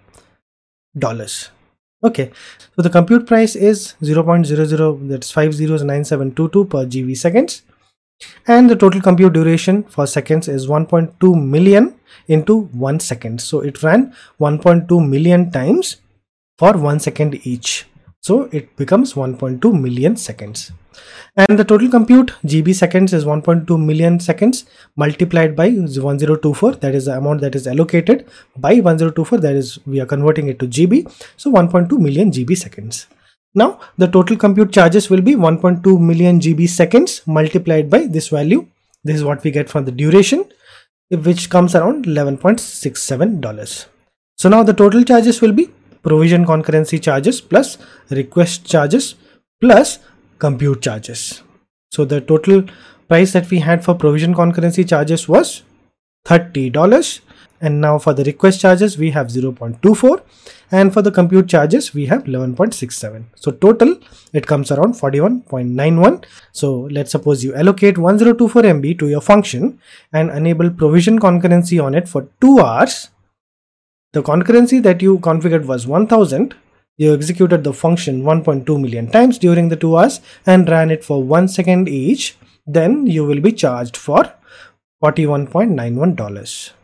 [0.98, 1.50] dollars.
[2.04, 2.30] Okay.
[2.74, 7.62] So the compute price is 0.00 that's 509722 per gb seconds.
[8.46, 11.94] And the total compute duration for seconds is 1.2 million
[12.28, 13.40] into 1 second.
[13.40, 15.96] So it ran 1.2 million times
[16.58, 17.86] for 1 second each.
[18.20, 20.72] So it becomes 1.2 million seconds
[21.36, 24.64] and the total compute GB seconds is 1.2 million seconds
[24.96, 28.26] multiplied by 1024 that is the amount that is allocated
[28.56, 33.06] by 1024 that is we are converting it to GB so 1.2 million GB seconds
[33.54, 38.66] now the total compute charges will be 1.2 million GB seconds multiplied by this value.
[39.04, 40.46] This is what we get for the duration
[41.10, 43.86] which comes around $11.67.
[44.38, 45.70] So now the total charges will be
[46.02, 47.76] provision concurrency charges plus
[48.10, 49.14] request charges
[49.60, 49.98] plus
[50.44, 51.42] compute charges.
[51.92, 52.64] So the total
[53.08, 55.62] price that we had for provision concurrency charges was
[56.26, 57.20] $30
[57.60, 60.20] and now for the request charges we have 0.24
[60.78, 63.94] and for the compute charges we have 11.67 so total
[64.32, 66.24] it comes around 41.91
[66.60, 69.78] so let's suppose you allocate 1024 MB to your function
[70.12, 73.10] and enable provision concurrency on it for 2 hours.
[74.12, 76.54] The concurrency that you configured was 1000
[77.02, 80.20] you executed the function 1.2 million times during the 2 hours
[80.54, 82.28] and ran it for 1 second each
[82.78, 84.22] then you will be charged for
[85.02, 86.81] $41.91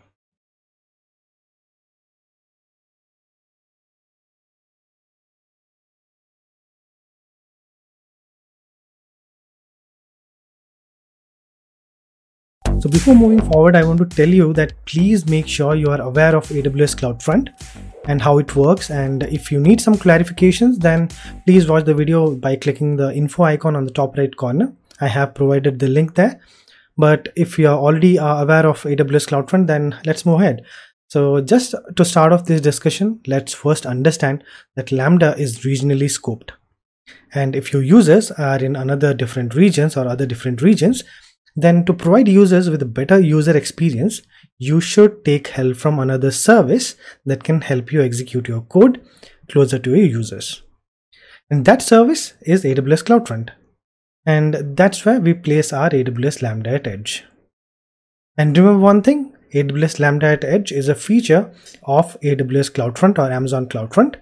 [12.80, 16.00] So before moving forward, I want to tell you that please make sure you are
[16.00, 17.48] aware of AWS CloudFront
[18.06, 18.88] and how it works.
[18.90, 21.08] And if you need some clarifications, then
[21.44, 24.72] please watch the video by clicking the info icon on the top right corner.
[25.00, 26.40] I have provided the link there.
[26.96, 30.64] But if you are already uh, aware of AWS CloudFront, then let's move ahead.
[31.08, 34.44] So just to start off this discussion, let's first understand
[34.76, 36.50] that Lambda is regionally scoped.
[37.34, 41.02] And if your users are in another different regions or other different regions,
[41.62, 44.22] then to provide users with a better user experience,
[44.58, 46.94] you should take help from another service
[47.26, 49.04] that can help you execute your code
[49.50, 50.62] closer to your users.
[51.50, 53.50] And that service is AWS CloudFront.
[54.24, 57.24] And that's where we place our AWS Lambda at Edge.
[58.36, 61.52] And remember one thing, AWS Lambda at Edge is a feature
[61.82, 64.16] of AWS CloudFront or Amazon CloudFront.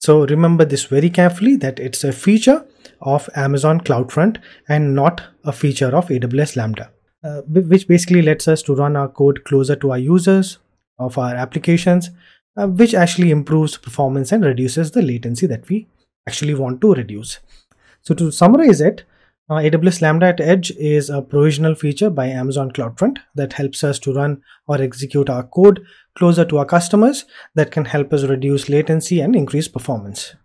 [0.00, 2.64] So remember this very carefully that it's a feature
[3.02, 6.90] of Amazon CloudFront and not a feature of AWS Lambda,
[7.22, 10.58] uh, which basically lets us to run our code closer to our users
[10.98, 12.10] of our applications,
[12.56, 15.86] uh, which actually improves performance and reduces the latency that we
[16.26, 17.40] actually want to reduce.
[18.00, 19.04] So to summarize it,
[19.50, 23.98] Uh, AWS Lambda at Edge is a provisional feature by Amazon CloudFront that helps us
[23.98, 25.84] to run or execute our code
[26.16, 27.24] closer to our customers
[27.56, 30.36] that can help us reduce latency and increase performance.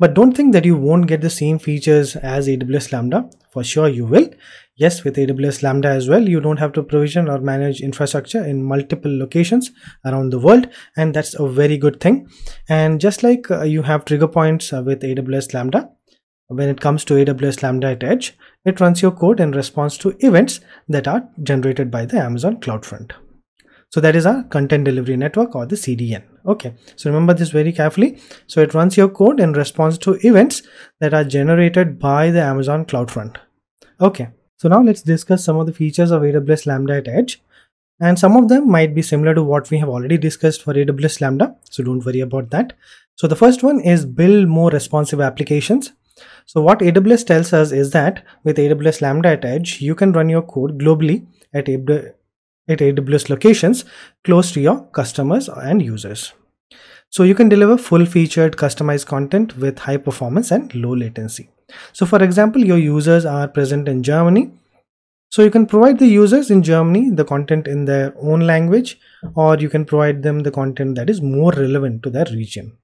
[0.00, 3.30] But don't think that you won't get the same features as AWS Lambda.
[3.52, 4.28] For sure you will.
[4.74, 8.62] Yes, with AWS Lambda as well, you don't have to provision or manage infrastructure in
[8.62, 9.70] multiple locations
[10.04, 10.68] around the world.
[10.96, 12.28] And that's a very good thing.
[12.68, 15.88] And just like uh, you have trigger points uh, with AWS Lambda,
[16.48, 20.16] when it comes to AWS Lambda at Edge, it runs your code in response to
[20.20, 23.12] events that are generated by the Amazon CloudFront.
[23.90, 26.22] So that is our content delivery network or the CDN.
[26.44, 28.18] Okay, so remember this very carefully.
[28.46, 30.62] So it runs your code in response to events
[31.00, 33.36] that are generated by the Amazon CloudFront.
[34.00, 37.42] Okay, so now let's discuss some of the features of AWS Lambda at Edge.
[37.98, 41.20] And some of them might be similar to what we have already discussed for AWS
[41.20, 41.56] Lambda.
[41.70, 42.74] So don't worry about that.
[43.14, 45.92] So the first one is build more responsive applications.
[46.46, 50.28] So what AWS tells us is that with AWS Lambda at Edge, you can run
[50.28, 51.68] your code globally at
[52.68, 53.84] at AWS locations
[54.24, 56.32] close to your customers and users.
[57.10, 61.48] So you can deliver full featured customized content with high performance and low latency.
[61.92, 64.50] So for example, your users are present in Germany.
[65.30, 68.98] So you can provide the users in Germany the content in their own language
[69.34, 72.76] or you can provide them the content that is more relevant to their region.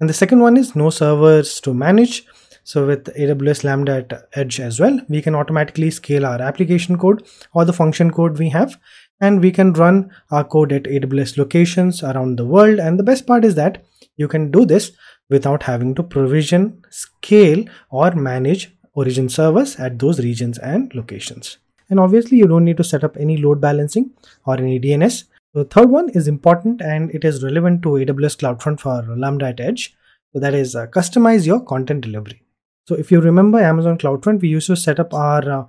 [0.00, 2.26] And the second one is no servers to manage.
[2.66, 7.26] So with AWS Lambda at Edge as well, we can automatically scale our application code
[7.52, 8.78] or the function code we have
[9.20, 12.78] and we can run our code at AWS locations around the world.
[12.78, 13.84] And the best part is that
[14.16, 14.92] you can do this
[15.28, 21.58] without having to provision, scale, or manage origin servers at those regions and locations.
[21.90, 24.10] And obviously, you don't need to set up any load balancing
[24.46, 25.24] or any DNS.
[25.52, 29.60] The third one is important and it is relevant to AWS CloudFront for Lambda at
[29.60, 29.94] Edge.
[30.32, 32.43] So that is uh, customize your content delivery.
[32.86, 35.64] So if you remember Amazon CloudFront, we used to set up our uh,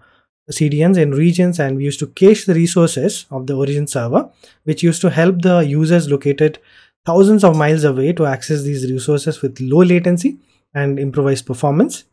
[0.52, 4.30] CDNs in regions and we used to cache the resources of the origin server,
[4.64, 6.60] which used to help the users located
[7.06, 10.38] thousands of miles away to access these resources with low latency
[10.74, 12.04] and improvised performance.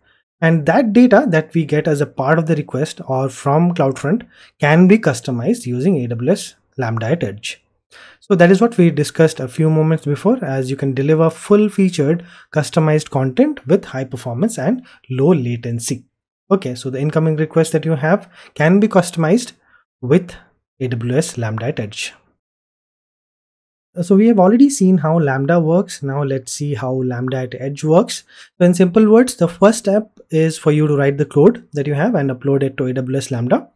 [0.40, 4.26] And that data that we get as a part of the request or from CloudFront
[4.60, 7.62] can be customized using AWS Lambda at Edge.
[8.22, 11.68] So that is what we discussed a few moments before as you can deliver full
[11.68, 16.04] featured customized content with high performance and low latency.
[16.48, 19.54] Okay, so the incoming request that you have can be customized
[20.00, 20.36] with
[20.80, 22.14] AWS Lambda at Edge.
[24.00, 26.00] So we have already seen how Lambda works.
[26.00, 28.22] Now let's see how Lambda at Edge works.
[28.56, 31.88] So in simple words, the first step is for you to write the code that
[31.88, 33.68] you have and upload it to AWS Lambda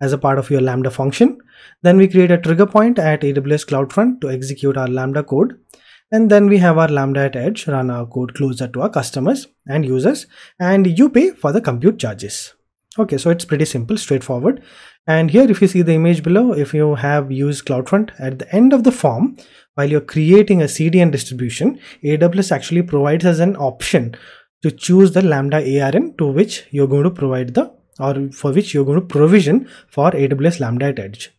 [0.00, 1.38] as a part of your Lambda function.
[1.82, 5.58] Then we create a trigger point at AWS CloudFront to execute our Lambda code.
[6.12, 9.48] And then we have our lambda at edge run our code closer to our customers
[9.66, 10.26] and users
[10.60, 12.54] and you pay for the compute charges.
[12.96, 14.62] Okay so it's pretty simple straightforward.
[15.08, 18.54] And here if you see the image below if you have used cloudfront at the
[18.54, 19.36] end of the form
[19.74, 24.14] while you're creating a cdn distribution aws actually provides us an option
[24.62, 28.74] to choose the lambda arn to which you're going to provide the or for which
[28.74, 31.30] you're going to provision for aws lambda at edge.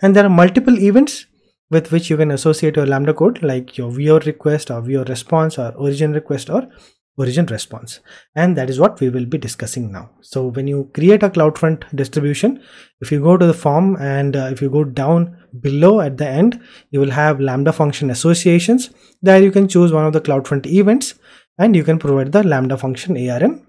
[0.00, 1.26] And there are multiple events
[1.70, 5.58] with which you can associate your lambda code like your viewer request or viewer response
[5.58, 6.68] or origin request or
[7.16, 8.00] origin response.
[8.34, 10.10] And that is what we will be discussing now.
[10.20, 12.62] So when you create a cloudfront distribution
[13.00, 16.28] if you go to the form and uh, if you go down below at the
[16.28, 16.60] end
[16.90, 18.90] you will have lambda function associations.
[19.22, 21.14] There you can choose one of the cloudfront events
[21.58, 23.66] and you can provide the lambda function arn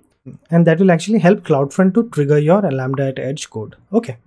[0.49, 4.17] and that will actually help cloudfront to trigger your lambda at edge code okay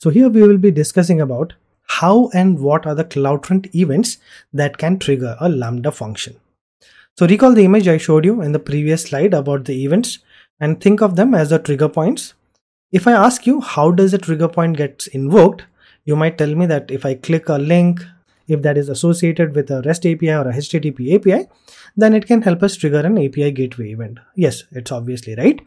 [0.00, 1.54] so here we will be discussing about
[1.88, 4.18] how and what are the CloudFront events
[4.52, 6.36] that can trigger a Lambda function.
[7.18, 10.20] So recall the image I showed you in the previous slide about the events
[10.60, 12.34] and think of them as the trigger points.
[12.92, 15.64] If I ask you how does a trigger point gets invoked,
[16.04, 18.04] you might tell me that if I click a link,
[18.48, 21.48] if that is associated with a REST API or a HTTP API,
[21.96, 24.18] then it can help us trigger an API gateway event.
[24.34, 25.60] Yes, it's obviously right.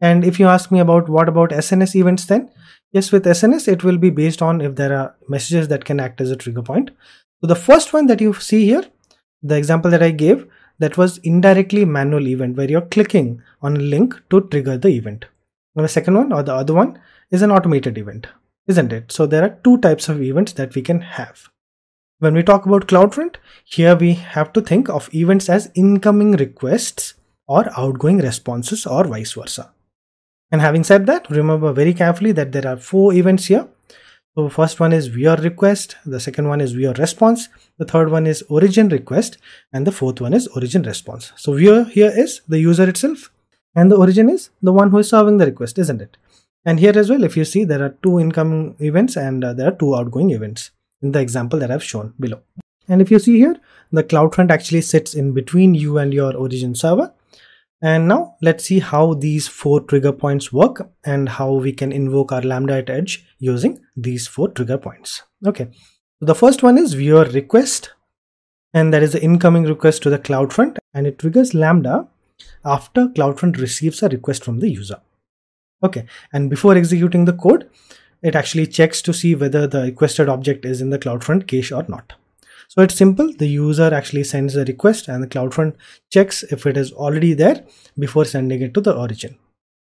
[0.00, 2.50] And if you ask me about what about SNS events then,
[2.90, 6.20] Yes, with SNS, it will be based on if there are messages that can act
[6.22, 6.90] as a trigger point.
[7.40, 8.84] So the first one that you see here,
[9.42, 10.46] the example that I gave,
[10.78, 15.26] that was indirectly manual event where you're clicking on a link to trigger the event.
[15.76, 16.98] And the second one or the other one
[17.30, 18.26] is an automated event,
[18.66, 19.12] isn't it?
[19.12, 21.50] So there are two types of events that we can have.
[22.20, 27.14] When we talk about CloudFront, here we have to think of events as incoming requests
[27.46, 29.72] or outgoing responses or vice versa.
[30.50, 33.68] And having said that, remember very carefully that there are four events here.
[34.34, 38.26] So first one is viewer request, the second one is viewer response, the third one
[38.26, 39.38] is origin request,
[39.72, 41.32] and the fourth one is origin response.
[41.36, 43.30] So viewer here is the user itself,
[43.74, 46.16] and the origin is the one who is serving the request isn't it
[46.64, 49.68] and here as well if you see there are two incoming events and uh, there
[49.68, 50.70] are two outgoing events
[51.02, 52.40] in the example that i've shown below
[52.88, 53.56] and if you see here
[53.92, 57.12] the CloudFront actually sits in between you and your origin server
[57.80, 62.32] and now let's see how these four trigger points work and how we can invoke
[62.32, 65.22] our Lambda at edge using these four trigger points.
[65.46, 65.68] Okay,
[66.20, 67.92] the first one is viewer request
[68.74, 72.08] and that is the incoming request to the CloudFront and it triggers Lambda
[72.64, 75.00] after CloudFront receives a request from the user.
[75.84, 77.70] Okay, and before executing the code,
[78.22, 81.84] it actually checks to see whether the requested object is in the CloudFront cache or
[81.88, 82.14] not.
[82.68, 83.32] So it's simple.
[83.32, 85.74] The user actually sends the request and the CloudFront
[86.10, 87.64] checks if it is already there
[87.98, 89.38] before sending it to the origin.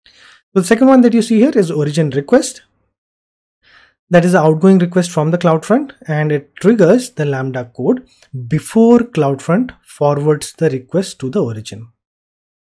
[0.07, 2.63] So the second one that you see here is origin request.
[4.09, 8.09] That is the outgoing request from the CloudFront and it triggers the Lambda code
[8.49, 11.89] before CloudFront forwards the request to the origin.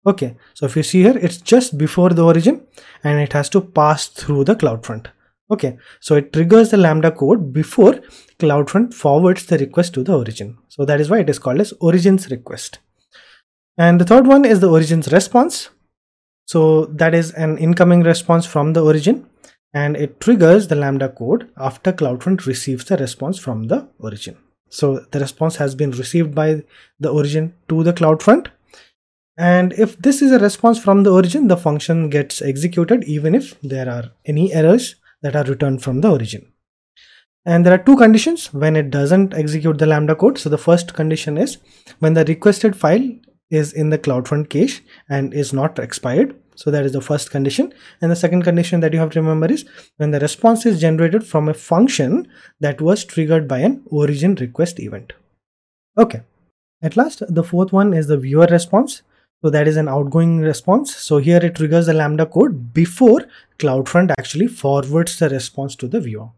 [0.04, 2.66] Okay, so if you see here, it's just before the origin
[3.04, 5.06] and it has to pass through the CloudFront.
[5.50, 7.94] Okay, so it triggers the Lambda code before
[8.38, 10.58] CloudFront forwards the request to the origin.
[10.68, 12.80] So that is why it is called as origins request.
[13.78, 15.70] And the third one is the origins response.
[16.46, 19.26] So that is an incoming response from the origin
[19.72, 24.36] and it triggers the Lambda code after CloudFront receives the response from the origin.
[24.70, 26.64] So the response has been received by
[27.00, 28.48] the origin to the CloudFront.
[29.38, 33.58] And if this is a response from the origin, the function gets executed even if
[33.60, 36.52] there are any errors that are returned from the origin.
[37.44, 40.38] And there are two conditions when it doesn't execute the Lambda code.
[40.38, 41.58] So the first condition is
[41.98, 43.08] when the requested file
[43.50, 46.36] is in the CloudFront cache and is not expired.
[46.56, 47.72] So that is the first condition.
[48.02, 49.64] And the second condition that you have to remember is
[49.96, 52.28] when the response is generated from a function
[52.60, 55.12] that was triggered by an origin request event.
[55.96, 56.22] Okay.
[56.82, 59.02] At last, the fourth one is the viewer response.
[59.42, 60.96] So that is an outgoing response.
[60.96, 63.24] So here it triggers the Lambda code before
[63.58, 66.30] CloudFront actually forwards the response to the viewer.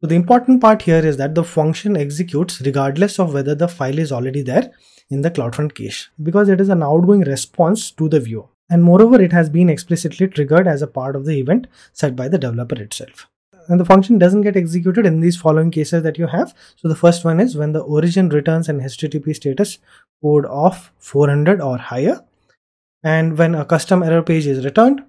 [0.00, 3.98] So the important part here is that the function executes regardless of whether the file
[3.98, 4.72] is already there
[5.10, 8.46] in the CloudFront cache because it is an outgoing response to the viewer.
[8.68, 12.28] And moreover, it has been explicitly triggered as a part of the event set by
[12.28, 13.28] the developer itself.
[13.68, 16.54] And the function doesn't get executed in these following cases that you have.
[16.76, 19.78] So the first one is when the origin returns an HTTP status
[20.24, 22.20] code of 400 or higher
[23.02, 25.02] and when a custom error page is returned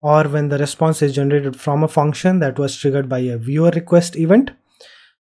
[0.00, 3.70] or when the response is generated from a function that was triggered by a viewer
[3.74, 4.50] request event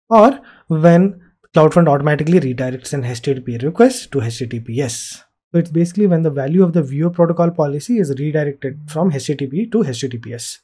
[0.09, 1.21] or when
[1.55, 5.21] CloudFront automatically redirects an HTTP request to HTTPS.
[5.51, 9.71] So it's basically when the value of the viewer protocol policy is redirected from HTTP
[9.71, 10.59] to HTTPS.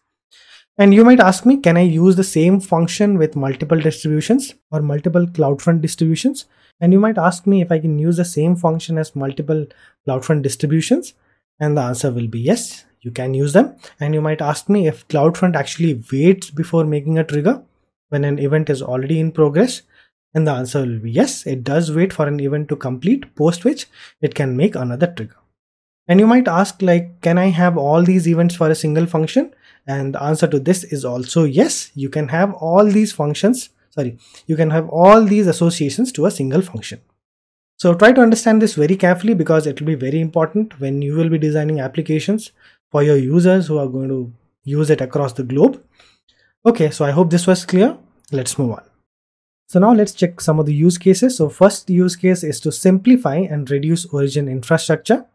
[0.77, 4.81] And you might ask me, can I use the same function with multiple distributions or
[4.81, 6.45] multiple CloudFront distributions?
[6.81, 9.67] And you might ask me if I can use the same function as multiple
[10.07, 11.13] CloudFront distributions.
[11.59, 13.75] And the answer will be yes, you can use them.
[13.99, 17.63] And you might ask me if CloudFront actually waits before making a trigger
[18.09, 19.83] when an event is already in progress.
[20.33, 23.63] And the answer will be yes, it does wait for an event to complete, post
[23.63, 23.85] which
[24.21, 25.35] it can make another trigger.
[26.07, 29.53] And you might ask like, can I have all these events for a single function?
[29.85, 34.17] And the answer to this is also yes, you can have all these functions, sorry,
[34.47, 37.01] you can have all these associations to a single function.
[37.77, 41.15] So try to understand this very carefully because it will be very important when you
[41.15, 42.51] will be designing applications
[42.91, 44.31] for your users who are going to
[44.63, 45.83] use it across the globe.
[46.65, 47.97] Okay, so I hope this was clear.
[48.31, 48.83] Let's move on.
[49.67, 51.37] So now let's check some of the use cases.
[51.37, 55.25] So first use case is to simplify and reduce origin infrastructure.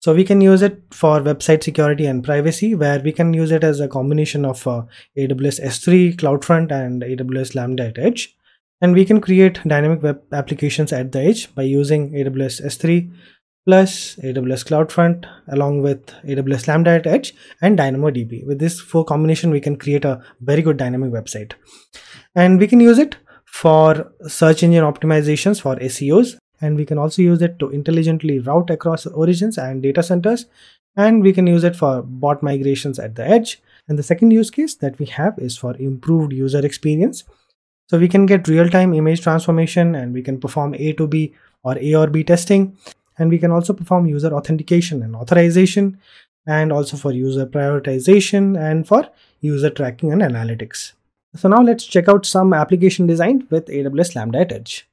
[0.00, 3.62] So we can use it for website security and privacy where we can use it
[3.62, 4.84] as a combination of uh,
[5.18, 8.34] AWS S3, CloudFront and AWS Lambda at Edge.
[8.80, 13.12] And we can create dynamic web applications at the edge by using AWS S3
[13.66, 18.46] plus AWS CloudFront along with AWS Lambda at Edge and DynamoDB.
[18.46, 21.52] With this four combination, we can create a very good dynamic website.
[22.34, 27.22] And we can use it for search engine optimizations for SEOs and we can also
[27.22, 30.46] use it to intelligently route across origins and data centers.
[30.96, 33.62] And we can use it for bot mitigations at the edge.
[33.88, 37.24] And the second use case that we have is for improved user experience.
[37.88, 41.32] So we can get real-time image transformation and we can perform a to b
[41.62, 42.76] or a or b testing.
[43.18, 45.98] And we can also perform user authentication and authorization.
[46.46, 49.08] And also for user prioritization and for
[49.40, 50.92] user tracking and analytics.
[51.36, 54.89] So now let's check out some application design with aws lambda at edge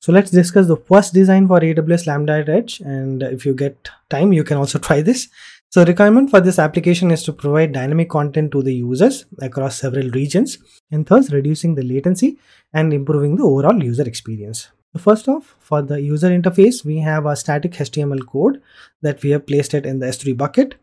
[0.00, 4.32] so let's discuss the first design for AWS Lambda Edge and if you get time
[4.32, 5.28] you can also try this.
[5.68, 10.08] So requirement for this application is to provide dynamic content to the users across several
[10.10, 10.56] regions
[10.90, 12.38] and thus reducing the latency
[12.72, 14.70] and improving the overall user experience.
[14.96, 18.62] First off, for the user interface, we have a static HTML code
[19.02, 20.76] that we have placed it in the S3 bucket.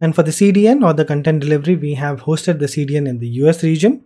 [0.00, 3.28] And for the CDN or the content delivery, we have hosted the CDN in the
[3.44, 4.02] US region,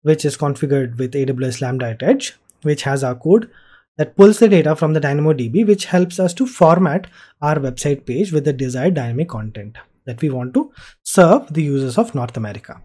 [0.00, 3.50] which is configured with AWS Lambda at Edge, which has our code
[3.98, 7.06] that pulls the data from the DynamoDB, which helps us to format
[7.40, 11.98] our website page with the desired dynamic content that we want to serve the users
[11.98, 12.80] of North America.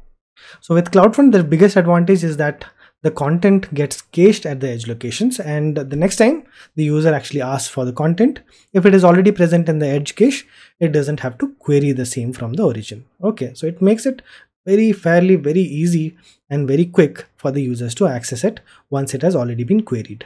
[0.62, 2.66] So with CloudFront, the biggest advantage is that
[3.04, 6.44] the content gets cached at the edge locations and the next time
[6.76, 8.40] the user actually asks for the content
[8.74, 10.48] if it is already present in the edge cache
[10.80, 14.24] it doesn't have to query the same from the origin okay so it makes it
[14.66, 16.18] very fairly very easy
[16.50, 20.26] and very quick for the users to access it once it has already been queried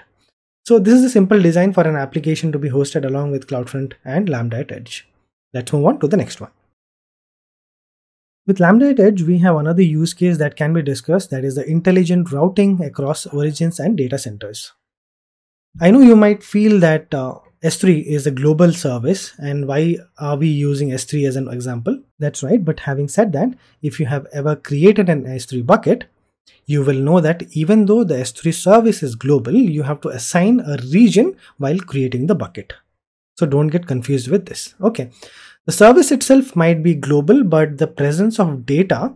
[0.72, 3.91] so this is a simple design for an application to be hosted along with CloudFront
[4.06, 5.06] and Lambda at Edge.
[5.53, 6.52] Let's move on to the next one.
[8.48, 11.56] With Lambda at Edge, we have another use case that can be discussed that is
[11.56, 14.72] the intelligent routing across origins and data centers.
[15.81, 20.38] I know you might feel that uh, S3 is a global service and why are
[20.38, 22.02] we using S3 as an example?
[22.18, 23.49] That's right, but having said that,
[23.81, 26.06] if you have ever created an S3 bucket,
[26.65, 30.59] you will know that even though the S3 service is global, you have to assign
[30.61, 32.73] a region while creating the bucket.
[33.37, 34.75] So don't get confused with this.
[34.81, 35.09] Okay.
[35.65, 39.13] The service itself might be global, but the presence of data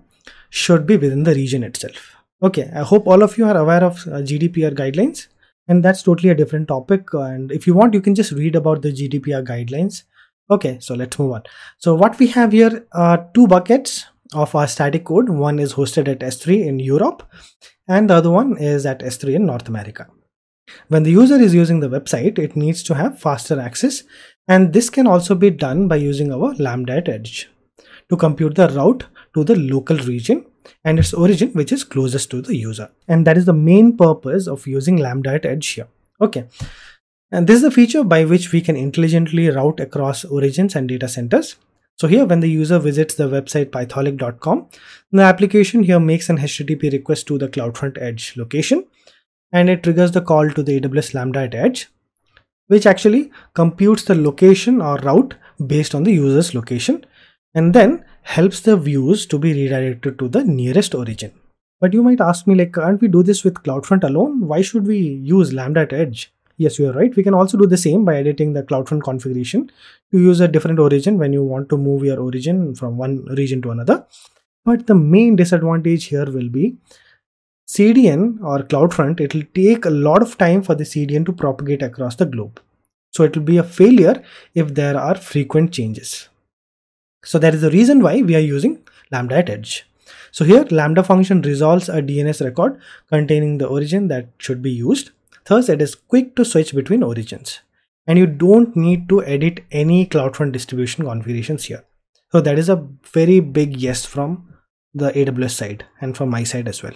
[0.50, 2.16] should be within the region itself.
[2.44, 5.28] Okay, I hope all of you are aware of uh, GDPR guidelines,
[5.68, 7.14] and that's totally a different topic.
[7.14, 10.04] And if you want, you can just read about the GDPR guidelines.
[10.52, 11.44] Okay, so let's move on.
[11.80, 15.30] So what we have here are two buckets of our static code.
[15.30, 17.24] One is hosted at S3 in Europe,
[17.88, 20.08] and the other one is at S3 in North America.
[20.88, 24.04] When the user is using the website, it needs to have faster access
[24.48, 27.50] and this can also be done by using our Lambda at Edge
[28.10, 30.46] to compute the route to the local region
[30.84, 32.90] and its origin which is closest to the user.
[33.08, 35.88] And that is the main purpose of using Lambda at Edge here.
[36.22, 36.48] Okay.
[37.32, 41.08] And this is the feature by which we can intelligently route across origins and data
[41.08, 41.56] centers.
[41.98, 44.68] So here when the user visits the website pytholic.com,
[45.12, 48.86] the application here makes an HTTP request to the CloudFront Edge location
[49.52, 51.88] and it triggers the call to the AWS Lambda at Edge
[52.68, 55.36] which actually computes the location or route
[55.66, 57.06] based on the user's location
[57.54, 61.32] and then helps the views to be redirected to the nearest origin.
[61.80, 64.48] But you might ask me like, can't we do this with CloudFront alone?
[64.48, 66.34] Why should we use Lambda at Edge?
[66.58, 67.16] Yes, you are right.
[67.16, 69.72] We can also do the same by editing the CloudFront configuration
[70.12, 73.62] to use a different origin when you want to move your origin from one region
[73.64, 74.06] to another.
[74.64, 76.78] But the main disadvantage here will be
[77.68, 81.82] CDN or CloudFront, it will take a lot of time for the CDN to propagate
[81.82, 82.60] across the globe.
[83.12, 84.24] So it will be a failure
[84.54, 86.30] if there are frequent changes.
[87.24, 89.88] So that is the reason why we are using Lambda at Edge.
[90.32, 92.80] So here Lambda function resolves a DNS record
[93.10, 95.12] containing the origin that should be used.
[95.46, 97.60] Thus it is quick to switch between origins
[98.08, 101.84] and you don't need to edit any CloudFront distribution configurations here.
[102.32, 104.54] So that is a very big yes from
[104.94, 106.94] the AWS side and from my side as well.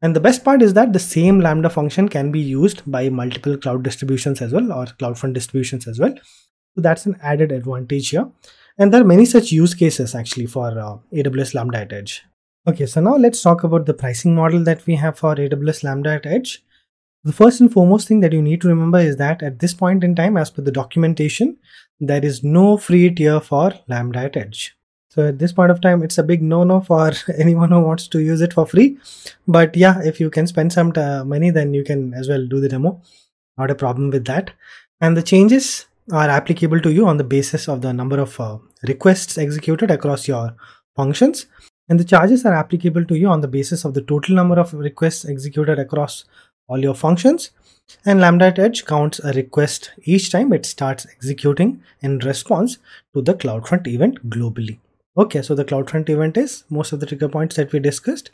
[0.00, 3.56] And the best part is that the same Lambda function can be used by multiple
[3.56, 6.14] cloud distributions as well or CloudFront distributions as well.
[6.74, 8.30] So that's an added advantage here.
[8.76, 12.22] And there are many such use cases actually for uh, AWS Lambda at Edge.
[12.66, 16.10] Okay, so now let's talk about the pricing model that we have for AWS Lambda
[16.10, 16.62] at Edge.
[17.24, 20.04] The first and foremost thing that you need to remember is that at this point
[20.04, 21.56] in time, as per the documentation,
[22.00, 24.76] there is no free tier for Lambda at Edge.
[25.10, 28.20] So at this point of time, it's a big no-no for anyone who wants to
[28.20, 28.98] use it for free.
[29.46, 30.92] But yeah, if you can spend some
[31.26, 33.02] money, then you can as well do the demo.
[33.56, 34.52] Not a problem with that.
[35.00, 38.58] And the changes are applicable to you on the basis of the number of uh,
[38.84, 40.54] requests executed across your
[40.96, 41.46] functions.
[41.88, 44.74] And the charges are applicable to you on the basis of the total number of
[44.74, 46.24] requests executed across
[46.68, 47.50] all your functions.
[48.04, 52.78] And Lambda Edge counts a request each time it starts executing in response
[53.14, 54.78] to the CloudFront event globally.
[55.16, 58.30] Okay, so the CloudFront event is most of the trigger points that we discussed.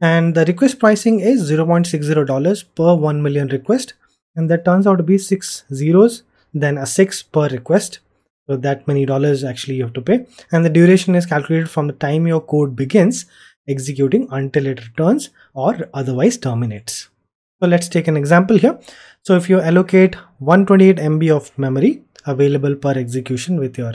[0.00, 3.94] And the request pricing is $0.60 per 1 million request.
[4.36, 6.22] And that turns out to be six zeros,
[6.54, 8.00] then a six per request.
[8.48, 10.26] So that many dollars actually you have to pay.
[10.52, 13.26] And the duration is calculated from the time your code begins
[13.68, 17.08] executing until it returns or otherwise terminates.
[17.60, 18.78] So let's take an example here.
[19.22, 23.92] So if you allocate 128 MB of memory available per execution with your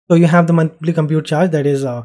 [0.09, 2.03] so you have the monthly compute charge that is uh,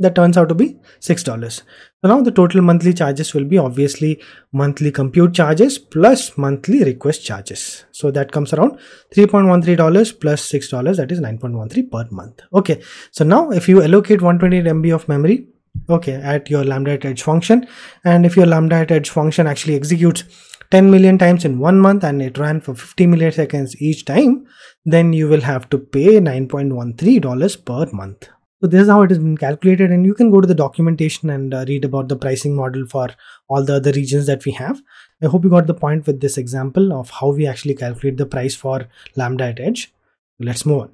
[0.00, 1.62] that turns out to be six dollars.
[2.02, 4.20] So now the total monthly charges will be obviously
[4.52, 7.84] monthly compute charges plus monthly request charges.
[7.92, 8.78] So that comes around
[9.14, 12.40] 3.13 dollars plus six dollars that is 9.13 per month.
[12.52, 12.82] Okay.
[13.12, 15.46] So now if you allocate 128 mb of memory
[15.88, 17.66] okay at your lambda at edge function
[18.04, 20.24] and if your lambda at edge function actually executes
[20.70, 24.46] 10 million times in one month and it ran for 50 milliseconds each time,
[24.84, 28.28] then you will have to pay $9.13 per month.
[28.60, 31.28] So this is how it has been calculated and you can go to the documentation
[31.30, 33.08] and uh, read about the pricing model for
[33.48, 34.80] all the other regions that we have.
[35.22, 38.26] I hope you got the point with this example of how we actually calculate the
[38.26, 39.92] price for Lambda at Edge.
[40.40, 40.90] Let's move on.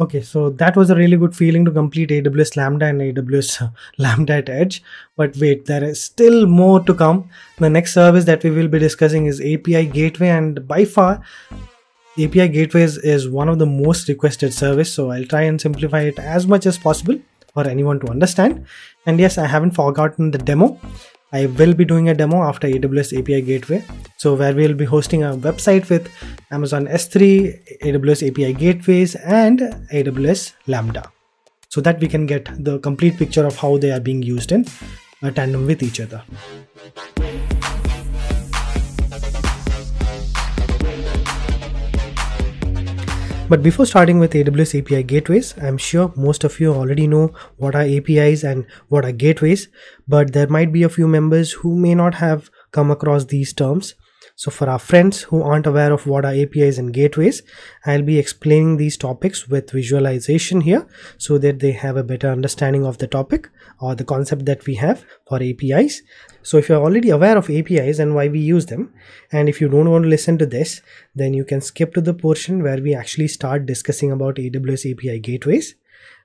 [0.00, 3.68] Okay, so that was a really good feeling to complete AWS Lambda and AWS uh,
[3.98, 4.82] Lambda at Edge.
[5.16, 7.28] But wait, there is still more to come.
[7.58, 11.22] The next service that we will be discussing is API Gateway, and by far,
[12.18, 14.92] API Gateways is one of the most requested service.
[14.92, 17.20] So I'll try and simplify it as much as possible
[17.52, 18.66] for anyone to understand.
[19.06, 20.80] And yes, I haven't forgotten the demo.
[21.34, 23.82] I will be doing a demo after AWS API Gateway.
[24.18, 26.08] So where we'll be hosting a website with
[26.52, 29.58] Amazon S3, AWS API Gateways and
[29.92, 31.10] AWS Lambda
[31.68, 34.64] so that we can get the complete picture of how they are being used in
[35.34, 36.22] tandem with each other.
[43.54, 47.76] But before starting with AWS API gateways, I'm sure most of you already know what
[47.76, 49.68] are APIs and what are gateways,
[50.08, 53.94] but there might be a few members who may not have come across these terms.
[54.34, 57.42] So for our friends who aren't aware of what are APIs and gateways,
[57.86, 62.84] I'll be explaining these topics with visualization here so that they have a better understanding
[62.84, 63.48] of the topic
[63.80, 66.02] or the concept that we have for APIs.
[66.44, 68.92] So if you're already aware of APIs and why we use them,
[69.32, 70.82] and if you don't want to listen to this,
[71.14, 75.20] then you can skip to the portion where we actually start discussing about AWS API
[75.20, 75.74] gateways.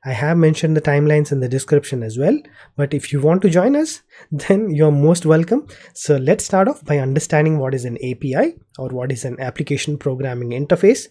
[0.04, 2.38] I have mentioned the timelines in the description as well,
[2.76, 4.02] but if you want to join us,
[4.32, 5.68] then you're most welcome.
[5.94, 9.98] So let's start off by understanding what is an API or what is an application
[9.98, 11.08] programming interface.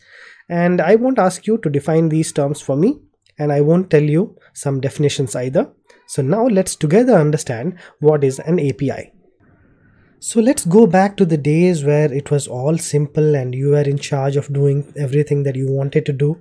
[0.50, 3.00] And I won't ask you to define these terms for me,
[3.38, 5.70] and I won't tell you some definitions either.
[6.08, 9.12] So now let's together understand what is an API.
[10.20, 13.82] So let's go back to the days where it was all simple and you were
[13.82, 16.40] in charge of doing everything that you wanted to do.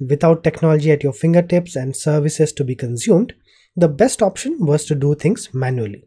[0.00, 3.34] Without technology at your fingertips and services to be consumed,
[3.74, 6.04] the best option was to do things manually.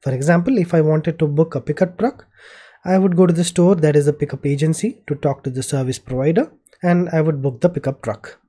[0.00, 2.26] For example, if I wanted to book a pickup truck,
[2.86, 5.62] I would go to the store that is a pickup agency to talk to the
[5.62, 6.50] service provider
[6.82, 8.39] and I would book the pickup truck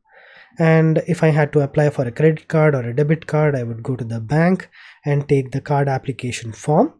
[0.59, 3.63] and if I had to apply for a credit card or a debit card I
[3.63, 4.69] would go to the bank
[5.05, 6.93] and take the card application form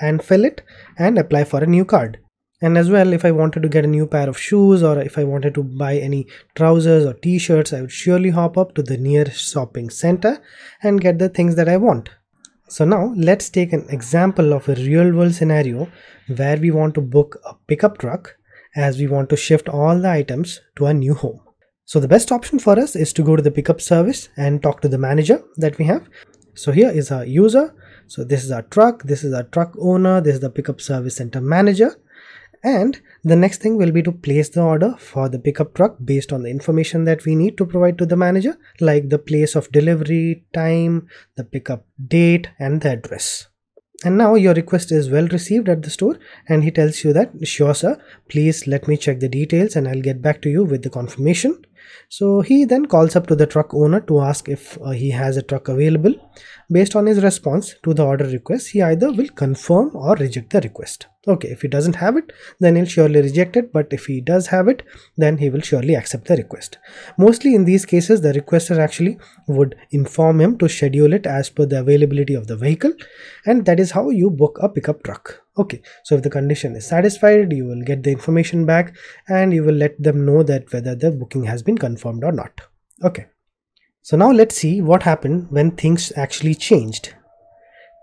[0.00, 0.62] and fill it
[0.98, 2.18] and apply for a new card.
[2.60, 5.16] And as well if I wanted to get a new pair of shoes or if
[5.16, 8.96] I wanted to buy any trousers or t-shirts I would surely hop up to the
[8.96, 10.42] nearest shopping center
[10.82, 12.10] and get the things that I want.
[12.68, 15.90] So now let's take an example of a real world scenario
[16.36, 18.36] where we want to book a pickup truck
[18.76, 21.40] as we want to shift all the items to a new home
[21.88, 24.82] So the best option for us is to go to the pickup service and talk
[24.82, 26.06] to the manager that we have.
[26.54, 27.74] So here is our user.
[28.08, 31.16] So this is our truck, this is our truck owner, this is the pickup service
[31.16, 31.98] center manager.
[32.62, 36.30] And the next thing will be to place the order for the pickup truck based
[36.30, 39.72] on the information that we need to provide to the manager, like the place of
[39.72, 43.48] delivery, time, the pickup date, and the address.
[44.04, 47.32] And now your request is well received at the store and he tells you that
[47.48, 47.98] sure sir,
[48.28, 51.64] please let me check the details and I'll get back to you with the confirmation.
[52.08, 55.36] So he then calls up to the truck owner to ask if uh, he has
[55.36, 56.14] a truck available.
[56.70, 60.60] Based on his response to the order request, he either will confirm or reject the
[60.60, 61.06] request.
[61.26, 62.30] Okay, if he doesn't have it,
[62.60, 64.82] then he'll surely reject it, but if he does have it,
[65.16, 66.76] then he will surely accept the request.
[67.16, 71.64] Mostly in these cases, the requester actually would inform him to schedule it as per
[71.64, 72.92] the availability of the vehicle,
[73.46, 75.42] and that is how you book a pickup truck.
[75.58, 78.96] Okay so if the condition is satisfied you will get the information back
[79.28, 82.60] and you will let them know that whether the booking has been confirmed or not.
[83.02, 83.26] Okay
[84.08, 87.14] so now let's see what happened when things actually changed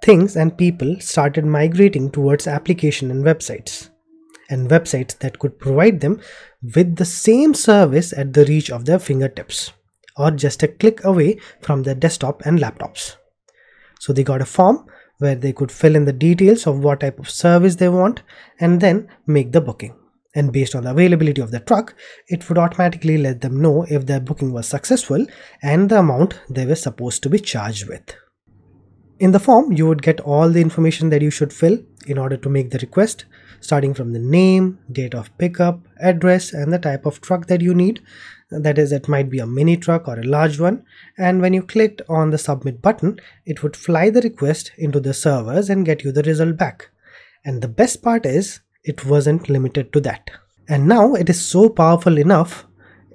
[0.03, 3.89] things and people started migrating towards application and websites
[4.49, 6.19] and websites that could provide them
[6.75, 9.71] with the same service at the reach of their fingertips
[10.15, 13.15] or just a click away from their desktop and laptops
[13.99, 14.85] so they got a form
[15.17, 18.21] where they could fill in the details of what type of service they want
[18.59, 19.95] and then make the booking.
[20.35, 21.95] And based on the availability of the truck,
[22.27, 25.25] it would automatically let them know if their booking was successful
[25.63, 28.15] and the amount they were supposed to be charged with.
[29.17, 32.35] In the form, you would get all the information that you should fill in order
[32.35, 33.23] to make the request,
[33.61, 37.73] starting from the name, date of pickup, address, and the type of truck that you
[37.73, 38.01] need,
[38.51, 40.83] that is it might be a mini truck or a large one.
[41.17, 45.13] And when you clicked on the submit button it would fly the request into the
[45.13, 46.89] servers and get you the result back.
[47.43, 50.29] And the best part is it wasn't limited to that
[50.67, 52.65] and now it is so powerful enough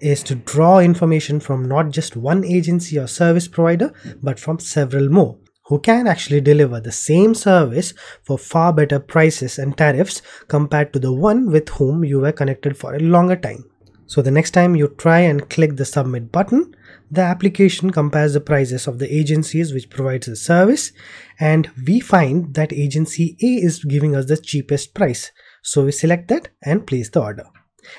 [0.01, 3.93] is to draw information from not just one agency or service provider
[4.23, 5.37] but from several more
[5.71, 7.95] who can actually deliver the same service
[8.25, 12.77] for far better prices and tariffs compared to the one with whom you were connected
[12.77, 13.65] for a longer time.
[14.07, 16.75] So the next time you try and click the submit button,
[17.09, 20.91] the application compares the prices of the agencies which provides the service
[21.39, 25.31] and we find that agency A is giving us the cheapest price.
[25.63, 27.45] So we select that and place the order.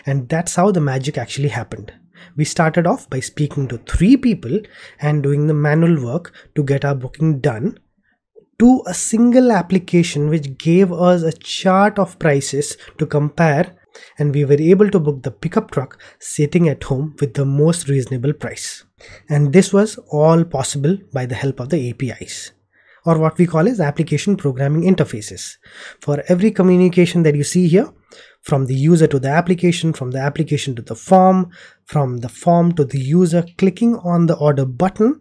[0.05, 1.93] And that's how the magic actually happened.
[2.35, 4.59] We started off by speaking to three people
[4.99, 7.79] and doing the manual work to get our booking done
[8.59, 13.75] to a single application which gave us a chart of prices to compare
[14.19, 17.89] and we were able to book the pickup truck sitting at home with the most
[17.89, 18.85] reasonable price.
[19.29, 22.51] And this was all possible by the help of the APIs
[23.05, 25.57] or what we call as application programming interfaces.
[26.01, 27.91] For every communication that you see here,
[28.41, 31.51] from the user to the application, from the application to the form,
[31.85, 35.19] from the form to the user clicking on the order button,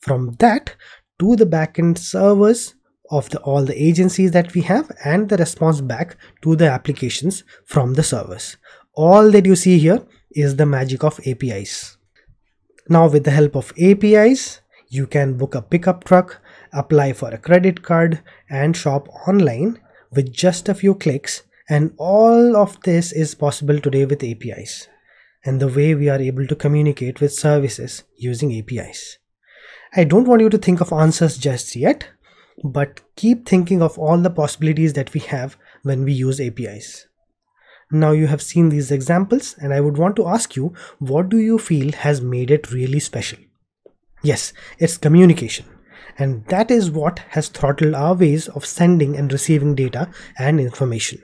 [0.00, 0.74] from that
[1.18, 2.74] to the backend servers
[3.10, 7.44] of the, all the agencies that we have and the response back to the applications
[7.66, 8.56] from the servers.
[8.94, 11.98] All that you see here is the magic of APIs.
[12.88, 16.41] Now with the help of APIs, you can book a pickup truck,
[16.72, 19.80] apply for a credit card and shop online
[20.10, 24.88] with just a few clicks and all of this is possible today with APIs
[25.44, 29.18] and the way we are able to communicate with services using APIs.
[29.94, 32.08] I don't want you to think of answers just yet
[32.62, 37.06] but keep thinking of all the possibilities that we have when we use APIs.
[37.90, 41.38] Now you have seen these examples and I would want to ask you what do
[41.38, 43.38] you feel has made it really special?
[44.22, 45.66] Yes, it's communication
[46.18, 51.20] and that is what has throttled our ways of sending and receiving data and information.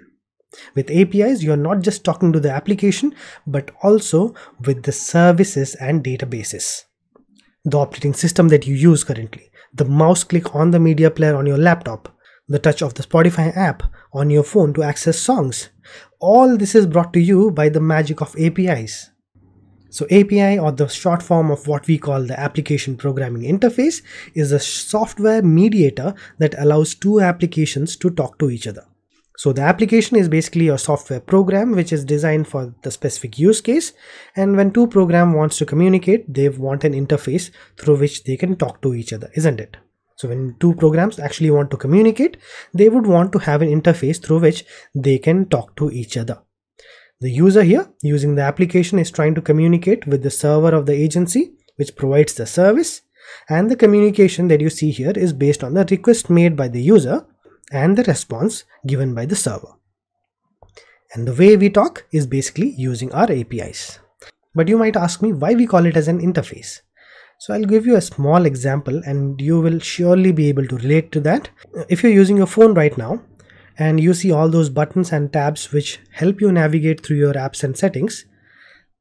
[0.74, 3.14] With APIs, you're not just talking to the application,
[3.46, 4.34] but also
[4.64, 6.84] with the services and databases.
[7.64, 11.46] The operating system that you use currently, the mouse click on the media player on
[11.46, 12.16] your laptop,
[12.48, 13.82] the touch of the Spotify app
[14.12, 15.68] on your phone to access songs.
[16.18, 19.10] All this is brought to you by the magic of APIs.
[19.90, 24.02] So API or the short form of what we call the application programming interface
[24.34, 28.84] is a software mediator that allows two applications to talk to each other.
[29.38, 33.60] So the application is basically a software program which is designed for the specific use
[33.60, 33.92] case
[34.34, 38.56] and when two program wants to communicate they want an interface through which they can
[38.56, 39.76] talk to each other isn't it?
[40.16, 42.36] So when two programs actually want to communicate
[42.74, 46.40] they would want to have an interface through which they can talk to each other.
[47.20, 50.92] The user here using the application is trying to communicate with the server of the
[50.92, 53.02] agency which provides the service
[53.48, 56.80] and the communication that you see here is based on the request made by the
[56.80, 57.26] user
[57.72, 59.74] and the response given by the server.
[61.12, 63.98] And the way we talk is basically using our APIs.
[64.54, 66.82] But you might ask me why we call it as an interface.
[67.40, 71.10] So I'll give you a small example and you will surely be able to relate
[71.12, 71.50] to that.
[71.88, 73.22] If you're using your phone right now
[73.78, 77.62] and you see all those buttons and tabs which help you navigate through your apps
[77.62, 78.24] and settings,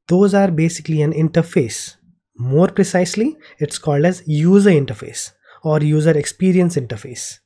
[0.06, 1.96] those are basically an interface.
[2.36, 5.32] More precisely, it's called as user interface
[5.64, 7.38] or user experience interface.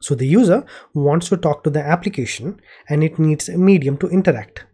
[0.00, 0.64] So the user
[0.94, 4.64] wants to talk to the application and it needs a medium to interact.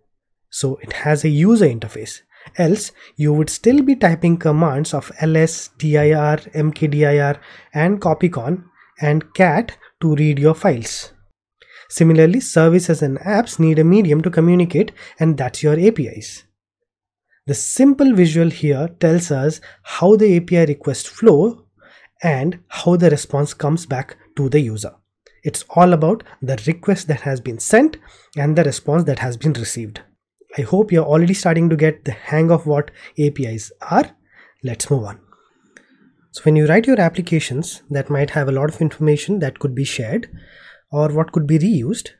[0.50, 2.20] So it has a user interface.
[2.58, 7.38] Else you would still be typing commands of ls, dir, mkdir
[7.72, 8.64] and copycon
[9.00, 11.13] and cat to read your files.
[11.88, 16.44] Similarly, services and apps need a medium to communicate and that's your APIs.
[17.46, 21.66] The simple visual here tells us how the API request flow
[22.22, 24.94] and how the response comes back to the user.
[25.42, 27.98] It's all about the request that has been sent
[28.36, 30.00] and the response that has been received.
[30.56, 34.10] I hope you're already starting to get the hang of what APIs are.
[34.62, 35.20] Let's move on.
[36.30, 39.74] So when you write your applications that might have a lot of information that could
[39.74, 40.30] be shared
[40.98, 42.10] or what could be reused,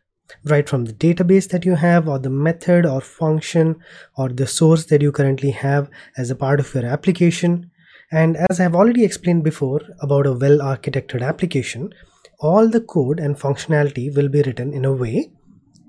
[0.52, 3.76] right from the database that you have or the method or function
[4.16, 7.70] or the source that you currently have as a part of your application.
[8.10, 11.94] And as I've already explained before about a well architected application,
[12.40, 15.30] all the code and functionality will be written in a way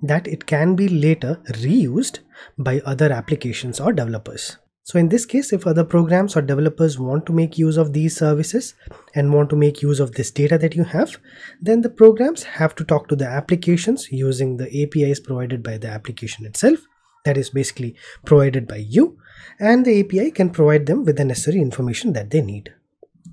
[0.03, 2.19] that it can be later reused
[2.57, 4.57] by other applications or developers.
[4.85, 8.15] So in this case, if other programs or developers want to make use of these
[8.15, 8.75] services
[9.15, 11.17] and want to make use of this data that you have,
[11.59, 15.87] then the programs have to talk to the applications using the APIs provided by the
[15.87, 16.81] application itself,
[17.23, 17.95] that is basically
[18.25, 19.17] provided by you,
[19.59, 22.71] and the API can provide them with the necessary information that they need.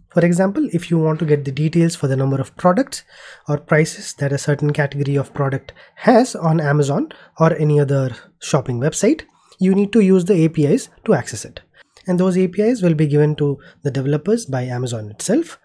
[0.09, 3.05] For example, if you want to get the details for the number of products
[3.47, 8.81] or prices that a certain category of product has on Amazon or any other shopping
[8.81, 9.24] website,
[9.59, 11.61] you need to use the APIs to access it.
[12.07, 15.59] And those APIs will be given to the developers by Amazon itself.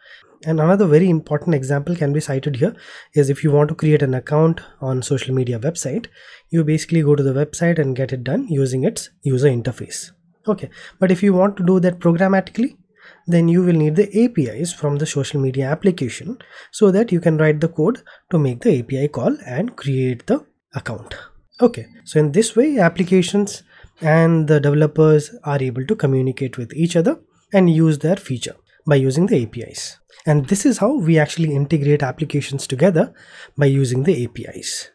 [0.46, 2.76] And another very important example can be cited here
[3.16, 6.08] is if you want to create an account on social media website,
[6.50, 10.12] you basically go to the website and get it done using its user interface.
[10.48, 10.70] Okay,
[11.00, 12.78] but if you want to do that programmatically,
[13.26, 16.38] then you will need the APIs from the social media application
[16.72, 18.02] so that you can write the code
[18.32, 20.46] to make the API call and create the
[20.76, 21.16] account.
[21.60, 23.64] Okay, so in this way applications
[24.02, 27.20] and the developers are able to communicate with each other
[27.54, 28.56] and use their feature
[28.86, 29.98] by using the APIs.
[30.26, 33.14] And this is how we actually integrate applications together
[33.58, 34.92] by using the APIs.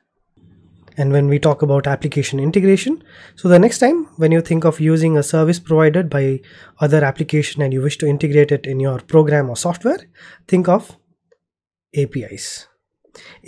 [0.96, 3.02] And when we talk about application integration,
[3.34, 6.40] so the next time when you think of using a service provided by
[6.80, 9.98] other application and you wish to integrate it in your program or software,
[10.46, 10.96] think of
[11.96, 12.68] APIs.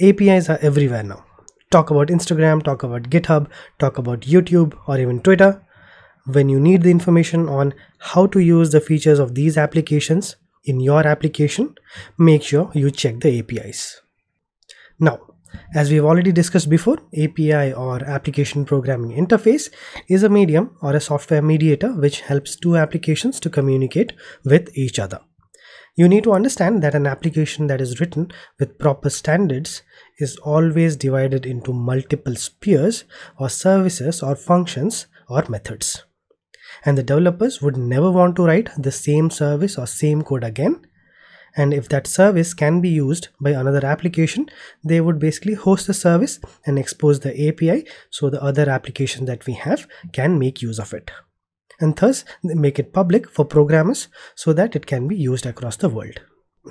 [0.01, 1.25] APIs are everywhere now
[1.75, 3.49] talk about Instagram, talk about GitHub,
[3.81, 5.61] talk about YouTube or even Twitter.
[6.27, 10.79] When you need the information on how to use the features of these applications in
[10.79, 11.75] your application,
[12.17, 14.01] make sure you check the APIs.
[15.01, 15.19] Now,
[15.75, 19.69] as we've already discussed before, API or Application Programming Interface
[20.09, 24.13] is a medium or a software mediator which helps two applications to communicate
[24.45, 25.21] with each other.
[25.97, 29.83] You need to understand that an application that is written with proper standards
[30.19, 33.05] is always divided into multiple spheres
[33.39, 36.05] or services or functions or methods.
[36.85, 40.87] And the developers would never want to write the same service or same code again.
[41.57, 44.51] And if that service can be used by another application,
[44.83, 49.47] they would basically host the service and expose the API so the other application that
[49.47, 51.13] we have can make use of it.
[51.81, 55.89] And thus make it public for programmers so that it can be used across the
[55.89, 56.21] world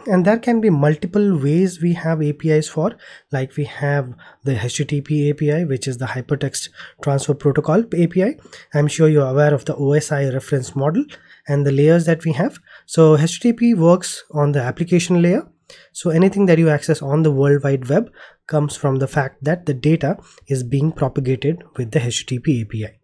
[0.07, 2.95] and there can be multiple ways we have apis for
[3.32, 4.14] like we have
[4.44, 6.70] the http api which is the hypertext
[7.03, 8.36] transfer protocol api
[8.74, 11.06] i'm sure you're aware of the osi reference model
[11.48, 12.60] and the layers that we have.
[12.86, 15.48] So http works on the application layer.
[15.91, 18.11] So anything that you access on the world wide web
[18.48, 20.18] comes from the fact that the data
[20.48, 23.03] is being propagated with the http api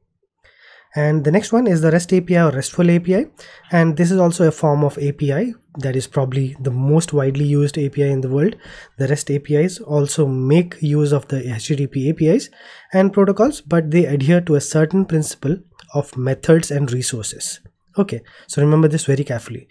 [0.95, 3.27] and the next one is the REST API or RESTful API
[3.71, 7.77] and this is also a form of API that is probably the most widely used
[7.77, 8.55] API in the world.
[8.97, 12.49] The REST APIs also make use of the HTTP APIs
[12.91, 15.57] and protocols but they adhere to a certain principle
[15.93, 17.59] of methods and resources.
[17.97, 19.67] Okay, so remember this very carefully.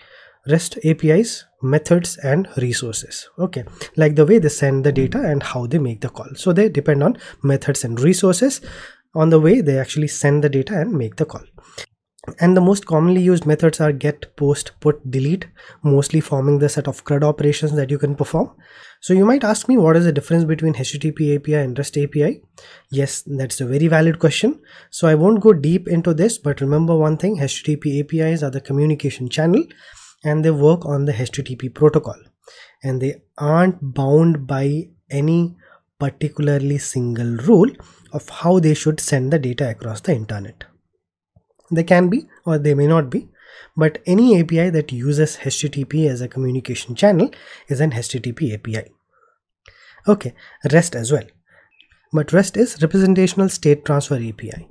[0.46, 3.28] REST APIs, methods and resources.
[3.38, 3.64] Okay,
[3.96, 6.28] like the way they send the data and how they make the call.
[6.36, 8.60] So they depend on methods and resources
[9.14, 11.44] on the way they actually send the data and make the call.
[12.40, 15.46] and the most commonly used methods are get, post, put, delete,
[15.82, 18.50] mostly forming the set of CRUD operations that you can perform.
[19.00, 22.42] So you might ask me what is the difference between HTTP API and REST API?
[22.90, 24.60] Yes, that's a very valid question.
[24.90, 28.60] So I won't go deep into this, but remember one thing, HTTP APIs are the
[28.60, 29.64] communication channel
[30.24, 32.16] and they work on the HTTP protocol
[32.82, 35.56] and they aren't bound by any
[35.98, 37.70] particularly single rule
[38.12, 40.64] of how they should send the data across the internet.
[41.70, 43.28] They can be or they may not be,
[43.76, 47.30] but any API that uses HTTP as a communication channel
[47.68, 48.90] is an HTTP API.
[50.06, 50.34] Okay,
[50.72, 51.24] REST as well.
[52.12, 54.68] But REST is representational state transfer API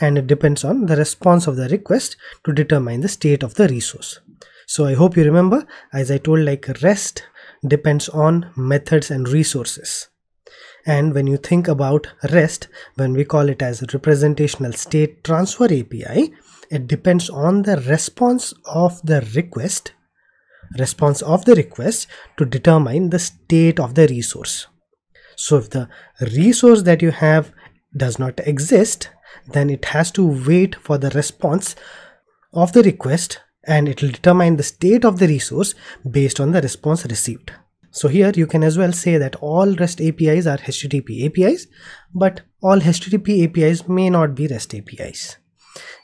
[0.00, 3.68] and it depends on the response of the request to determine the state of the
[3.68, 4.20] resource.
[4.66, 7.24] So I hope you remember as I told like REST
[7.66, 10.09] depends on methods and resources.
[10.86, 16.32] And when you think about REST, when we call it as representational state transfer API,
[16.70, 19.92] it depends on the response of the request
[20.78, 24.66] response of the request to determine the state of the resource.
[25.36, 25.88] So if the
[26.20, 27.52] resource that you have
[27.96, 29.08] does not exist,
[29.48, 31.74] then it has to wait for the response
[32.52, 35.74] of the request and it will determine the state of the resource
[36.08, 37.52] based on the response received.
[37.92, 41.66] So here you can as well say that all REST APIs are HTTP APIs,
[42.14, 45.36] but all HTTP APIs may not be REST APIs.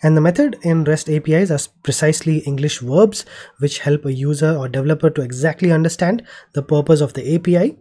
[0.02, 3.24] And the method in REST APIs are precisely English verbs
[3.58, 7.76] which help a user or developer to exactly understand the purpose of the API.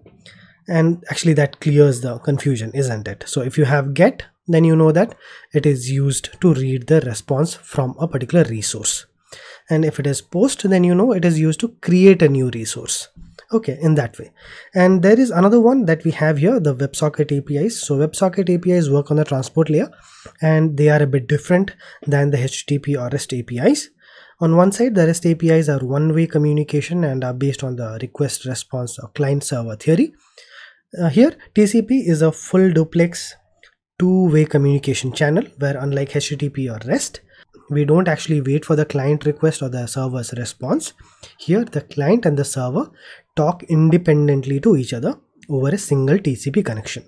[0.67, 3.23] And actually that clears the confusion, isn't it?
[3.27, 5.15] So if you have get, then you know that
[5.51, 9.07] it is used to read the response from a particular resource.
[9.67, 12.51] And if it is post, then you know it is used to create a new
[12.51, 13.09] resource
[13.51, 14.31] okay in that way.
[14.73, 18.89] And there is another one that we have here the WebSocket APIs so WebSocket APIs
[18.89, 19.89] work on the transport layer
[20.41, 23.89] and they are a bit different than the HTTP or REST APIs
[24.39, 28.45] on one side the REST APIs are one-way communication and are based on the request
[28.45, 30.13] response or client server theory.
[30.99, 33.35] Uh, here TCP is a full duplex
[33.97, 37.21] two-way communication channel where unlike HTTP or REST
[37.69, 40.93] we don't actually wait for the client request or the server's response.
[41.39, 42.91] Here, the client and the server
[43.35, 45.15] talk independently to each other
[45.49, 47.03] over a single TCP connection.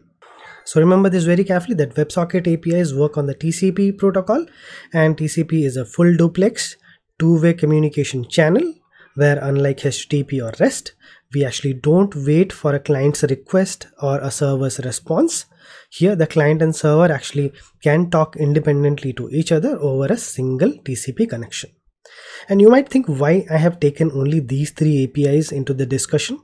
[0.65, 4.45] So remember this very carefully that WebSocket APIs work on the TCP protocol
[4.93, 6.75] and TCP is a full duplex
[7.17, 8.73] two-way communication channel
[9.15, 10.93] where unlike HTTP or REST,
[11.33, 15.45] we actually don't wait for a client's request or a server's response.
[15.89, 20.73] Here the client and server actually can talk independently to each other over a single
[20.73, 21.71] TCP connection.
[22.49, 26.39] And you might think why I have taken only these three APIs into the discussion.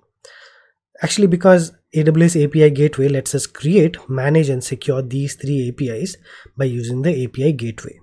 [1.01, 6.17] Actually because AWS API Gateway lets us create, manage and secure these three APIs
[6.57, 7.99] by using the API Gateway.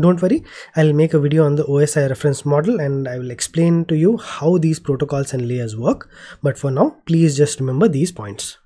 [0.00, 0.44] Don't worry,
[0.76, 4.16] I'll make a video on the OSI reference model and I will explain to you
[4.16, 6.08] how these protocols and layers work.
[6.42, 8.56] But for now, please just remember these points.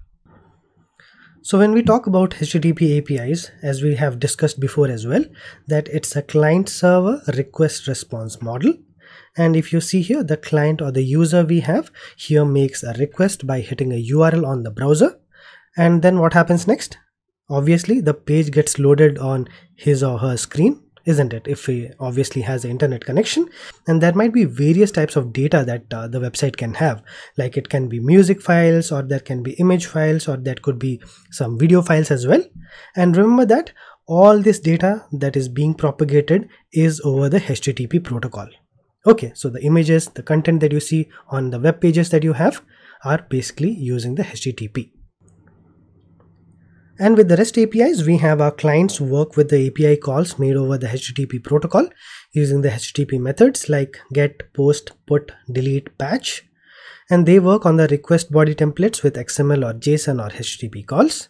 [1.47, 5.27] So when we talk about HTTP APIs, as we have discussed before as well,
[5.67, 8.73] that it's a client server request response model.
[9.37, 12.95] And if you see here, the client or the user we have here makes a
[12.95, 15.21] request by hitting a URL on the browser.
[15.77, 16.97] And then what happens next?
[17.51, 21.47] Obviously, the page gets loaded on his or her screen isn't it?
[21.47, 23.49] If he obviously has an internet connection
[23.87, 27.03] and there might be various types of data that uh, the website can have.
[27.37, 30.79] Like it can be music files or there can be image files or that could
[30.79, 31.01] be
[31.31, 32.43] some video files as well.
[32.97, 33.73] And remember that
[34.07, 38.49] all this data that is being propagated is over the http protocol.
[39.07, 42.35] Okay so the images the content that you see on the web pages that you
[42.35, 42.63] have
[43.05, 44.91] are basically using the http
[46.99, 50.55] and with the REST APIs, we have our clients work with the API calls made
[50.55, 51.89] over the HTTP protocol
[52.33, 56.45] using the HTTP methods like get, post, put, delete, patch.
[57.11, 61.29] And they work on the request body templates with XML or JSON or HTTP calls.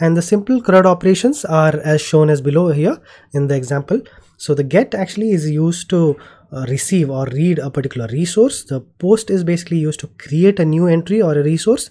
[0.00, 2.98] And the simple CRUD operations are as shown as below here
[3.34, 4.00] in the example.
[4.38, 6.16] So the get actually is used to
[6.52, 8.64] uh, receive or read a particular resource.
[8.64, 11.90] The post is basically used to create a new entry or a resource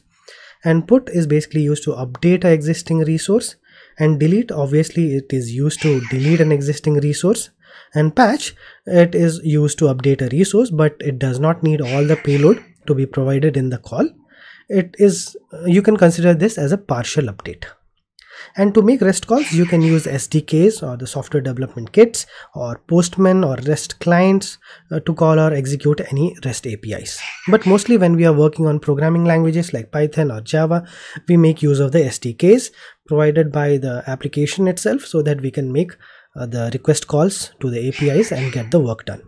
[0.63, 3.55] and put is basically used to update an existing resource
[3.97, 7.49] and delete obviously it is used to delete an existing resource.
[7.93, 8.55] And patch
[8.85, 12.63] it is used to update a resource but it does not need all the payload
[12.88, 14.09] to be provided in the call.
[14.69, 15.35] It is
[15.65, 17.65] you can consider this as a partial update
[18.55, 22.25] and to make REST calls, you can use SDKs or the software development kits
[22.55, 24.57] or Postman or REST clients
[24.91, 27.21] uh, to call or execute any REST APIs.
[27.47, 30.85] But mostly when we are working on programming languages like Python or Java,
[31.27, 32.71] we make use of the SDKs
[33.07, 35.91] provided by the application itself so that we can make
[36.35, 39.23] uh, the request calls to the APIs and get the work done.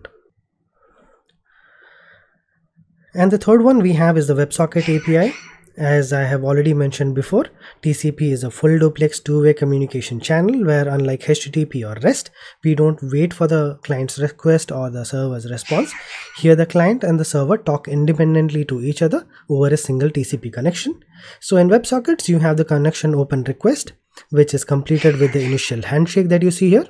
[3.15, 5.35] And the third one we have is the WebSocket API.
[5.75, 7.47] As I have already mentioned before,
[7.81, 12.29] TCP is a full duplex two-way communication channel where unlike HTTP or REST,
[12.63, 15.91] we don't wait for the client's request or the server's response.
[16.37, 20.53] Here the client and the server talk independently to each other over a single TCP
[20.53, 21.03] connection.
[21.39, 23.93] So in WebSockets, you have the connection open request,
[24.29, 26.87] which is completed with the initial handshake that you see here.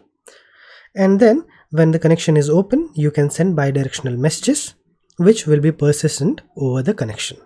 [0.94, 4.74] And then when the connection is open, you can send bidirectional messages,
[5.16, 7.38] which will be persistent over the connection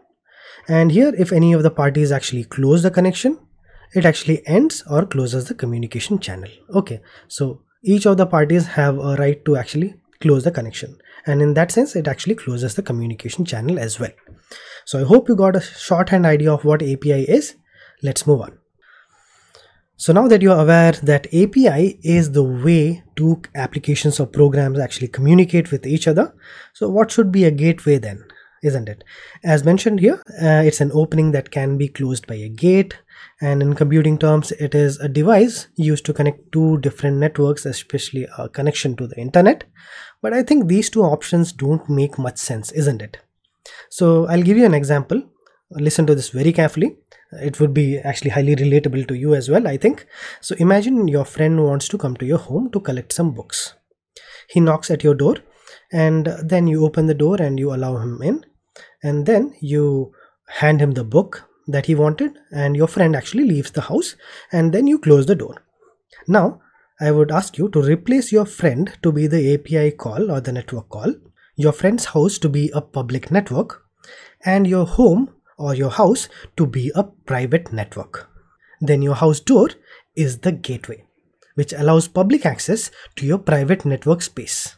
[0.67, 3.39] and here if any of the parties actually close the connection
[3.93, 6.49] it actually ends or closes the communication channel.
[6.73, 10.97] Okay so each of the parties have a right to actually close the connection.
[11.25, 14.11] And in that sense it actually closes the communication channel as well.
[14.85, 17.55] So i hope you got a shorthand idea of what api is.
[18.03, 18.57] Let's move on.
[19.99, 25.07] So now that you're aware that API is the way two applications or programs actually
[25.07, 26.35] communicate with each other,
[26.73, 28.23] so what should be a gateway then?
[28.67, 29.03] Isn't it?
[29.43, 32.95] As mentioned here, uh, it's an opening that can be closed by a gate
[33.41, 38.27] and in computing terms it is a device used to connect two different networks especially
[38.37, 39.63] a connection to the internet.
[40.21, 43.17] But I think these two options don't make much sense isn't it?
[43.89, 45.21] So I'll give you an example.
[45.71, 46.97] Listen to this very carefully.
[47.33, 50.05] It would be actually highly relatable to you as well I think.
[50.41, 53.73] So imagine your friend wants to come to your home to collect some books.
[54.49, 55.35] He knocks at your door
[55.91, 58.45] and then you open the door and you allow him in
[59.03, 60.13] and then you
[60.47, 64.15] hand him the book that he wanted and your friend actually leaves the house
[64.51, 65.55] and then you close the door.
[66.27, 66.61] Now
[66.99, 70.51] i would ask you to replace your friend to be the api call or the
[70.51, 71.13] network call
[71.55, 73.83] your friend's house to be a public network
[74.45, 78.29] and your home or your house to be a private network.
[78.79, 79.69] Then your house door
[80.15, 81.03] is the gateway
[81.55, 84.76] which allows public access to your private network space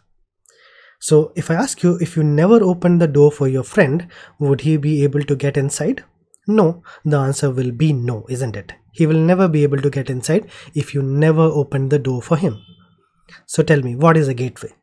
[1.00, 4.08] so if I ask you if you never opened the door for your friend,
[4.38, 6.04] would he be able to get inside?
[6.46, 8.74] No, the answer will be no, isn't it?
[8.92, 12.36] He will never be able to get inside if you never opened the door for
[12.36, 12.62] him.
[13.46, 14.74] So tell me, what is a gateway?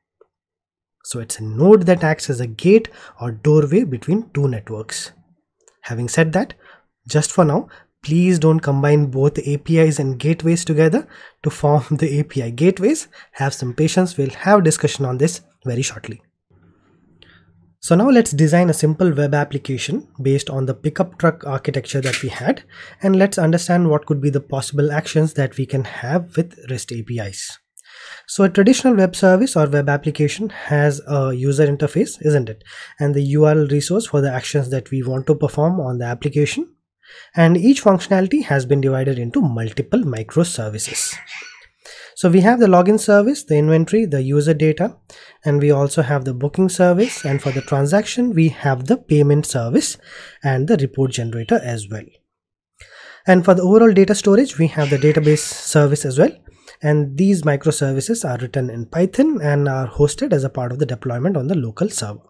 [1.04, 2.88] So it's a node that acts as a gate
[3.20, 5.12] or doorway between two networks.
[5.82, 6.54] Having said that,
[7.06, 7.68] just for now,
[8.02, 11.06] please don't combine both APIs and gateways together
[11.42, 13.08] to form the API gateways.
[13.32, 16.22] Have some patience, we'll have discussion on this very shortly.
[17.80, 22.20] So now let's design a simple web application based on the pickup truck architecture that
[22.22, 22.64] we had
[23.00, 26.92] and let's understand what could be the possible actions that we can have with REST
[26.92, 27.58] APIs.
[28.26, 32.64] So a traditional web service or web application has a user interface, isn't it?
[32.98, 36.74] And the URL resource for the actions that we want to perform on the application.
[37.36, 41.14] And each functionality has been divided into multiple microservices.
[42.16, 44.96] So we have the login service, the inventory, the user data,
[45.44, 47.26] and we also have the booking service.
[47.26, 49.98] And for the transaction, we have the payment service
[50.42, 52.06] and the report generator as well.
[53.26, 56.32] And for the overall data storage, we have the database service as well.
[56.80, 60.86] And these microservices are written in Python and are hosted as a part of the
[60.86, 62.20] deployment on the local server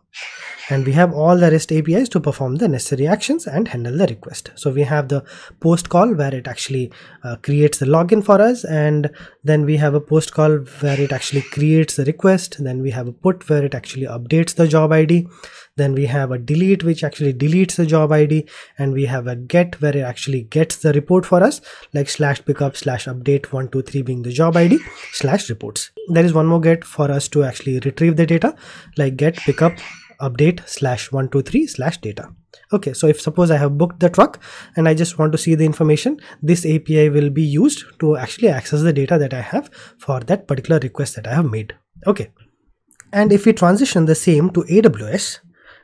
[0.69, 4.07] and we have all the REST APIs to perform the necessary actions and handle the
[4.07, 4.51] request.
[4.57, 5.25] So we have the
[5.61, 9.11] post call where it actually uh, creates the login for us and
[9.45, 12.57] then we have a post call where it actually creates the request.
[12.63, 15.29] Then we have a put where it actually updates the job ID.
[15.77, 18.49] Then we have a delete which actually deletes the job ID
[18.79, 21.61] and we have a get where it actually gets the report for us
[21.93, 24.79] like slash pickup slash update 123 being the job ID
[25.13, 25.91] slash reports.
[26.09, 28.57] There is one more get for us to actually retrieve the data
[28.97, 29.75] like get pickup
[30.21, 32.29] update slash 123 slash data.
[32.73, 34.43] Okay so if suppose i have booked the truck
[34.77, 38.49] and i just want to see the information this api will be used to actually
[38.49, 41.75] access the data that i have for that particular request that i have made.
[42.07, 42.31] Okay
[43.13, 45.41] and if we transition the same to aws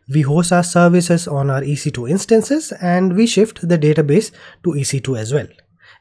[0.09, 4.33] we host our services on our ec2 instances and we shift the database
[4.65, 5.47] to ec2 as well.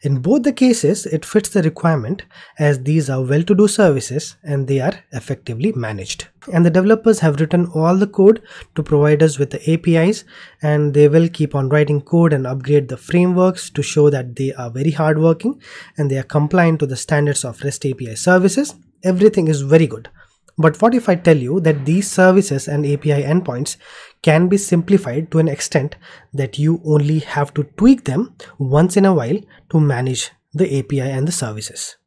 [0.04, 2.24] In both the cases, it fits the requirement
[2.58, 6.28] as these are well-to-do services and they are effectively managed.
[6.52, 8.42] And the developers have written all the code
[8.76, 10.24] to provide us with the APIs
[10.62, 14.52] and they will keep on writing code and upgrade the frameworks to show that they
[14.54, 15.62] are very hardworking
[15.98, 18.74] and they are compliant to the standards of REST API services.
[19.04, 20.10] Everything is very good.
[20.58, 23.78] But what if I tell you that these services and API endpoints
[24.22, 25.96] can be simplified to an extent
[26.34, 29.40] that you only have to tweak them once in a while
[29.70, 31.98] to manage the API and the services.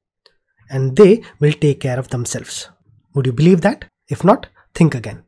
[0.70, 2.68] And they will take care of themselves.
[3.14, 3.86] Would you believe that?
[4.08, 5.24] If not, think again.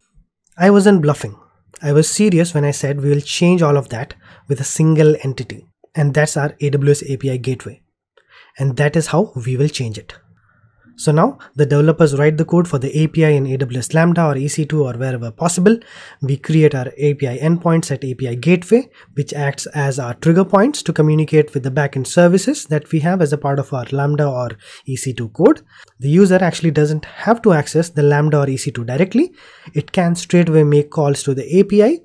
[0.58, 1.38] I wasn't bluffing.
[1.82, 4.14] I was serious when I said we will change all of that
[4.48, 5.66] with a single entity.
[5.94, 7.82] And that's our AWS API gateway.
[8.58, 10.14] And that is how we will change it.
[10.98, 14.72] So now the developers write the code for the API in AWS Lambda or EC2
[14.82, 15.78] or wherever possible.
[16.22, 20.94] We create our API endpoints at API gateway, which acts as our trigger points to
[20.94, 24.50] communicate with the backend services that we have as a part of our Lambda or
[24.88, 25.60] EC2 code.
[26.00, 29.32] The user actually doesn't have to access the Lambda or EC2 directly.
[29.74, 32.04] It can straightaway make calls to the API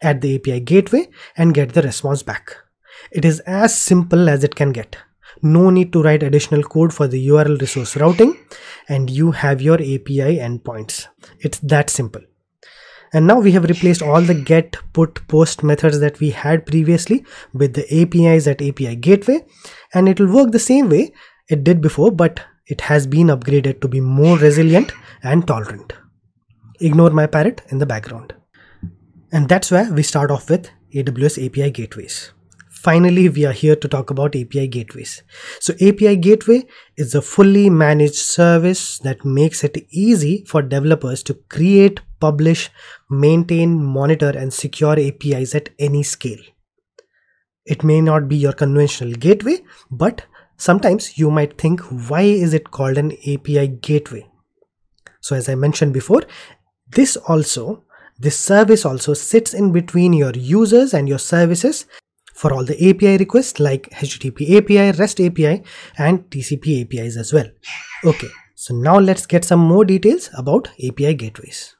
[0.00, 2.54] at the API gateway and get the response back.
[3.10, 4.96] It is as simple as it can get
[5.42, 8.36] no need to write additional code for the URL resource routing
[8.88, 11.06] and you have your API endpoints.
[11.40, 12.22] It's that simple.
[13.12, 17.24] And now we have replaced all the get, put, post methods that we had previously
[17.54, 19.44] with the APIs at API gateway
[19.94, 21.12] and it will work the same way
[21.48, 24.92] it did before but it has been upgraded to be more resilient
[25.22, 25.94] and tolerant.
[26.80, 28.34] Ignore my parrot in the background.
[29.32, 32.32] And that's where we start off with AWS API gateways
[32.82, 35.22] finally we are here to talk about API gateways.
[35.60, 36.64] So API gateway
[36.96, 42.70] is a fully managed service that makes it easy for developers to create, publish,
[43.10, 46.40] maintain, monitor and secure APIs at any scale.
[47.64, 49.58] It may not be your conventional gateway,
[49.90, 50.24] but
[50.56, 54.26] sometimes you might think why is it called an API gateway?
[55.20, 56.22] So as I mentioned before,
[56.90, 57.84] this also
[58.20, 61.86] this service also sits in between your users and your services
[62.38, 65.62] for all the API requests like HTTP API, REST API
[65.98, 67.48] and TCP APIs as well.
[68.04, 71.74] Okay, so now let's get some more details about API gateways.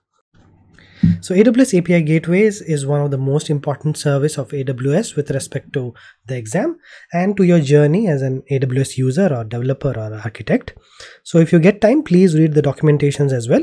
[1.21, 5.73] So AWS API Gateways is one of the most important service of AWS with respect
[5.75, 5.95] to
[6.27, 6.77] the exam
[7.13, 10.75] and to your journey as an AWS user or developer or architect.
[11.23, 13.63] So if you get time, please read the documentations as well.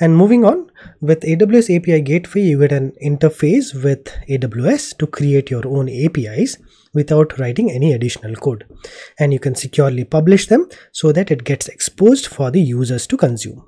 [0.00, 0.70] And moving on,
[1.00, 6.56] with AWS API Gateway, you get an interface with AWS to create your own APIs
[6.94, 8.64] without writing any additional code.
[9.18, 13.16] And you can securely publish them so that it gets exposed for the users to
[13.16, 13.66] consume.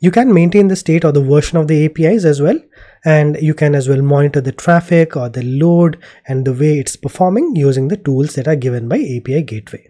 [0.00, 2.58] You can maintain the state or the version of the APIs as well,
[3.04, 6.96] and you can as well monitor the traffic or the load and the way it's
[6.96, 9.88] performing using the tools that are given by API Gateway.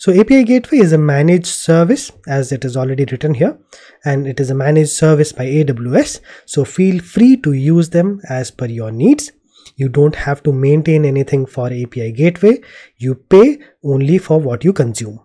[0.00, 3.58] So API Gateway is a managed service as it is already written here
[4.02, 6.20] and it is a managed service by AWS.
[6.46, 9.30] So feel free to use them as per your needs.
[9.76, 12.62] You don't have to maintain anything for API Gateway.
[12.96, 15.20] You pay only for what you consume.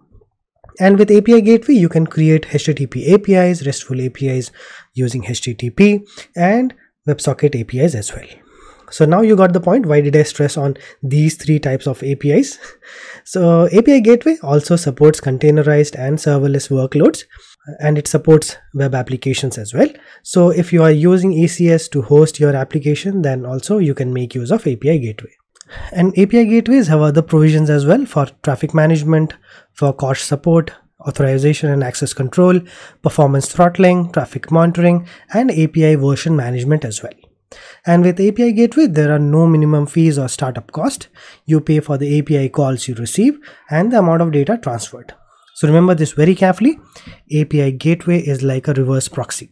[0.78, 4.52] And with API Gateway, you can create HTTP APIs, RESTful APIs
[4.94, 6.74] using HTTP and
[7.08, 8.45] WebSocket APIs as well.
[8.92, 9.86] So now you got the point.
[9.86, 12.58] Why did I stress on these three types of APIs?
[13.28, 17.24] So API Gateway also supports containerized and serverless workloads
[17.80, 19.90] and it supports web applications as well.
[20.22, 24.36] So if you are using ECS to host your application, then also you can make
[24.36, 25.32] use of API Gateway.
[25.92, 29.34] And API gateways have other provisions as well for traffic management,
[29.74, 30.72] for CORS support,
[31.02, 32.60] authorization and access control,
[33.02, 37.14] performance throttling, traffic monitoring, and API version management as well.
[37.86, 41.08] And with API Gateway, there are no minimum fees or startup cost.
[41.46, 43.40] You pay for the API calls you receive
[43.70, 45.14] and the amount of data transferred.
[45.56, 46.80] So remember this very carefully.
[47.34, 49.52] API Gateway is like a reverse proxy.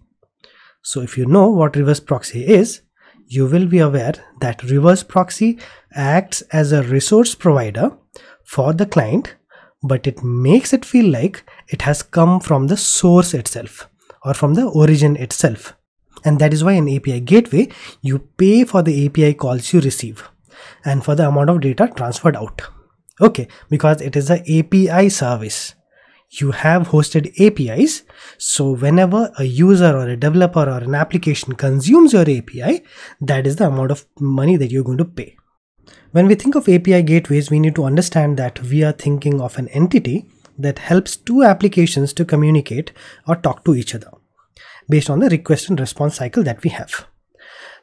[0.81, 2.81] So if you know what reverse proxy is,
[3.27, 5.59] you will be aware that reverse proxy
[5.93, 7.91] acts as a resource provider
[8.43, 9.35] for the client,
[9.81, 13.87] but it makes it feel like it has come from the source itself
[14.25, 15.73] or from the origin itself
[16.23, 17.69] and that is why in API gateway
[18.01, 20.29] you pay for the API calls you receive
[20.85, 22.61] and for the amount of data transferred out.
[23.21, 25.75] Okay because it is a API service.
[26.29, 28.03] You have hosted APIs
[28.37, 32.83] so whenever a user or a developer or an application consumes your API
[33.21, 35.35] that is the amount of money that you're going to pay.
[36.11, 39.57] When we think of API gateways we need to understand that we are thinking of
[39.57, 40.25] an entity
[40.57, 42.91] that helps two applications to communicate
[43.27, 44.11] or talk to each other
[44.89, 47.07] based on the request and response cycle that we have.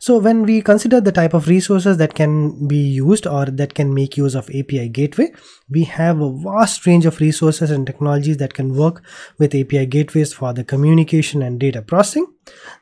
[0.03, 3.93] So when we consider the type of resources that can be used or that can
[3.93, 5.31] make use of API gateway,
[5.69, 9.03] we have a vast range of resources and technologies that can work
[9.39, 12.27] with API gateways for the communication and data processing.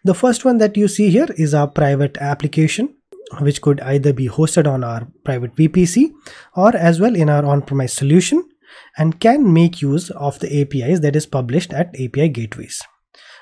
[0.05, 2.95] The first one that you see here is our private application
[3.41, 6.13] which could either be hosted on our private VPC
[6.55, 8.49] or as well in our on-premise solution
[8.97, 12.81] and can make use of the APIs that is published at API gateways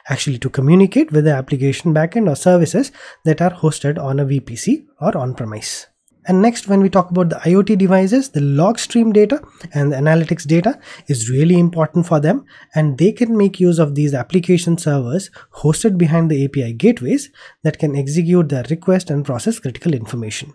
[0.08, 2.92] actually to communicate with the application backend or services
[3.24, 5.86] that are hosted on a VPC or on-premise.
[6.28, 9.40] And next, when we talk about the IoT devices, the log stream data
[9.72, 13.94] and the analytics data is really important for them and they can make use of
[13.94, 17.30] these application servers hosted behind the API gateways
[17.62, 20.52] that can execute the request and process critical information.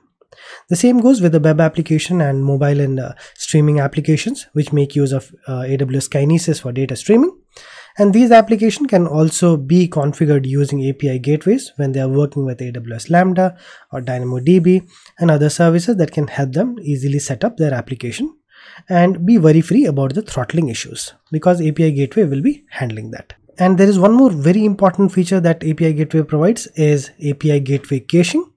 [0.70, 4.96] The same goes with the web application and mobile and uh, streaming applications, which make
[4.96, 7.38] use of uh, AWS Kinesis for data streaming.
[7.98, 12.60] And these applications can also be configured using API gateways when they are working with
[12.60, 13.58] AWS Lambda
[13.92, 14.88] or DynamoDB
[15.20, 18.36] and other services that can help them easily set up their application
[18.90, 23.34] and be worry free about the throttling issues because API gateway will be handling that.
[23.60, 28.00] And there is one more very important feature that API gateway provides is API gateway
[28.00, 28.50] caching.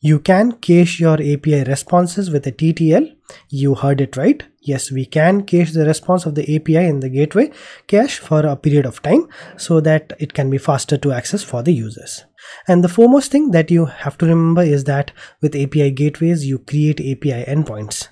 [0.00, 3.14] You can cache your API responses with a TTL.
[3.50, 4.44] You heard it right.
[4.68, 7.50] Yes, we can cache the response of the API in the gateway
[7.86, 9.26] cache for a period of time
[9.56, 12.24] so that it can be faster to access for the users.
[12.66, 16.58] And the foremost thing that you have to remember is that with API gateways, you
[16.58, 18.08] create API endpoints.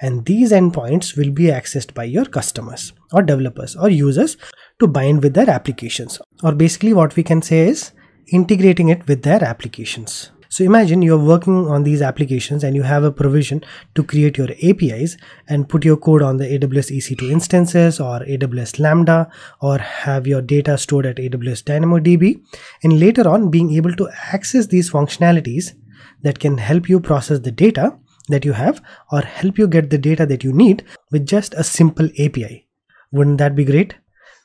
[0.00, 4.36] And these endpoints will be accessed by your customers or developers or users
[4.80, 6.20] to bind with their applications.
[6.42, 7.92] Or basically what we can say is
[8.32, 10.32] integrating it with their applications.
[10.52, 13.62] So imagine you're working on these applications and you have a provision
[13.94, 15.16] to create your APIs
[15.46, 20.42] and put your code on the AWS EC2 instances or AWS Lambda or have your
[20.42, 22.42] data stored at AWS DynamoDB
[22.82, 25.74] and later on being able to access these functionalities
[26.22, 27.96] that can help you process the data
[28.28, 28.82] that you have
[29.12, 32.66] or help you get the data that you need with just a simple API.
[33.12, 33.94] Wouldn't that be great?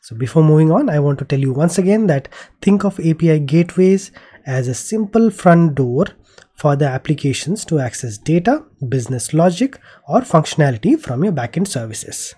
[0.03, 2.27] So before moving on, I want to tell you once again that
[2.61, 4.11] think of API gateways
[4.45, 6.05] as a simple front door
[6.53, 12.33] for the applications to access data, business logic, or functionality from your backend services,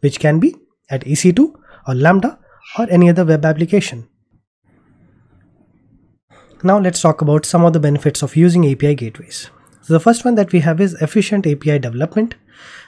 [0.00, 0.54] which can be
[0.90, 1.54] at EC2
[1.86, 2.38] or Lambda
[2.78, 4.08] or any other web application.
[6.62, 9.50] Now let's talk about some of the benefits of using API gateways.
[9.80, 12.36] So the first one that we have is efficient API development.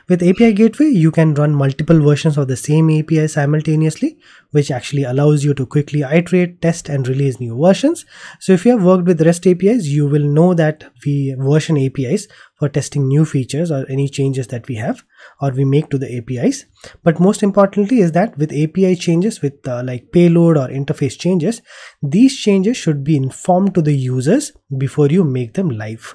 [0.07, 4.19] With API Gateway, you can run multiple versions of the same API simultaneously,
[4.51, 8.05] which actually allows you to quickly iterate, test, and release new versions.
[8.39, 12.29] So if you have worked with REST APIs, you will know that we version APIs
[12.59, 15.03] for testing new features or any changes that we have
[15.41, 16.67] or we make to the APIs.
[17.03, 21.63] But most importantly is that with API changes with uh, like payload or interface changes,
[22.03, 26.15] these changes should be informed to the users before you make them live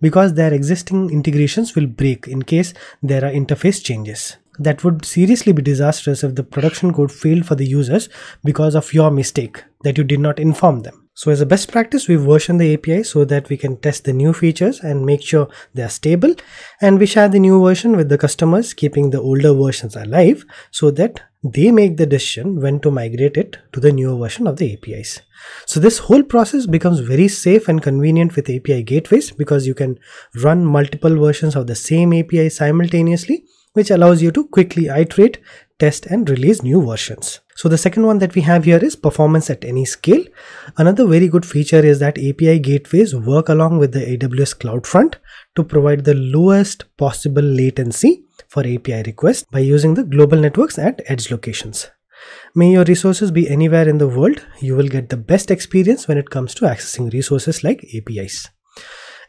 [0.00, 4.36] because their existing integrations will break in case there are interface changes.
[4.58, 8.08] That would seriously be disastrous if the production code failed for the users
[8.44, 11.08] because of your mistake that you did not inform them.
[11.14, 14.12] So as a best practice, we version the API so that we can test the
[14.12, 16.34] new features and make sure they are stable.
[16.80, 20.90] And we share the new version with the customers, keeping the older versions alive so
[20.92, 24.72] that they make the decision when to migrate it to the newer version of the
[24.74, 25.20] APIs.
[25.66, 29.98] So this whole process becomes very safe and convenient with API gateways because you can
[30.36, 35.38] run multiple versions of the same API simultaneously, which allows you to quickly iterate,
[35.80, 37.40] test and release new versions.
[37.56, 40.24] So the second one that we have here is performance at any scale.
[40.76, 45.16] Another very good feature is that API gateways work along with the AWS CloudFront
[45.56, 51.00] to provide the lowest possible latency for API requests by using the global networks at
[51.06, 51.90] edge locations.
[52.54, 56.18] May your resources be anywhere in the world, you will get the best experience when
[56.18, 58.48] it comes to accessing resources like APIs.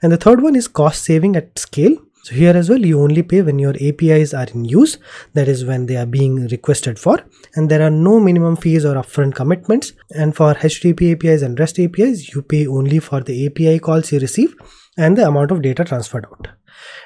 [0.02, 1.96] And the third one is cost saving at scale.
[2.24, 4.98] So here as well, you only pay when your APIs are in use,
[5.34, 7.20] that is when they are being requested for,
[7.56, 9.94] and there are no minimum fees or upfront commitments.
[10.12, 14.20] And for HTTP APIs and REST APIs, you pay only for the API calls you
[14.20, 14.56] receive
[14.98, 16.48] and the amount of data transferred out.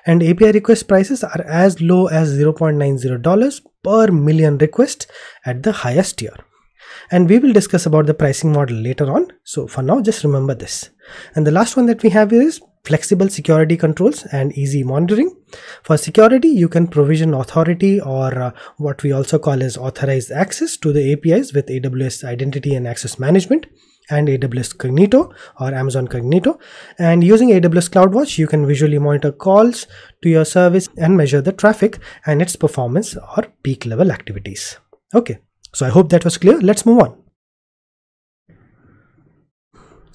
[0.06, 5.08] And API request prices are as low as $0.90 per million requests
[5.46, 6.36] at the highest tier.
[7.12, 9.28] And we will discuss about the pricing model later on.
[9.44, 10.90] So for now, just remember this.
[11.36, 15.36] And the last one that we have is flexible security controls and easy monitoring.
[15.84, 20.78] For security, you can provision authority or uh, what we also call as authorized access
[20.78, 23.68] to the APIs with AWS Identity and Access Management
[24.10, 26.60] and AWS Cognito or Amazon Cognito.
[26.98, 29.88] And using AWS CloudWatch, you can visually monitor calls
[30.22, 34.78] to your service and measure the traffic and its performance or peak level activities.
[35.14, 35.40] Okay,
[35.74, 36.60] so I hope that was clear.
[36.60, 37.27] Let's move on.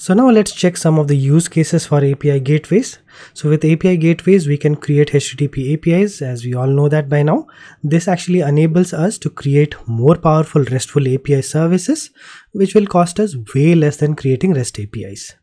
[0.03, 2.99] So now let's check some of the use cases for API gateways.
[3.35, 7.23] So with API gateways, we can create HTTP APIs as we all know that by
[7.23, 7.47] now.
[7.85, 12.11] This actually enables us to create more powerful RESTful API services,
[12.51, 15.35] which will cost us way less than creating REST APIs.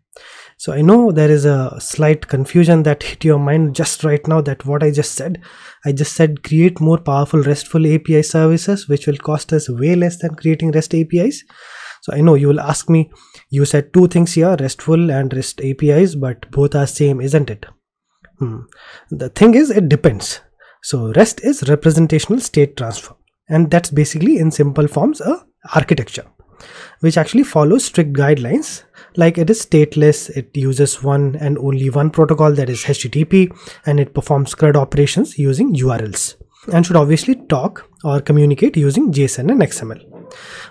[0.57, 4.41] So I know there is a slight confusion that hit your mind just right now
[4.41, 5.41] that what I just said.
[5.85, 10.17] I just said create more powerful RESTful API services, which will cost us way less
[10.17, 11.45] than creating REST APIs.
[12.01, 13.09] So I know you will ask me,
[13.49, 17.65] you said two things here, RESTful and REST APIs, but both are same, isn't it?
[18.37, 18.61] Hmm.
[19.09, 20.41] The thing is, it depends.
[20.81, 23.15] So REST is representational state transfer,
[23.47, 25.45] and that's basically in simple forms a
[25.75, 26.25] architecture,
[27.01, 28.83] which actually follows strict guidelines
[29.15, 33.51] like it is stateless it uses one and only one protocol that is http
[33.85, 36.35] and it performs crud operations using urls
[36.73, 40.18] and should obviously talk or communicate using json and xml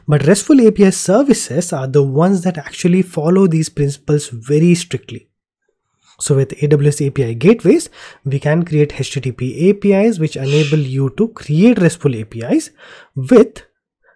[0.06, 5.28] but restful api services are the ones that actually follow these principles very strictly
[6.20, 7.88] so with aws api gateways
[8.24, 12.70] we can create http apis which enable you to create restful apis
[13.14, 13.62] with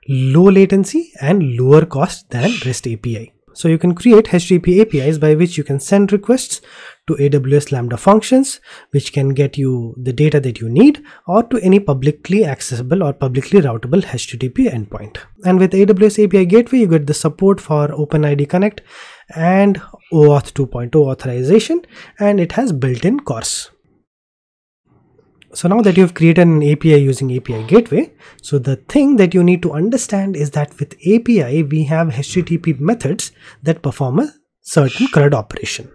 [0.09, 3.33] low latency and lower cost than REST API.
[3.55, 6.61] So you can create HTTP APIs by which you can send requests
[7.09, 8.61] to AWS Lambda functions,
[8.91, 13.13] which can get you the data that you need, or to any publicly accessible or
[13.13, 15.19] publicly routable HTTP endpoint.
[15.45, 18.83] And with AWS API Gateway, you get the support for OpenID Connect
[19.35, 21.83] and OAuth 2.0 authorization,
[22.21, 23.72] and it has built-in CORS.
[25.55, 29.45] So now that you've created an API using API Gateway, so the thing that you
[29.45, 35.09] need to understand is that with API, we have HTTP methods that perform a certain
[35.09, 35.91] CRUD operation.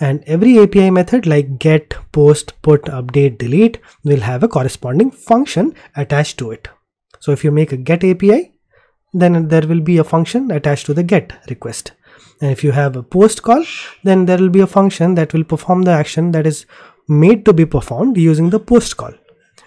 [0.00, 5.72] And every API method like get, post, put, update, delete will have a corresponding function
[5.94, 6.66] attached to it.
[7.20, 8.54] So if you make a get API,
[9.12, 11.92] then there will be a function attached to the get request.
[12.40, 13.64] And if you have a post call,
[14.02, 16.66] then there will be a function that will perform the action that is
[17.08, 19.12] made to be performed using the post call.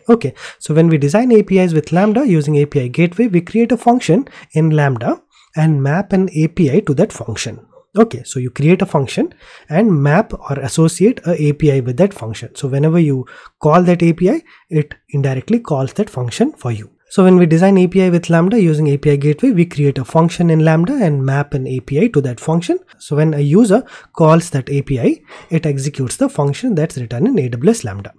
[0.09, 4.27] Okay, so when we design APIs with Lambda using API Gateway, we create a function
[4.53, 5.21] in Lambda
[5.55, 7.65] and map an API to that function.
[7.97, 9.33] Okay, so you create a function
[9.69, 12.55] and map or associate a API with that function.
[12.55, 13.25] So whenever you
[13.59, 16.91] call that API, it indirectly calls that function for you.
[17.09, 20.65] So when we design API with Lambda using API Gateway, we create a function in
[20.65, 22.79] Lambda and map an API to that function.
[22.99, 27.85] So when a user calls that API, it executes the function that's written in AWS
[27.85, 28.13] Lambda.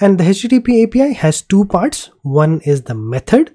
[0.00, 2.10] And the HTTP API has two parts.
[2.22, 3.54] One is the method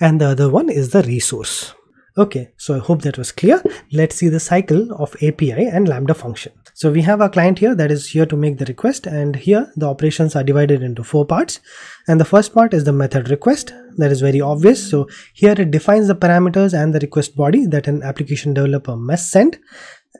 [0.00, 1.74] and the other one is the resource.
[2.18, 3.62] Okay, so I hope that was clear.
[3.92, 6.52] Let's see the cycle of API and Lambda function.
[6.74, 9.72] So we have a client here that is here to make the request and here
[9.76, 11.60] the operations are divided into four parts.
[12.08, 14.90] And the first part is the method request that is very obvious.
[14.90, 19.30] So here it defines the parameters and the request body that an application developer must
[19.30, 19.58] send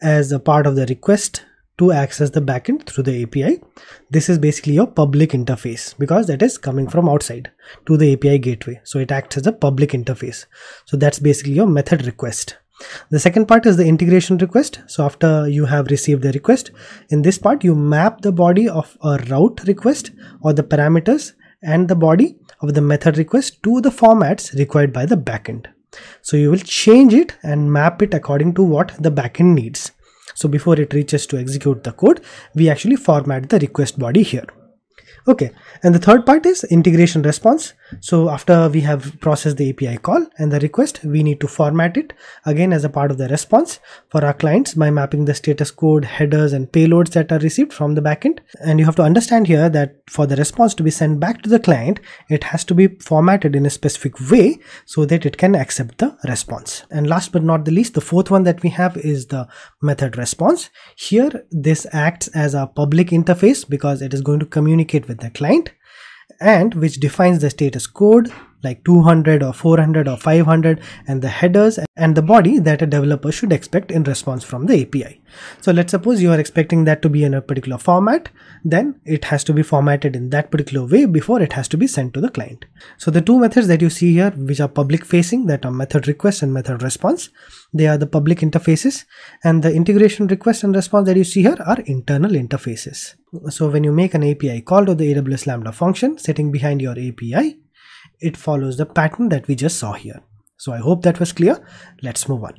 [0.02, 1.44] as a part of the request
[1.78, 3.62] to access the backend through the API.
[4.10, 7.51] This is basically your public interface because that is coming from outside
[7.86, 8.81] to the API gateway.
[8.85, 10.44] So it acts as a public interface.
[10.86, 12.56] So that's basically your method request.
[13.10, 14.81] The second part is the integration request.
[14.86, 16.70] So after you have received the request,
[17.10, 20.10] in this part you map the body of a route request
[20.43, 21.32] or the parameters
[21.62, 25.66] and the body of the method request to the formats required by the backend.
[26.22, 29.93] So you will change it and map it according to what the backend needs.
[30.35, 32.20] So before it reaches to execute the code,
[32.55, 34.47] we actually format the request body here.
[35.26, 35.51] Okay,
[35.82, 37.74] and the third part is integration response.
[38.01, 41.97] So after we have processed the API call and the request, we need to format
[41.97, 42.12] it
[42.44, 46.05] again as a part of the response for our clients by mapping the status code,
[46.05, 48.40] headers and payloads that are received from the backend.
[48.60, 51.48] And you have to understand here that for the response to be sent back to
[51.48, 55.55] the client, it has to be formatted in a specific way so that it can
[55.55, 56.85] accept the response.
[56.90, 59.48] And last but not the least, the fourth one that we have is the
[59.82, 60.70] method response.
[60.97, 65.31] Here, this acts as a public interface because it is going to communicate with the
[65.31, 65.70] client
[66.40, 68.32] and which defines the status code
[68.62, 73.30] like 200 or 400 or 500 and the headers and the body that a developer
[73.30, 75.20] should expect in response from the API.
[75.60, 78.28] So let's suppose you are expecting that to be in a particular format,
[78.64, 81.86] then it has to be formatted in that particular way before it has to be
[81.86, 82.64] sent to the client.
[82.97, 86.09] So the two methods that you see here, which are public facing, that are method
[86.09, 87.30] request and method response,
[87.72, 89.05] they are the public interfaces
[89.44, 93.14] and the integration request and response that you see here are internal interfaces.
[93.51, 96.93] So when you make an API call to the AWS Lambda function sitting behind your
[96.93, 97.59] API,
[98.20, 100.23] it follows the pattern that we just saw here.
[100.57, 101.65] So I hope that was clear.
[102.03, 102.55] Let's move on.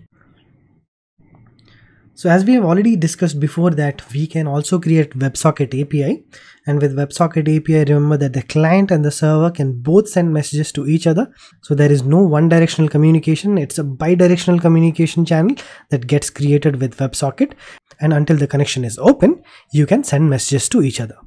[2.15, 6.25] So as we have already discussed before that we can also create WebSocket API
[6.67, 10.73] and with WebSocket API remember that the client and the server can both send messages
[10.73, 11.33] to each other.
[11.63, 13.57] So there is no one directional communication.
[13.57, 15.55] It's a bi-directional communication channel
[15.91, 17.53] that gets created with WebSocket
[17.99, 19.41] and until the connection is open
[19.71, 21.17] you can send messages to each other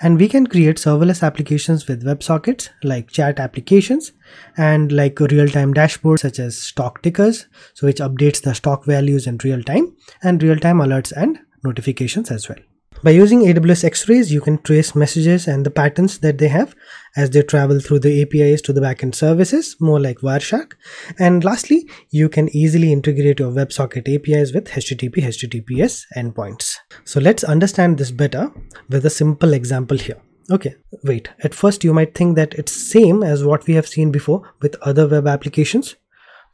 [0.00, 4.12] and we can create serverless applications with WebSockets like chat applications
[4.56, 9.38] and like real-time dashboards such as stock tickers so which updates the stock values in
[9.44, 12.69] real time and real-time alerts and notifications as well.
[13.02, 16.74] By using AWS X-Rays, you can trace messages and the patterns that they have
[17.16, 20.72] as they travel through the APIs to the backend services, more like Wireshark.
[21.18, 26.76] And lastly, you can easily integrate your WebSocket APIs with HTTP, HTTPS endpoints.
[27.04, 28.52] So let's understand this better
[28.90, 30.20] with a simple example here.
[30.50, 34.10] Okay, wait, at first you might think that it's same as what we have seen
[34.10, 35.96] before with other web applications,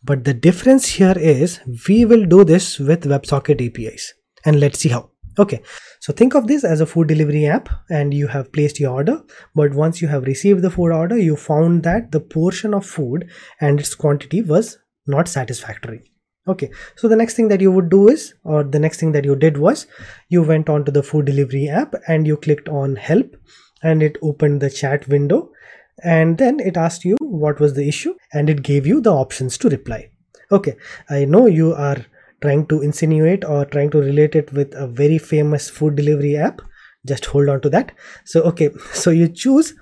[0.05, 1.59] But the difference here is
[1.89, 4.15] we will do this with WebSocket APIs
[4.45, 5.11] and let's see how.
[5.39, 5.61] Okay,
[6.01, 9.23] so think of this as a food delivery app and you have placed your order.
[9.55, 13.31] But once you have received the food order, you found that the portion of food
[13.61, 16.11] and its quantity was not satisfactory.
[16.49, 19.25] Okay, so the next thing that you would do is, or the next thing that
[19.25, 19.87] you did was,
[20.29, 23.37] you went on to the food delivery app and you clicked on help
[23.83, 25.51] and it opened the chat window
[26.03, 29.59] and then it asked you what was the issue and it gave you the options
[29.59, 30.09] to reply.
[30.53, 30.77] Okay,
[31.11, 32.07] I know you are
[32.41, 36.61] trying to insinuate or trying to relate it with a very famous food delivery app.
[37.07, 37.93] Just hold on to that.
[38.25, 38.71] So okay.
[38.93, 39.75] So you choose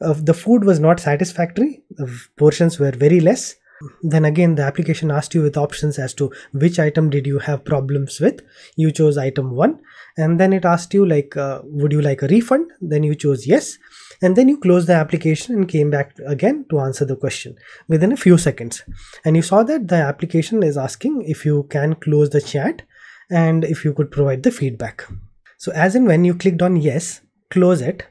[0.00, 1.82] uh, the food was not satisfactory.
[1.90, 3.54] The portions were very less.
[4.02, 7.64] Then again the application asked you with options as to which item did you have
[7.64, 8.40] problems with.
[8.76, 9.78] You chose item 1
[10.16, 12.70] and then it asked you like uh, would you like a refund?
[12.80, 13.78] Then you chose yes
[14.22, 17.56] and then you closed the application and came back again to answer the question
[17.88, 18.82] within a few seconds.
[19.24, 22.82] And you saw that the application is asking if you can close the chat
[23.30, 25.06] and if you could provide the feedback.
[25.56, 27.20] So as in when you clicked on yes
[27.54, 28.04] close it.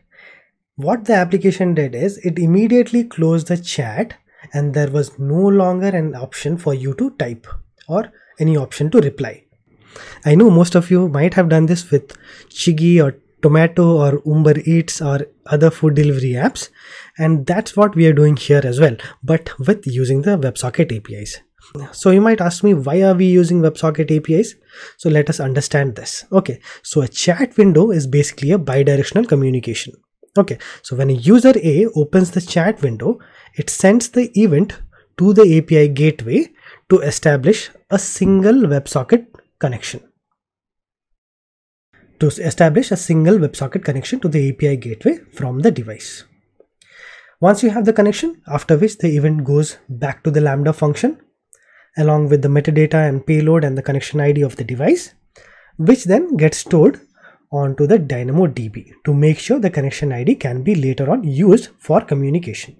[0.76, 4.16] What the application did is it immediately closed the chat
[4.54, 7.48] and there was no longer an option for you to type
[7.88, 9.44] or any option to reply.
[10.26, 12.18] I know most of you might have done this with
[12.50, 16.70] Swiggy or Zomato or Uber Eats or other food delivery apps
[17.18, 21.40] and that's what we are doing here as well but with using the WebSocket APIs.
[21.92, 24.56] So you might ask me why are we using WebSocket APIs?
[24.98, 26.26] So let us understand this.
[26.32, 29.94] Okay, so a chat window is basically a bidirectional communication.
[30.38, 33.20] Okay, so when a user A opens the chat window,
[33.56, 34.80] it sends the event
[35.18, 36.52] to the API gateway
[36.90, 39.28] to establish a single WebSocket
[39.60, 40.02] connection.
[42.20, 46.24] To establish a single WebSocket connection to the API gateway from the device.
[47.42, 51.20] Once you have the connection, after which the event goes back to the Lambda function
[51.98, 55.14] along with the metadata and payload and the connection ID of the device,
[55.78, 57.00] which then gets stored
[57.52, 62.02] onto the DynamoDB to make sure the connection ID can be later on used for
[62.02, 62.76] communication.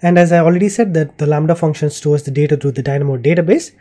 [0.00, 3.16] And as I already said that the Lambda function stores the data through the Dynamo
[3.16, 3.72] database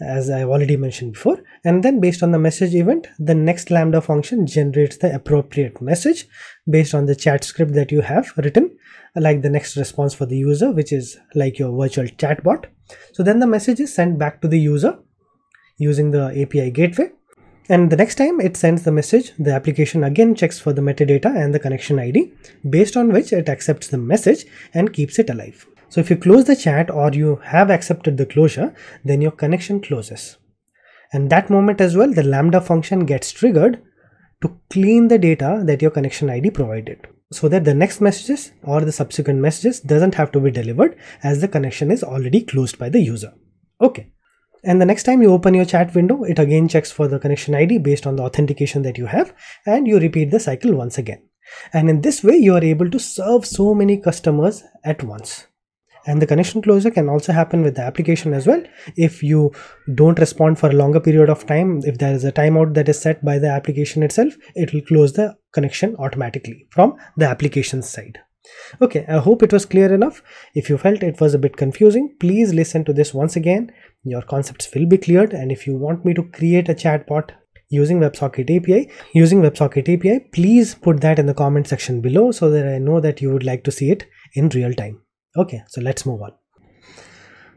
[0.00, 4.00] as I already mentioned before and then based on the message event the next Lambda
[4.00, 6.26] function generates the appropriate message
[6.68, 8.76] based on the chat script that you have written
[9.16, 12.66] like the next response for the user which is like your virtual chatbot.
[13.12, 14.98] So then the message is sent back to the user
[15.78, 17.10] using the API gateway
[17.68, 21.36] and the next time it sends the message, the application again checks for the metadata
[21.36, 22.32] and the connection ID,
[22.68, 25.66] based on which it accepts the message and keeps it alive.
[25.88, 28.74] So if you close the chat or you have accepted the closure,
[29.04, 30.36] then your connection closes.
[31.12, 33.82] And that moment as well, the Lambda function gets triggered
[34.42, 38.80] to clean the data that your connection ID provided so that the next messages or
[38.82, 42.88] the subsequent messages doesn't have to be delivered as the connection is already closed by
[42.88, 43.32] the user.
[43.80, 44.10] Okay.
[44.64, 47.54] And the next time you open your chat window, it again checks for the connection
[47.54, 49.34] ID based on the authentication that you have
[49.66, 51.22] and you repeat the cycle once again.
[51.72, 55.47] And in this way, you are able to serve so many customers at once.
[56.08, 58.62] And the connection closure can also happen with the application as well.
[58.96, 59.52] If you
[59.94, 62.98] don't respond for a longer period of time, if there is a timeout that is
[62.98, 68.20] set by the application itself, it will close the connection automatically from the application side.
[68.80, 70.22] Okay, I hope it was clear enough.
[70.54, 73.70] If you felt it was a bit confusing, please listen to this once again.
[74.02, 77.32] Your concepts will be cleared and if you want me to create a chatbot
[77.68, 82.48] using WebSocket API, using WebSocket API, please put that in the comment section below so
[82.48, 85.02] that I know that you would like to see it in real time.
[85.38, 86.32] Okay, so let's move on.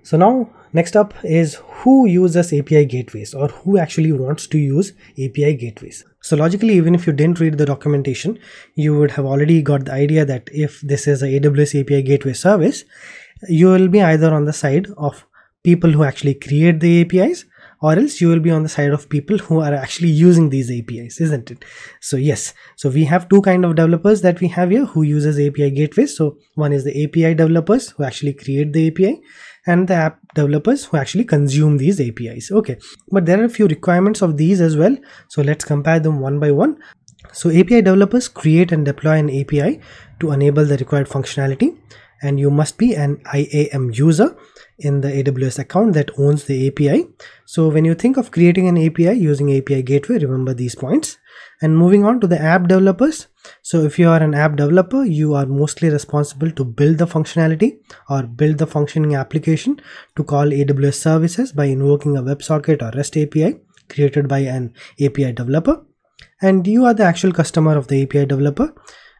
[0.03, 4.93] So now next up is who uses API gateways or who actually wants to use
[5.13, 6.03] API gateways.
[6.21, 8.37] So logically, even if you didn't read the documentation,
[8.75, 12.33] you would have already got the idea that if this is a AWS API gateway
[12.33, 12.83] service,
[13.49, 15.25] you will be either on the side of
[15.63, 17.45] people who actually create the APIs
[17.81, 20.71] or else you will be on the side of people who are actually using these
[20.71, 21.65] APIs, isn't it?
[21.99, 25.39] So yes, so we have two kind of developers that we have here who uses
[25.39, 26.15] API gateways.
[26.15, 29.21] So one is the API developers who actually create the API
[29.65, 32.51] and the app developers who actually consume these APIs.
[32.51, 32.77] Okay,
[33.11, 34.95] but there are a few requirements of these as well.
[35.29, 36.77] So let's compare them one by one.
[37.33, 39.79] So API developers create and deploy an API
[40.19, 41.77] to enable the required functionality
[42.21, 44.35] and you must be an IAM user
[44.81, 47.07] in the AWS account that owns the API.
[47.45, 51.17] So when you think of creating an API using API gateway, remember these points.
[51.61, 53.27] And moving on to the app developers.
[53.61, 57.79] So if you are an app developer, you are mostly responsible to build the functionality
[58.09, 59.79] or build the functioning application
[60.15, 63.59] to call AWS services by invoking a WebSocket or REST API
[63.89, 65.85] created by an API developer.
[66.41, 68.73] And you are the actual customer of the API developer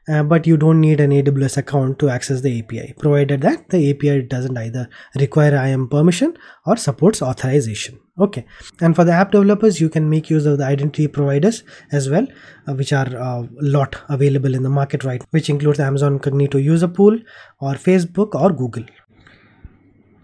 [0.08, 3.92] uh, but you don't need an AWS account to access the API, provided that the
[3.92, 8.00] API doesn't either require IAM permission or supports authorization.
[8.20, 8.46] Okay,
[8.82, 12.28] and for the app developers, you can make use of the identity providers as well,
[12.68, 16.62] uh, which are a uh, lot available in the market right, which includes Amazon Cognito
[16.62, 17.18] User Pool
[17.60, 18.84] or Facebook or Google.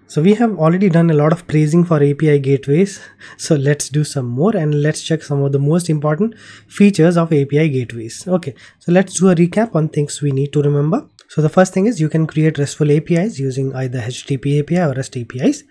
[0.09, 3.01] So we have already done a lot of praising for API gateways.
[3.35, 6.39] So let's do some more and let's check some of the most important
[6.69, 8.25] features of API gateways.
[8.25, 11.05] Okay, so let's do a recap on things we need to remember.
[11.27, 14.93] So the first thing is you can create RESTful APIs using either HTTP API or
[14.93, 15.65] REST APIs.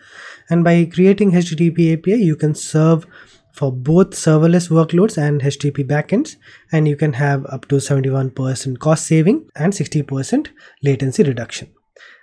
[0.50, 3.06] And by creating HTTP API, you can serve
[3.52, 6.36] for both serverless workloads and HTTP backends,
[6.70, 10.48] and you can have up to 71% cost saving and 60%
[10.82, 11.68] latency reduction.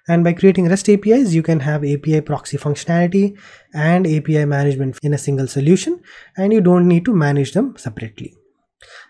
[0.08, 3.38] And by creating REST APIs, you can have API proxy functionality
[3.74, 6.02] and API management in a single solution,
[6.36, 8.36] and you don't need to manage them separately.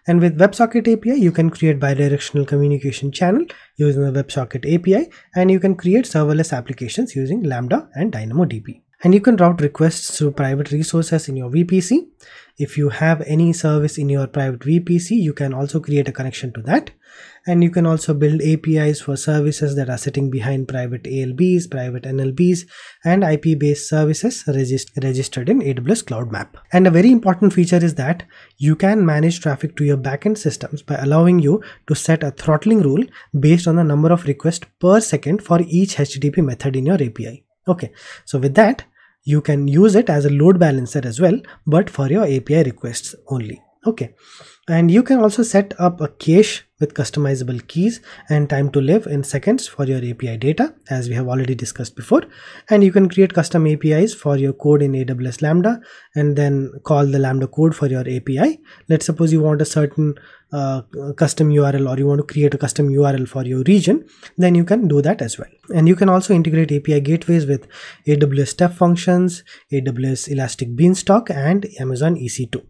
[0.06, 3.46] And with WebSocket API, you can create bidirectional communication channel
[3.78, 8.82] using the WebSocket API, and you can create serverless applications using Lambda and DynamoDB.
[9.04, 12.08] And you can route requests to private resources in your VPC.
[12.58, 16.54] If you have any service in your private VPC, you can also create a connection
[16.54, 16.92] to that
[17.46, 22.04] and you can also build APIs for services that are sitting behind private ALBs, private
[22.04, 22.66] NLBs,
[23.04, 26.58] and IP based services regist registered in AWS Cloud Map.
[26.72, 28.24] And a very important feature is that
[28.58, 32.82] you can manage traffic to your backend systems by allowing you to set a throttling
[32.82, 33.06] rule
[33.40, 37.44] based on the number of requests per second for each HTTP method in your API.
[37.68, 37.92] Okay,
[38.26, 38.84] so with that,
[39.24, 43.16] you can use it as a load balancer as well, but for your API requests
[43.28, 43.62] only.
[43.86, 44.16] Okay,
[44.70, 48.00] and you can also set up a cache with customizable keys
[48.30, 51.98] and time to live in seconds for your API data as we have already discussed
[51.98, 52.24] before
[52.70, 55.82] and you can create custom APIs for your code in AWS Lambda
[56.16, 58.62] and then call the Lambda code for your API.
[58.88, 60.16] Let's suppose you want a certain
[60.54, 60.82] uh,
[61.18, 64.06] custom URL or you want to create a custom URL for your region
[64.38, 67.68] then you can do that as well and you can also integrate API gateways with
[68.08, 72.64] AWS step functions, AWS Elastic Beanstalk and Amazon EC2.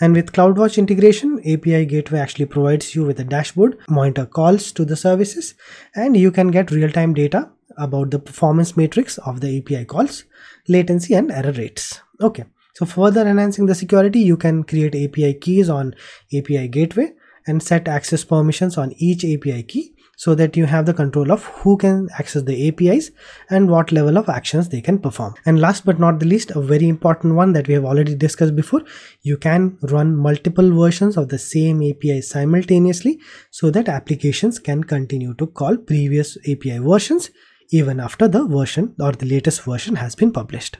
[0.00, 4.84] And with CloudWatch integration, API Gateway actually provides you with a dashboard, monitor calls to
[4.84, 5.54] the services,
[5.94, 10.24] and you can get real-time data about the performance matrix of the API calls,
[10.68, 12.00] latency and error rates.
[12.20, 12.44] Okay.
[12.74, 15.94] So further enhancing the security, you can create API keys on
[16.34, 17.12] API Gateway
[17.46, 19.91] and set access permissions on each API key
[20.22, 23.10] so that you have the control of who can access the APIs
[23.50, 25.34] and what level of actions they can perform.
[25.46, 28.54] And last but not the least, a very important one that we have already discussed
[28.54, 28.82] before,
[29.22, 33.18] you can run multiple versions of the same API simultaneously
[33.50, 37.30] so that applications can continue to call previous API versions
[37.70, 40.78] even after the version or the latest version has been published.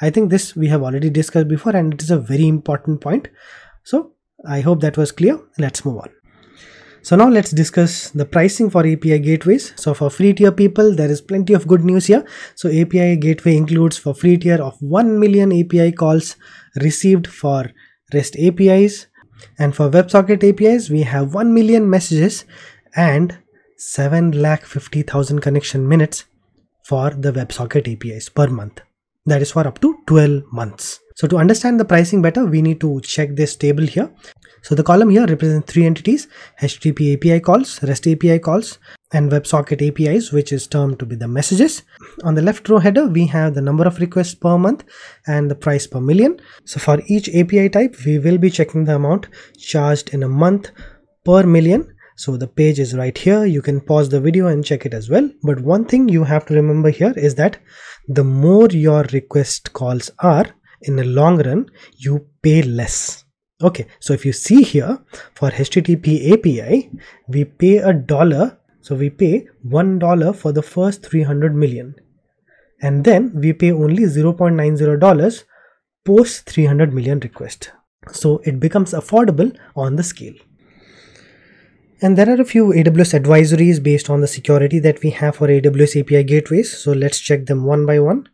[0.00, 3.28] I think this we have already discussed before and it is a very important point.
[3.84, 4.14] So
[4.44, 5.38] I hope that was clear.
[5.56, 6.21] Let's move on.
[7.02, 9.72] So now let's discuss the pricing for API gateways.
[9.76, 12.24] So for free tier people, there is plenty of good news here.
[12.54, 16.36] So API gateway includes for free tier of 1 million API calls
[16.80, 17.72] received for
[18.14, 19.06] REST APIs.
[19.58, 22.44] And for WebSocket APIs, we have 1 million messages
[22.94, 23.36] and
[23.78, 26.26] 7,50,000 connection minutes
[26.84, 28.80] for the WebSocket APIs per month.
[29.24, 30.98] That is for up to 12 months.
[31.14, 34.12] So to understand the pricing better, we need to check this table here.
[34.62, 36.28] So the column here represents three entities,
[36.60, 38.78] HTTP API calls, REST API calls,
[39.12, 41.82] and WebSocket APIs, which is termed to be the messages.
[42.24, 44.84] On the left row header, we have the number of requests per month
[45.26, 46.40] and the price per million.
[46.64, 49.28] So for each API type, we will be checking the amount
[49.58, 50.70] charged in a month
[51.24, 51.94] per million.
[52.22, 53.44] So the page is right here.
[53.44, 55.28] You can pause the video and check it as well.
[55.42, 57.56] But one thing you have to remember here is that
[58.06, 60.46] the more your request calls are
[60.82, 63.24] in the long run, you pay less.
[63.60, 65.00] Okay so if you see here
[65.34, 66.90] for http api
[67.26, 68.56] we pay a dollar.
[68.82, 71.96] So we pay one dollar for the first 300 million.
[72.80, 75.42] And then we pay only 0.90 dollars
[76.04, 77.72] post 300 million request.
[78.12, 80.34] So it becomes affordable on the scale
[82.02, 85.46] and there are a few AWS advisories based on the security that we have for
[85.46, 86.76] AWS API gateways.
[86.76, 88.28] So let's check them one by one.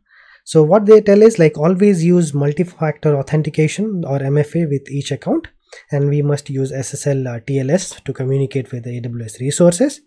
[0.44, 5.48] So what they tell is like always use multi-factor authentication or MFA with each account
[5.92, 10.00] and we must use SSL uh, TLS to communicate with the AWS resources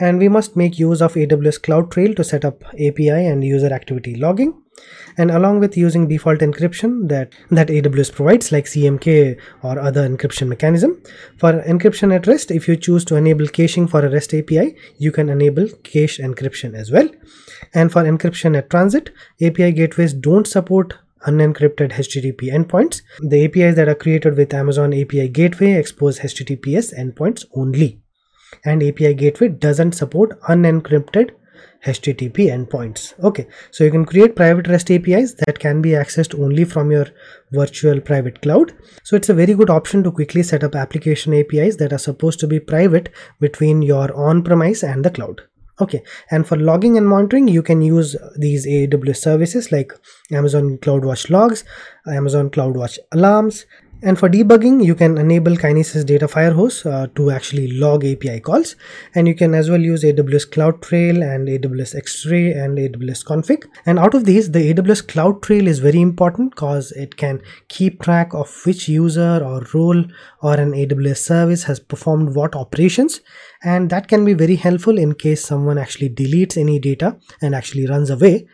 [0.00, 4.16] and we must make use of AWS CloudTrail to set up API and user activity
[4.16, 4.54] logging.
[5.18, 10.48] And along with using default encryption that that AWS provides like CMK or other encryption
[10.48, 11.02] mechanism
[11.36, 15.12] for encryption at rest if you choose to enable caching for a REST API you
[15.12, 17.08] can enable cache encryption as well.
[17.74, 19.10] And for encryption at transit
[19.42, 20.94] API gateways don't support
[21.26, 23.02] unencrypted HTTP endpoints.
[23.20, 28.00] The APIs that are created with Amazon API gateway expose HTTPS endpoints only
[28.64, 31.30] and API gateway doesn't support unencrypted
[31.86, 33.18] HTTP endpoints.
[33.24, 37.06] Okay, so you can create private REST APIs that can be accessed only from your
[37.52, 38.74] virtual private cloud.
[39.02, 42.38] So it's a very good option to quickly set up application APIs that are supposed
[42.40, 43.08] to be private
[43.40, 45.40] between your on-premise and the cloud.
[45.80, 49.92] Okay, and for logging and monitoring, you can use these AWS services like
[50.30, 51.64] Amazon CloudWatch logs,
[52.06, 53.64] Amazon CloudWatch alarms,
[54.02, 58.74] and for debugging, you can enable Kinesis Data Firehose uh, to actually log API calls.
[59.14, 63.64] And you can as well use AWS CloudTrail and AWS X-Ray and AWS Config.
[63.84, 68.32] And out of these, the AWS CloudTrail is very important because it can keep track
[68.32, 70.04] of which user or role
[70.42, 73.20] or an AWS service has performed what operations.
[73.62, 77.86] And that can be very helpful in case someone actually deletes any data and actually
[77.86, 78.48] runs away.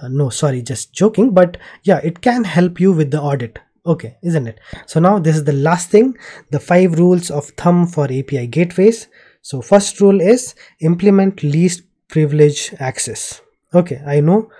[0.00, 1.32] Uh, no, sorry, just joking.
[1.32, 5.36] But yeah, it can help you with the audit okay isn't it so now this
[5.36, 6.16] is the last thing
[6.50, 9.08] the five rules of thumb for api gateways
[9.42, 13.40] so first rule is implement least privilege access
[13.74, 14.50] okay i know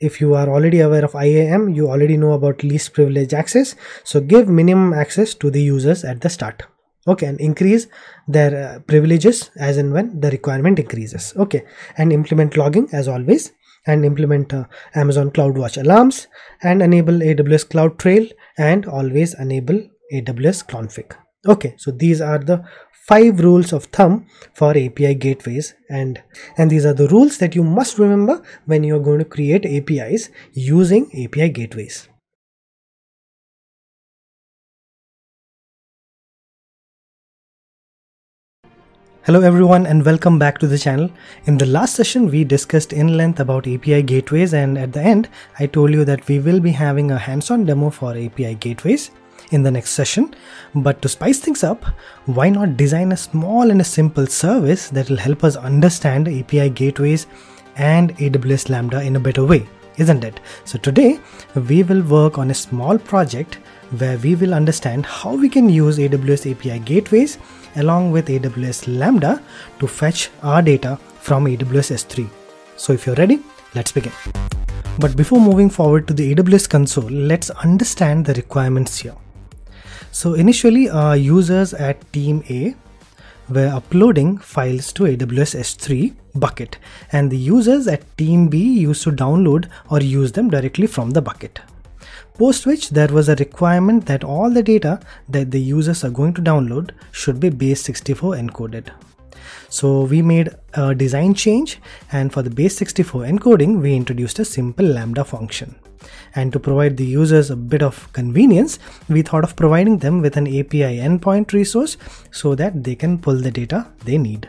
[0.00, 3.74] if you are already aware of IAM, you already know about least privilege access.
[4.04, 6.62] So give minimum access to the users at the start.
[7.06, 7.86] Okay, and increase
[8.26, 11.32] their uh, privileges as and when the requirement increases.
[11.36, 11.64] Okay,
[11.96, 13.52] and implement logging as always
[13.88, 16.28] and implement uh, Amazon CloudWatch alarms
[16.62, 19.80] and enable AWS CloudTrail and always enable
[20.12, 21.16] AWS config.
[21.46, 22.62] Okay, so these are the
[23.08, 26.22] five rules of thumb for API gateways and
[26.58, 29.64] and these are the rules that you must remember when you are going to create
[29.64, 32.08] APIs using API gateways.
[39.28, 41.10] Hello everyone and welcome back to the channel.
[41.44, 45.28] In the last session we discussed in length about API gateways and at the end
[45.58, 49.10] I told you that we will be having a hands-on demo for API gateways
[49.50, 50.34] in the next session.
[50.74, 51.84] But to spice things up,
[52.24, 56.70] why not design a small and a simple service that will help us understand API
[56.70, 57.26] gateways
[57.76, 59.68] and AWS Lambda in a better way,
[59.98, 60.40] isn't it?
[60.64, 61.20] So today
[61.68, 63.58] we will work on a small project
[63.98, 67.36] where we will understand how we can use AWS API gateways
[67.78, 69.42] along with AWS Lambda
[69.80, 72.28] to fetch our data from AWS S3.
[72.76, 73.40] So if you're ready,
[73.74, 74.12] let's begin.
[74.98, 79.14] But before moving forward to the AWS console, let's understand the requirements here.
[80.10, 82.74] So initially our users at team A
[83.48, 86.78] were uploading files to AWS S3 bucket
[87.12, 91.22] and the users at team B used to download or use them directly from the
[91.22, 91.60] bucket
[92.38, 96.32] post which there was a requirement that all the data that the users are going
[96.34, 98.90] to download should be base 64 encoded.
[99.68, 101.78] So we made a design change
[102.12, 105.74] and for the base 64 encoding we introduced a simple lambda function.
[106.36, 108.78] And to provide the users a bit of convenience,
[109.08, 111.96] we thought of providing them with an API endpoint resource
[112.30, 114.48] so that they can pull the data they need.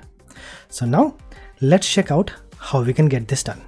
[0.69, 1.15] So now
[1.61, 3.61] let's check out how we can get this done.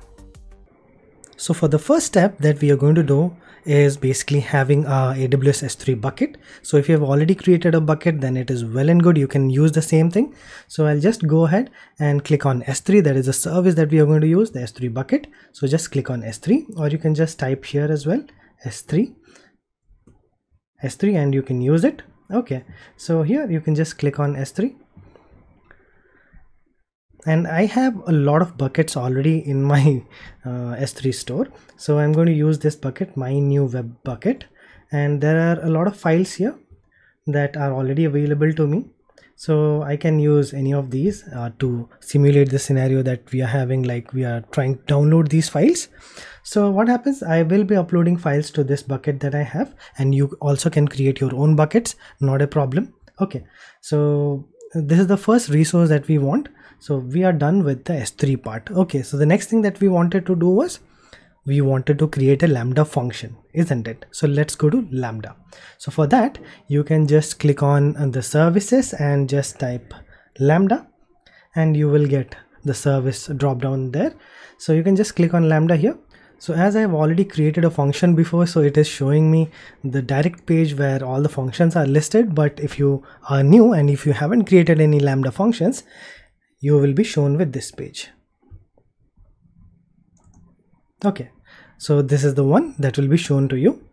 [1.37, 3.35] So for the first step that we are going to do
[3.65, 6.37] is basically having a AWS S3 bucket.
[6.61, 9.17] So if you have already created a bucket, then it is well and good.
[9.17, 10.33] You can use the same thing.
[10.67, 11.69] So I'll just go ahead
[11.99, 13.03] and click on S3.
[13.03, 15.27] That is a service that we are going to use, the S3 bucket.
[15.51, 18.23] So just click on S3 or you can just type here as well,
[18.65, 19.13] S3,
[20.83, 22.01] S3 and you can use it.
[22.31, 22.63] Okay.
[22.97, 24.75] So here you can just click on S3
[27.25, 30.03] and I have a lot of buckets already in my
[30.45, 31.47] uh, S3 store.
[31.77, 34.45] So I'm going to use this bucket my new web bucket.
[34.91, 36.55] And there are a lot of files here
[37.27, 38.85] that are already available to me.
[39.35, 43.47] So I can use any of these uh, to simulate the scenario that we are
[43.47, 45.87] having like we are trying to download these files.
[46.43, 47.23] So what happens?
[47.23, 49.73] I will be uploading files to this bucket that I have.
[49.97, 51.95] And you also can create your own buckets.
[52.19, 52.93] Not a problem.
[53.19, 53.43] Okay.
[53.81, 56.49] So this is the first resource that we want
[56.85, 58.71] so we are done with the s3 part.
[58.71, 60.79] Okay so the next thing that we wanted to do was
[61.45, 64.05] we wanted to create a lambda function isn't it?
[64.11, 65.35] So let's go to lambda.
[65.77, 69.93] So for that you can just click on uh, the services and just type
[70.39, 70.87] lambda
[71.55, 74.13] and you will get the service drop down there.
[74.57, 75.97] So you can just click on lambda here.
[76.41, 79.49] So as I've already created a function before, so it is showing me
[79.83, 82.33] the direct page where all the functions are listed.
[82.33, 85.83] But if you are new and if you haven't created any Lambda functions,
[86.61, 88.09] you will be shown with this page.
[91.03, 91.31] Okay,
[91.77, 93.83] so this is the one that will be shown to you.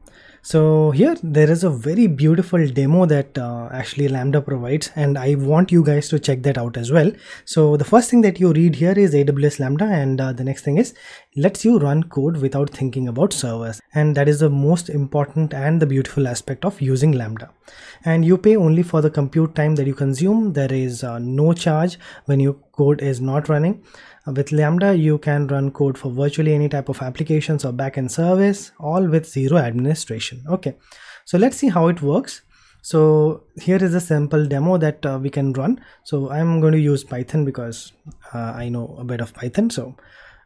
[0.49, 5.35] So here there is a very beautiful demo that uh, actually lambda provides and i
[5.35, 7.11] want you guys to check that out as well.
[7.45, 10.62] So the first thing that you read here is aws lambda and uh, the next
[10.62, 10.95] thing is
[11.37, 13.83] lets you run code without thinking about servers.
[13.95, 17.51] And that is the most important and the beautiful aspect of using lambda.
[18.05, 20.55] And you pay only for the compute time that you consume.
[20.55, 23.83] There is uh, no charge when your code is not running
[24.34, 28.72] with Lambda, you can run code for virtually any type of applications or backend service,
[28.78, 30.42] all with zero administration.
[30.48, 30.76] Okay,
[31.24, 32.42] so let's see how it works.
[32.82, 35.80] So here is a simple demo that uh, we can run.
[36.05, 37.92] So I'm going to use Python because
[38.32, 39.70] uh, I know a bit of Python.
[39.70, 39.96] So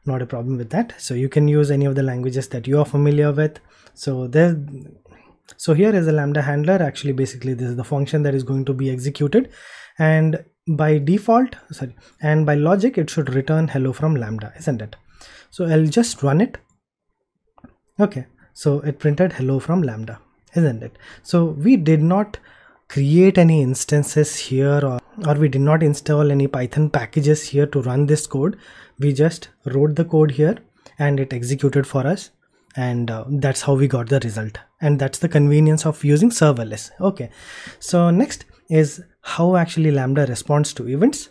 [0.07, 0.95] not a problem with that.
[0.99, 3.61] So you can use any of the languages that you are familiar with.
[3.95, 4.57] So there,
[5.57, 6.83] so here is a Lambda handler.
[6.83, 9.51] Actually, basically this is the function that is going to be executed
[9.99, 14.97] and by default sorry and by logic it should return hello from lambda isn't it?
[15.51, 16.59] So i'll just run it.
[17.99, 20.21] Okay so it printed hello from lambda
[20.55, 20.97] isn't it?
[21.23, 22.39] So we did not
[22.89, 27.83] create any instances here or, or we did not install any python packages here to
[27.83, 28.59] run this code.
[28.99, 30.59] We just wrote the code here
[30.99, 32.31] and it executed for us
[32.77, 34.59] and uh, that's how we got the result.
[34.81, 36.91] And that's the convenience of using serverless.
[37.01, 37.31] Okay
[37.81, 41.31] so next is how actually Lambda responds to events.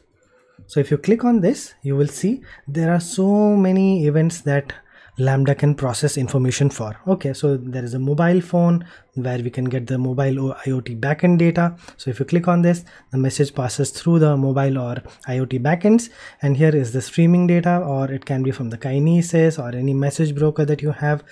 [0.68, 4.74] So if you click on this, you will see there are so many events that
[5.18, 6.96] Lambda can process information for.
[7.06, 8.86] Okay, so there is a mobile phone
[9.16, 11.76] where we can get the mobile or IoT backend data.
[11.98, 14.96] So if you click on this, the message passes through the mobile or
[15.28, 16.10] IoT backends.
[16.42, 19.94] And here is the streaming data, or it can be from the Kinesis or any
[19.94, 21.24] message broker that you have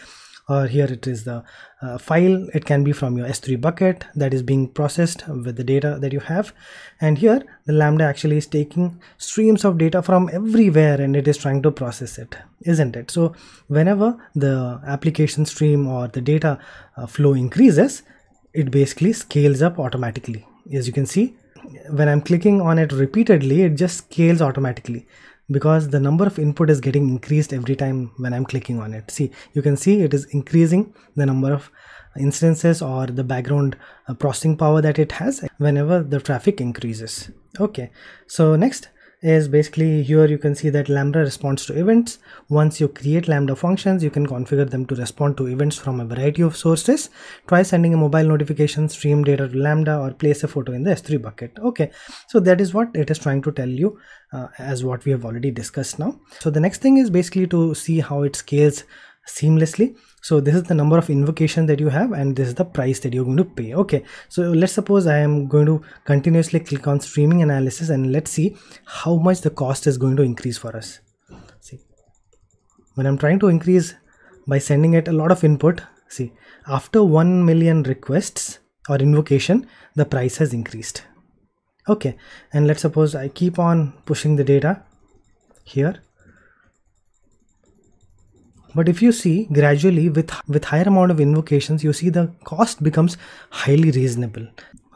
[0.49, 1.43] or here it is the
[1.81, 2.47] uh, file.
[2.53, 6.11] It can be from your s3 bucket that is being processed with the data that
[6.11, 6.53] you have.
[6.99, 11.38] And here the lambda actually is taking streams of data from everywhere and it is
[11.38, 13.09] trying to process it isn't it?
[13.09, 13.34] So
[13.67, 16.59] whenever the application stream or the data
[16.97, 18.03] uh, flow increases
[18.53, 20.45] it basically scales up automatically.
[20.73, 21.35] As you can see
[21.91, 25.05] when i'm clicking on it repeatedly it just scales automatically
[25.51, 29.09] because the number of input is getting increased every time when I'm clicking on it.
[29.11, 31.71] See, you can see it is increasing the number of
[32.19, 33.77] instances or the background
[34.07, 37.31] uh, processing power that it has whenever the traffic increases.
[37.59, 37.91] Okay,
[38.27, 38.89] so next
[39.21, 43.53] is basically here you can see that lambda responds to events once you create lambda
[43.53, 47.09] functions you can configure them to respond to events from a variety of sources
[47.45, 50.91] try sending a mobile notification stream data to lambda or place a photo in the
[50.91, 51.91] s3 bucket okay
[52.30, 53.99] so that is what it is trying to tell you
[54.34, 56.19] uh, as what we have already discussed now.
[56.39, 58.84] So the next thing is basically to see how it scales
[59.27, 59.95] seamlessly.
[60.22, 62.99] So this is the number of invocation that you have and this is the price
[63.01, 63.73] that you're going to pay.
[63.73, 64.03] Okay.
[64.27, 68.57] So let's suppose i am going to continuously click on streaming analysis and let's see
[68.85, 70.99] how much the cost is going to increase for us.
[71.61, 71.80] See
[72.99, 73.93] when i'm trying to increase
[74.45, 75.81] by sending it a lot of input
[76.15, 76.31] see
[76.77, 79.65] after 1 million requests or invocation
[79.95, 81.03] the price has increased
[81.90, 82.16] okay
[82.53, 84.82] and let's suppose i keep on pushing the data
[85.70, 86.02] here.
[88.76, 92.84] But if you see gradually with with higher amount of invocations you see the cost
[92.84, 93.18] becomes
[93.61, 94.48] highly reasonable.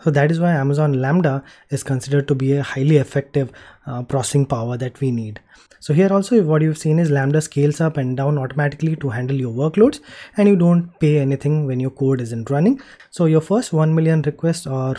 [0.04, 3.52] So that is why amazon lambda is considered to be a highly effective
[3.88, 5.40] uh, processing power that we need.
[5.80, 9.42] So here also what you've seen is lambda scales up and down automatically to handle
[9.46, 10.00] your workloads
[10.38, 12.80] and you don't pay anything when your code isn't running.
[13.12, 14.96] So your first 1 million requests or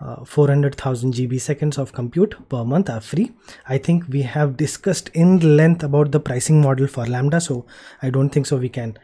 [0.00, 3.32] uh, 400,000 GB seconds of compute per month are free.
[3.68, 7.66] I think we have discussed in length about the pricing model for Lambda, so
[8.02, 8.96] I don't think so we can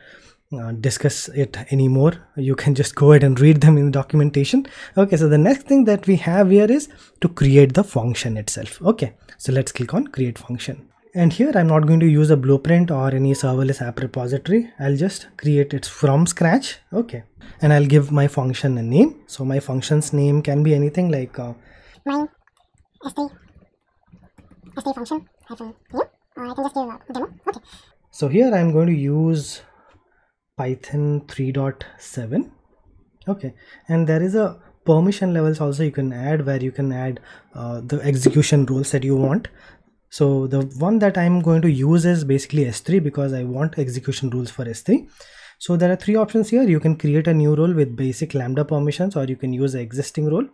[0.53, 2.15] uh, discuss it anymore.
[2.37, 4.67] You can just go ahead and read them in the documentation.
[4.97, 6.89] Okay, so the next thing that we have here is
[7.21, 8.81] to create the function itself.
[8.83, 10.89] Okay, so let's click on create function.
[11.17, 14.71] And here I'm not going to use a blueprint or any serverless app repository.
[14.79, 16.79] I'll just create it from scratch.
[16.93, 17.23] Okay
[17.61, 19.23] and I'll give my function a name.
[19.27, 21.55] So my function's name can be anything like uh,
[22.05, 22.27] my
[23.05, 23.31] S3
[24.77, 27.31] S3 function hyphen or I can just give a demo.
[27.49, 27.61] Okay.
[28.11, 29.63] So here I'm going to use
[30.57, 32.51] Python 3.7.
[33.29, 33.55] Okay,
[33.89, 37.19] and there is a permission levels also you can add where you can add
[37.55, 39.49] uh, the execution rules that you want.
[40.17, 44.31] So the one that I'm going to use is basically S3 because I want execution
[44.31, 45.07] rules for S3.
[45.59, 46.63] So there are three options here.
[46.63, 49.81] You can create a new role with basic Lambda permissions or you can use the
[49.81, 50.47] existing role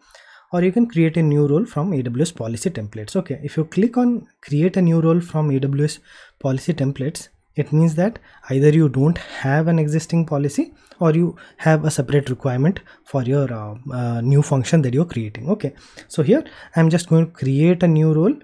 [0.52, 3.14] or you can create a new role from AWS policy templates.
[3.14, 6.00] Okay, if you click on create a new role from AWS
[6.40, 8.18] policy templates, it means that
[8.50, 13.52] either you don't have an existing policy or you have a separate requirement for your
[13.52, 15.48] uh, uh, new function that you're creating.
[15.50, 15.72] Okay,
[16.08, 16.44] so here
[16.74, 18.34] I'm just going to create a new role.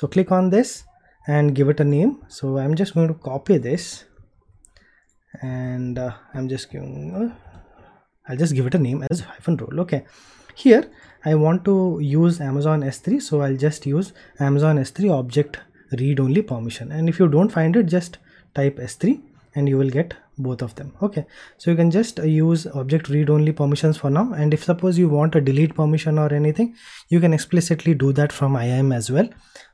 [0.00, 0.84] So click on this
[1.26, 2.22] and give it a name.
[2.28, 4.04] So I'm just going to copy this
[5.42, 7.34] and uh, I'm just giving uh,
[8.26, 9.78] I'll just give it a name as hyphen role.
[9.80, 10.06] Okay.
[10.54, 10.90] Here
[11.26, 13.20] I want to use Amazon S3.
[13.20, 15.60] So I'll just use Amazon S3 object
[15.98, 16.92] read only permission.
[16.92, 18.16] And if you don't find it, just
[18.54, 19.20] type S3
[19.54, 21.26] and you will get both of them okay
[21.58, 25.08] so you can just use object read only permissions for now and if suppose you
[25.08, 26.74] want a delete permission or anything
[27.08, 29.28] you can explicitly do that from IAM as well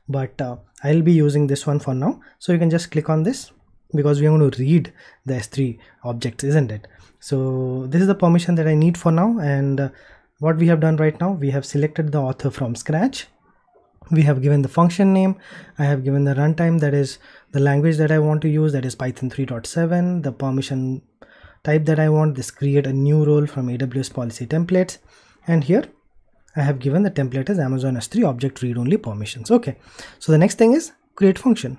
[0.07, 2.21] but uh, I'll be using this one for now.
[2.39, 3.51] So you can just click on this
[3.93, 4.93] because we are going to read
[5.25, 6.87] the S3 objects isn't it?
[7.19, 9.39] So this is the permission that I need for now.
[9.39, 9.89] And uh,
[10.39, 13.27] what we have done right now we have selected the author from scratch.
[14.09, 15.35] We have given the function name.
[15.77, 17.17] I have given the runtime that is
[17.51, 21.01] the language that i want to use that is python 3.7 the permission
[21.63, 22.35] type that i want.
[22.35, 24.99] This create a new role from aws policy templates.
[25.47, 25.85] And here
[26.57, 29.51] i have given the template as amazon s3 object read only permissions.
[29.51, 29.75] Okay.
[30.19, 31.77] So the next thing is create function.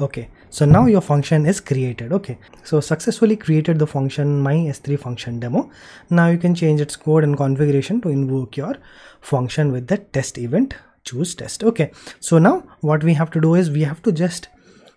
[0.00, 0.28] Okay.
[0.48, 2.12] So now your function is created.
[2.12, 2.38] Okay.
[2.64, 5.70] So successfully created the function my s3 function demo.
[6.08, 8.76] Now you can change its code and configuration to invoke your
[9.20, 10.74] function with the test event.
[11.04, 11.64] Choose test.
[11.64, 11.90] Okay.
[12.20, 14.48] So now what we have to do is we have to just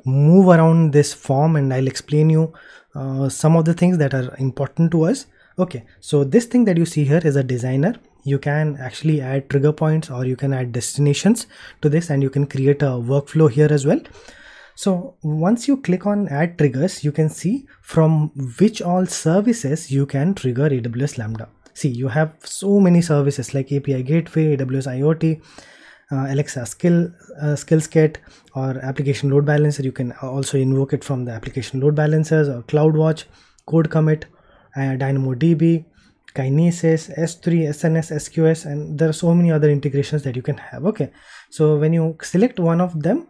[0.05, 2.53] move around this form and i'll explain you
[2.95, 5.25] uh, some of the things that are important to us
[5.57, 9.49] okay so this thing that you see here is a designer you can actually add
[9.49, 11.45] trigger points or you can add destinations
[11.81, 13.99] to this and you can create a workflow here as well
[14.75, 20.05] so once you click on add triggers, you can see from which all services you
[20.05, 21.47] can trigger AWS Lambda.
[21.73, 25.41] See, you have so many services like API Gateway, AWS IoT,
[26.11, 27.11] uh, Alexa Skill
[27.41, 28.19] uh, Skills Kit,
[28.55, 29.83] or Application Load Balancer.
[29.83, 33.25] You can also invoke it from the Application Load Balancers or CloudWatch,
[33.67, 34.25] Code Commit,
[34.75, 35.85] Uh, DynamoDB,
[36.33, 40.85] Kinesis, S3, SNS, SQS, and there are so many other integrations that you can have.
[40.85, 41.11] Okay,
[41.49, 43.27] so when you select one of them,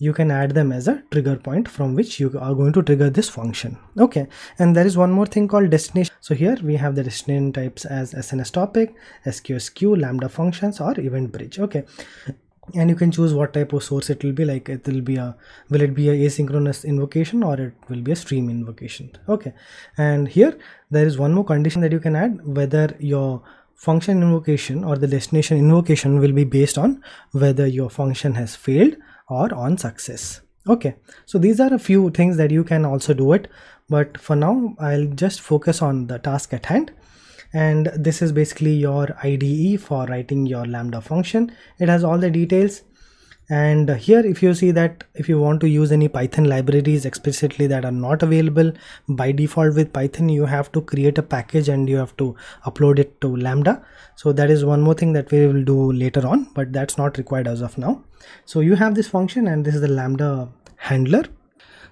[0.00, 3.10] you can add them as a trigger point from which you are going to trigger
[3.10, 3.78] this function.
[3.98, 4.26] Okay.
[4.58, 6.14] And there is one more thing called destination.
[6.20, 8.94] So here we have the destination types as sns topic
[9.26, 11.58] sqs queue lambda functions or event bridge.
[11.58, 11.84] Okay
[12.74, 15.16] and you can choose what type of source it will be like it will be
[15.16, 15.36] a
[15.68, 19.10] will it be a asynchronous invocation or it will be a stream invocation.
[19.28, 19.52] Okay.
[19.96, 20.58] And here
[20.90, 23.42] there is one more condition that you can add whether your
[23.74, 27.02] function invocation or the destination invocation will be based on
[27.32, 28.96] whether your function has failed
[29.28, 30.40] or on success.
[30.68, 30.96] Okay.
[31.26, 33.48] So these are a few things that you can also do it.
[33.88, 36.92] But for now i'll just focus on the task at hand
[37.52, 41.52] and this is basically your IDE for writing your lambda function.
[41.78, 42.82] It has all the details.
[43.48, 47.66] And here if you see that if you want to use any python libraries explicitly
[47.66, 48.72] that are not available
[49.08, 53.00] by default with python you have to create a package and you have to upload
[53.00, 53.84] it to lambda.
[54.14, 57.18] So that is one more thing that we will do later on but that's not
[57.18, 58.04] required as of now.
[58.44, 61.24] So you have this function and this is the lambda handler.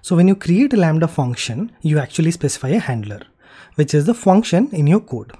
[0.01, 3.19] So when you create a lambda function you actually specify a handler
[3.75, 5.33] which is the function in your code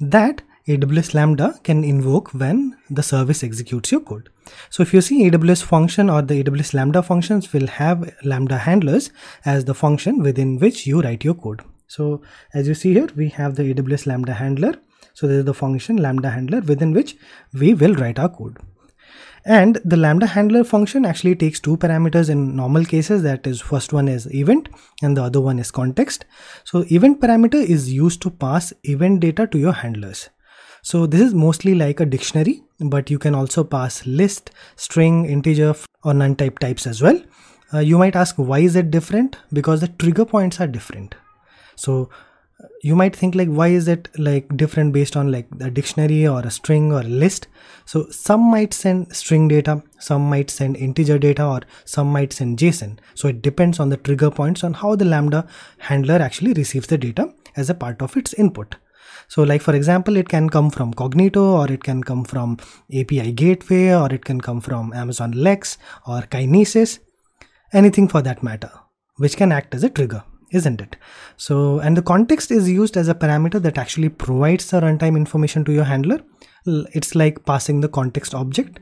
[0.00, 4.28] that AWS Lambda can invoke when the service executes your code.
[4.68, 9.10] So if you see AWS function or the AWS Lambda functions will have Lambda handlers
[9.44, 11.62] as the function within which you write your code.
[11.86, 12.20] So
[12.52, 14.74] as you see here, we have the AWS Lambda handler.
[15.14, 17.16] So this is the function Lambda handler within which
[17.54, 18.58] we will write our code.
[19.46, 23.22] And the Lambda handler function actually takes two parameters in normal cases.
[23.22, 24.68] That is first one is event
[25.02, 26.24] and the other one is context.
[26.64, 30.30] So event parameter is used to pass event data to your handlers.
[30.82, 35.76] So this is mostly like a dictionary, but you can also pass list, string, integer
[36.02, 37.22] or none type types as well.
[37.72, 39.38] Uh, you might ask why is it different?
[39.52, 41.14] Because the trigger points are different.
[41.76, 42.10] So
[42.82, 46.40] you might think like why is it like different based on like a dictionary or
[46.40, 47.48] a string or a list?
[47.84, 52.58] So some might send string data some might send integer data or some might send
[52.58, 52.98] json.
[53.14, 55.46] So it depends on the trigger points on how the lambda
[55.78, 58.76] handler actually receives the data as a part of its input.
[59.28, 62.58] So like for example, it can come from Cognito or it can come from
[62.94, 66.98] API Gateway or it can come from Amazon Lex or Kinesis,
[67.72, 68.70] anything for that matter,
[69.16, 70.96] which can act as a trigger isn't it?
[71.36, 75.64] So, and the context is used as a parameter that actually provides the runtime information
[75.64, 76.20] to your handler.
[76.66, 78.80] It's like passing the context object.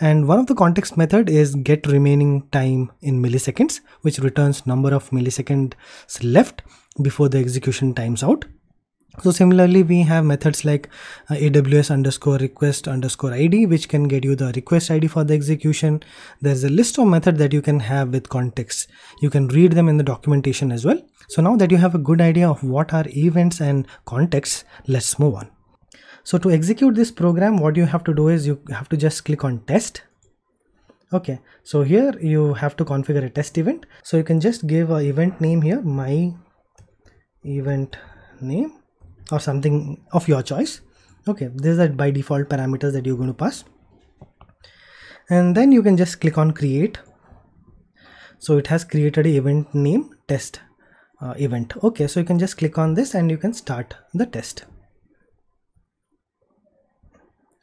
[0.00, 4.92] And one of the context method is get remaining time in milliseconds, which returns number
[4.92, 5.74] of milliseconds
[6.22, 6.62] left
[7.00, 8.44] before the execution times out.
[9.22, 10.88] So similarly, we have methods like
[11.30, 15.34] uh, AWS underscore request underscore ID, which can get you the request ID for the
[15.34, 16.02] execution.
[16.40, 18.88] There's a list of methods that you can have with context.
[19.22, 21.00] You can read them in the documentation as well.
[21.28, 25.18] So now that you have a good idea of what are events and contexts, let's
[25.18, 25.50] move on.
[26.24, 29.24] So to execute this program, what you have to do is you have to just
[29.24, 30.02] click on test.
[31.12, 33.86] Okay, so here you have to configure a test event.
[34.02, 36.34] So you can just give a event name here, my
[37.44, 37.96] event
[38.40, 38.72] name
[39.32, 40.80] or something of your choice.
[41.26, 43.64] Okay these are by default parameters that you're going to pass.
[45.30, 46.98] And then you can just click on create.
[48.38, 50.60] So it has created a event name test
[51.22, 51.74] uh, event.
[51.82, 54.64] Okay so you can just click on this and you can start the test.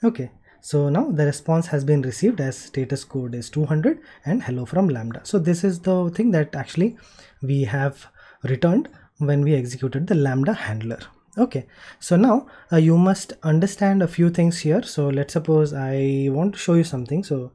[0.04, 0.32] Okay
[0.64, 4.90] so now the response has been received as status code is 200 and hello from
[4.90, 5.22] lambda.
[5.24, 6.98] So this is the thing that actually
[7.42, 8.08] we have
[8.44, 11.00] returned when we executed the lambda handler
[11.38, 11.66] okay.
[12.00, 14.84] So now uh, you must understand a few things here.
[14.84, 17.24] So let's suppose i want to show you something.
[17.24, 17.51] So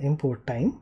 [0.00, 0.80] import time.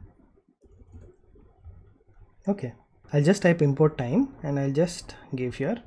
[2.49, 2.75] Okay.
[3.13, 5.81] I'll just type import time and i'll just give here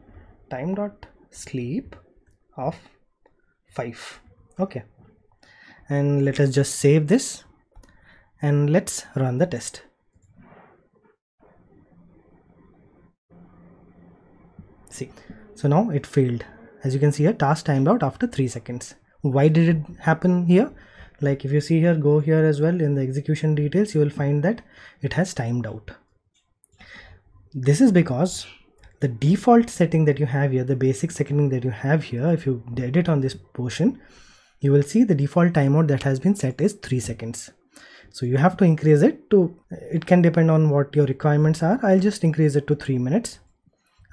[0.49, 1.95] time dot sleep
[2.55, 2.75] of
[3.67, 4.21] 5
[4.59, 4.83] okay.
[5.89, 7.43] And let us just save this
[8.41, 9.83] and let's run the test.
[14.89, 15.11] See
[15.59, 16.45] so now it failed.
[16.85, 18.95] As you can see here task timed out after 3 seconds.
[19.21, 20.71] Why did it happen here?
[21.19, 24.15] Like if you see here go here as well in the execution details you will
[24.19, 24.61] find that
[25.01, 25.91] it has timed out.
[27.53, 28.47] This is because
[29.01, 32.45] the default setting that you have here the basic setting that you have here if
[32.45, 33.99] you edit on this portion
[34.61, 37.49] you will see the default timeout that has been set is 3 seconds.
[38.11, 39.43] So you have to increase it to
[39.97, 41.77] it can depend on what your requirements are.
[41.83, 43.39] I'll just increase it to 3 minutes.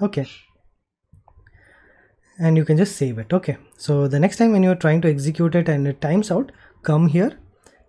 [0.03, 0.27] Okay
[2.39, 3.57] and you can just save it okay?
[3.77, 7.09] So the next time when you're trying to execute it and it times out come
[7.09, 7.39] here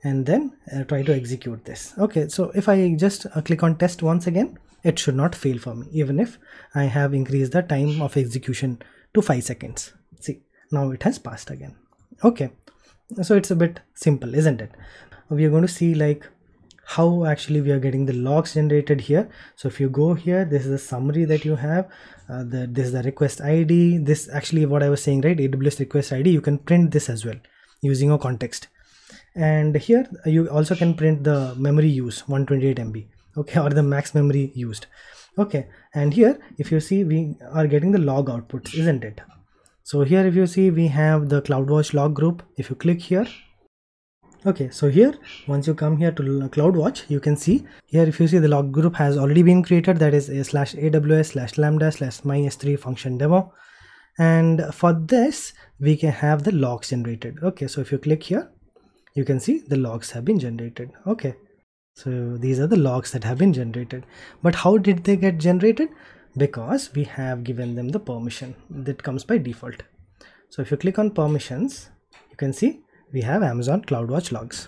[0.03, 2.27] and then uh, try to execute this okay?
[2.27, 5.75] So if i just uh, click on test once again it should not fail for
[5.75, 6.37] me even if
[6.75, 8.81] i have increased the time of execution
[9.13, 9.93] to 5 seconds.
[10.19, 11.75] See now it has passed again
[12.23, 12.51] okay?
[13.21, 14.71] So it's a bit simple isn't it?
[15.29, 16.27] We are going to see like
[16.85, 19.29] how actually we are getting the logs generated here.
[19.55, 21.89] So if you go here this is a summary that you have
[22.29, 25.37] uh, the, this is the request id this actually what i was saying right?
[25.37, 27.39] Aws request id you can print this as well
[27.81, 28.67] using a context.
[29.35, 33.05] And here you also can print the memory use 128 mb
[33.37, 33.59] okay?
[33.63, 34.87] Or the max memory used
[35.37, 35.67] okay?
[35.93, 39.21] And here if you see we are getting the log outputs isn't it?
[39.83, 42.43] So here if you see we have the CloudWatch log group.
[42.57, 43.27] If you click here
[44.45, 45.15] okay so here
[45.47, 48.71] once you come here to CloudWatch you can see here if you see the log
[48.71, 52.79] group has already been created that is a slash aws slash lambda slash my s3
[52.79, 53.51] function demo.
[54.19, 57.37] And for this we can have the logs generated.
[57.43, 58.51] Okay so if you click here
[59.15, 60.91] you can see the logs have been generated.
[61.07, 61.35] Okay
[61.95, 64.05] so these are the logs that have been generated.
[64.43, 65.89] But how did they get generated?
[66.35, 68.55] Because we have given them the permission.
[68.69, 69.81] That comes by default.
[70.49, 71.89] So if you click on permissions
[72.29, 72.81] you can see
[73.13, 74.67] we have amazon cloudwatch logs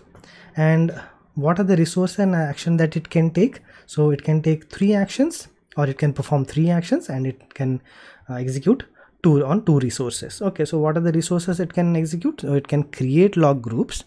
[0.55, 0.93] and
[1.35, 4.93] what are the resource and action that it can take so it can take three
[4.93, 7.81] actions or it can perform three actions and it can
[8.29, 8.83] uh, execute
[9.23, 12.67] two on two resources okay so what are the resources it can execute so it
[12.67, 14.03] can create log groups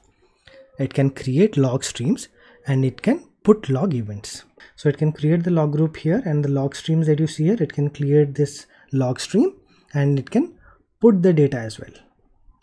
[0.78, 2.28] it can create log streams
[2.66, 4.44] and it can put log events
[4.76, 7.44] so it can create the log group here and the log streams that you see
[7.44, 9.52] here it can create this log stream
[9.94, 10.54] and it can
[11.00, 12.01] put the data as well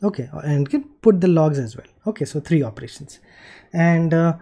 [0.04, 1.88] okay and can put the logs as well.
[2.08, 3.20] Okay so three operations.
[3.74, 4.38] And uh,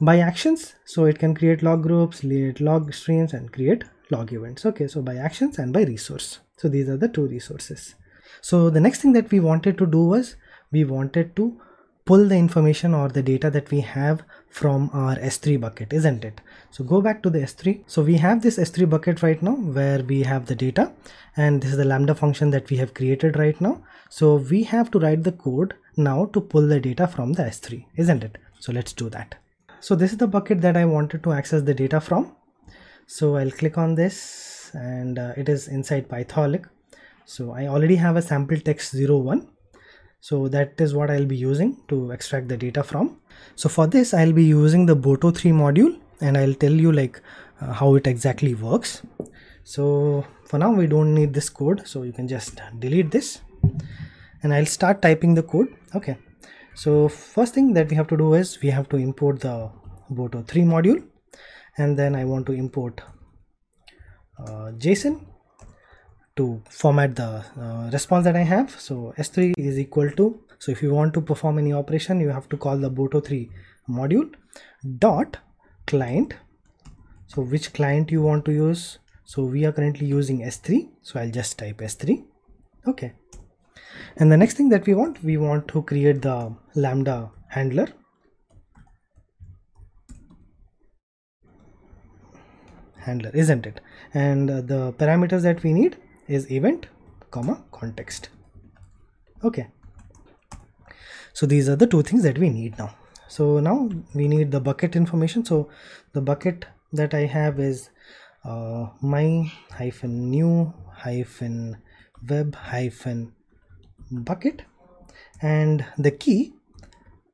[0.00, 4.66] by actions so it can create log groups create log streams and create log events.
[4.66, 6.40] Okay so by actions and by resource.
[6.56, 7.94] So these are the two resources.
[8.40, 10.36] So the next thing that we wanted to do was
[10.70, 11.60] we wanted to
[12.04, 16.40] pull the information or the data that we have from our s3 bucket isn't it?
[16.70, 20.02] So go back to the s3 so we have this s3 bucket right now where
[20.02, 20.92] we have the data
[21.36, 24.90] and this is the lambda function that we have created right now so we have
[24.90, 28.38] to write the code now to pull the data from the s3 isn't it?
[28.58, 29.34] So let's do that.
[29.80, 32.34] So this is the bucket that i wanted to access the data from.
[33.06, 36.66] So i'll click on this and uh, it is inside pytholic.
[37.24, 39.48] So i already have a sample text 01
[40.28, 43.18] so that is what I'll be using to extract the data from.
[43.56, 47.20] So for this I'll be using the Boto 3 module and I'll tell you like
[47.60, 49.02] uh, how it exactly works.
[49.64, 51.86] So for now we don't need this code.
[51.86, 53.40] So you can just delete this
[54.44, 56.16] and I'll start typing the code okay
[56.74, 59.70] so first thing that we have to do is we have to import the
[60.10, 61.02] Boto 3 module
[61.76, 63.00] and then I want to import
[64.38, 65.20] uh, JSON
[66.36, 68.78] to format the uh, response that I have.
[68.80, 72.48] So S3 is equal to, so if you want to perform any operation, you have
[72.48, 73.50] to call the Boto3
[73.88, 74.32] module
[74.98, 75.36] dot
[75.86, 76.34] client.
[77.28, 78.98] So which client you want to use.
[79.24, 80.88] So we are currently using S3.
[81.02, 82.24] So I'll just type S3.
[82.86, 83.12] Okay.
[84.16, 87.88] And the next thing that we want, we want to create the Lambda handler.
[92.96, 93.80] Handler, isn't it?
[94.14, 96.86] And uh, the parameters that we need is event
[97.30, 98.28] comma context
[99.42, 99.66] okay
[101.32, 102.94] so these are the two things that we need now
[103.28, 105.68] so now we need the bucket information so
[106.12, 107.90] the bucket that i have is
[108.44, 110.72] uh, my hyphen new
[111.04, 111.76] hyphen
[112.30, 113.32] web hyphen
[114.22, 114.62] bucket.
[115.42, 116.54] And the key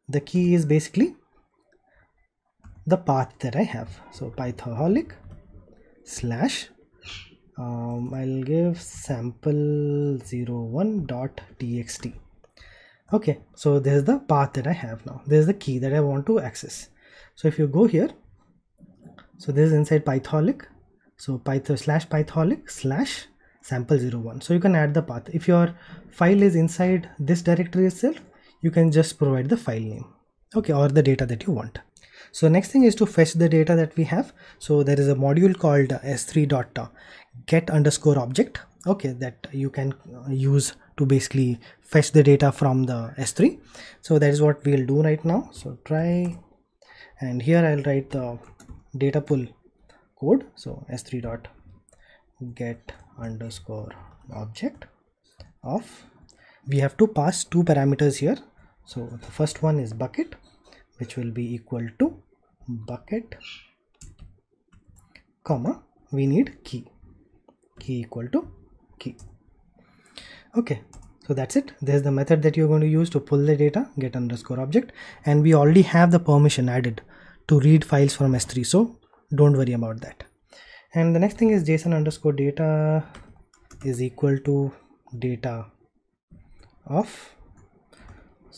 [0.08, 1.14] the key is basically
[2.86, 4.00] the path that I have.
[4.10, 5.12] So pythaholic
[6.04, 6.70] slash
[7.58, 12.12] um, I'll give sample 01.txt
[13.12, 15.20] okay so this is the path that I have now.
[15.26, 16.88] This is the key that I want to access.
[17.34, 18.10] So if you go here
[19.38, 20.62] so this is inside pythaholic.
[21.16, 23.26] So python slash pythaholic slash
[23.68, 25.28] sample01 so you can add the path.
[25.32, 25.74] If your
[26.10, 28.16] file is inside this directory itself
[28.60, 30.06] you can just provide the file name
[30.56, 31.78] okay or the data that you want.
[32.32, 34.32] So next thing is to fetch the data that we have.
[34.58, 36.88] So there is a module called s3 dot uh,
[37.46, 42.84] get underscore object okay that you can uh, use to basically fetch the data from
[42.84, 43.58] the s3
[44.00, 45.48] so that is what we'll do right now.
[45.52, 46.38] So try
[47.20, 48.38] and here i'll write the
[48.96, 49.46] data pull
[50.18, 50.46] code.
[50.54, 51.48] So s3 dot
[52.54, 53.92] get underscore
[54.32, 54.84] object
[55.62, 56.04] of
[56.66, 58.38] we have to pass two parameters here.
[58.84, 60.34] So the first one is bucket
[60.98, 62.22] which will be equal to
[62.68, 63.36] bucket
[65.44, 65.82] comma
[66.12, 66.86] we need key.
[67.78, 68.48] Key equal to
[68.98, 69.16] key.
[70.56, 70.82] Okay
[71.26, 71.72] so that's it.
[71.80, 74.92] There's the method that you're going to use to pull the data get underscore object.
[75.24, 77.02] And we already have the permission added
[77.50, 78.80] to read files from s3 so
[79.38, 80.22] don't worry about that
[80.94, 83.04] and the next thing is json underscore data
[83.84, 84.72] is equal to
[85.18, 85.66] data
[86.86, 87.18] of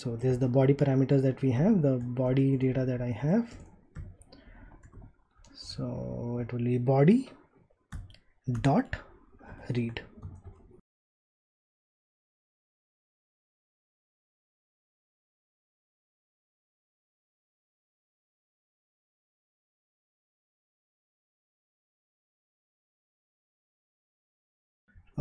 [0.02, 3.54] so this is the body parameters that we have the body data that i have.
[5.54, 7.30] So it will be body
[8.62, 8.96] dot
[9.76, 10.00] read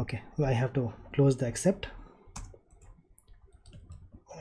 [0.01, 1.87] okay I have to close the except.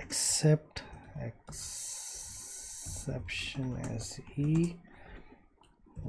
[0.03, 0.83] Except
[1.29, 4.75] exception as e.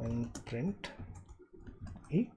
[0.04, 0.92] And print.
[2.10, 2.30] E.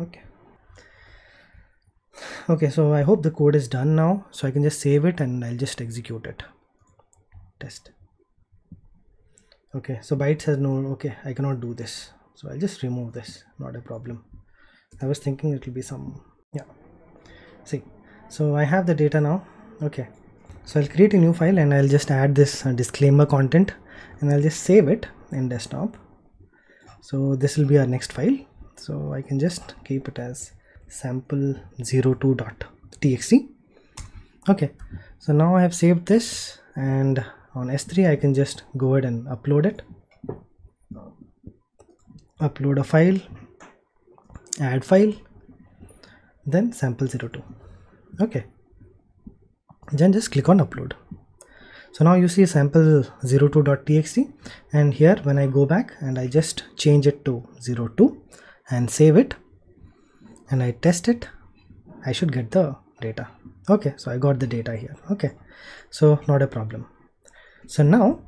[0.00, 0.22] Okay.
[2.50, 5.20] Okay so I hope the code is done now so I can just save it
[5.20, 6.42] and I'll just execute it.
[7.60, 7.90] Test
[9.74, 12.10] okay so byte says no okay i cannot do this.
[12.34, 14.24] So i'll just remove this not a problem.
[15.00, 16.20] I was thinking it will be some
[16.52, 16.64] yeah.
[17.64, 17.82] See
[18.28, 19.44] so i have the data now
[19.82, 20.08] okay.
[20.64, 23.74] So i'll create a new file and i'll just add this uh, disclaimer content
[24.20, 25.96] and i'll just save it in desktop.
[27.00, 28.36] So this will be our next file.
[28.76, 30.52] So i can just keep it as
[30.92, 33.48] sample02.txt
[34.48, 34.70] okay
[35.18, 39.26] so now i have saved this and on S3 I can just go ahead and
[39.26, 39.82] upload it.
[42.40, 43.18] Upload a file
[44.60, 45.12] add file
[46.44, 47.42] then sample02
[48.20, 48.44] okay.
[49.92, 50.92] Then just click on upload.
[51.92, 54.32] So now you see sample02.txt
[54.72, 58.22] and here when I go back and I just change it to 02
[58.70, 59.34] and save it
[60.50, 61.28] and I test it
[62.04, 63.28] I should get the data.
[63.68, 64.96] Okay so I got the data here.
[65.10, 65.32] Okay.
[65.90, 66.86] So not a problem
[67.66, 68.20] so now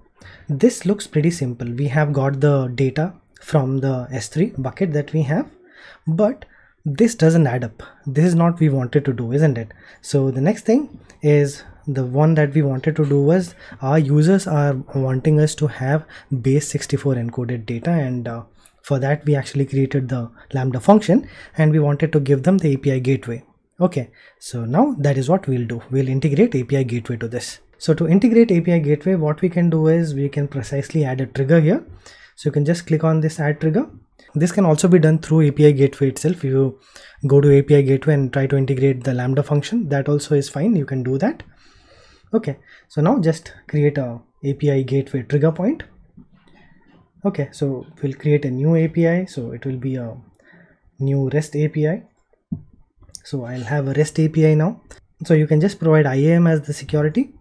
[0.48, 1.70] this looks pretty simple.
[1.70, 5.50] We have got the data from the S3 bucket that we have,
[6.06, 6.44] but
[6.84, 7.82] this doesn't add up.
[8.06, 9.72] This is not we wanted to do, isn't it?
[10.02, 14.46] So the next thing is the one that we wanted to do was our users
[14.46, 16.04] are wanting us to have
[16.42, 18.42] base 64 encoded data and uh,
[18.82, 22.74] for that we actually created the lambda function and we wanted to give them the
[22.74, 23.42] API gateway.
[23.80, 25.82] Okay, so now that is what we'll do.
[25.90, 27.60] We'll integrate API gateway to this.
[27.84, 31.26] So to integrate API gateway, what we can do is we can precisely add a
[31.26, 31.84] trigger here.
[32.34, 33.90] So you can just click on this add trigger.
[34.34, 36.42] This can also be done through API gateway itself.
[36.44, 36.78] You
[37.26, 40.74] go to API gateway and try to integrate the Lambda function, that also is fine.
[40.76, 41.42] You can do that.
[42.32, 42.56] Okay,
[42.88, 45.82] so now just create a API gateway trigger point.
[47.26, 49.26] Okay, so we'll create a new API.
[49.26, 50.16] So it will be a
[51.00, 52.04] new REST API.
[53.24, 54.80] So I'll have a REST API now.
[55.26, 57.34] So you can just provide IAM as the security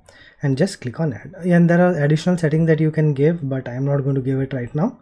[0.43, 3.67] and just click on add and there are additional settings that you can give but
[3.67, 4.99] I am not going to give it right now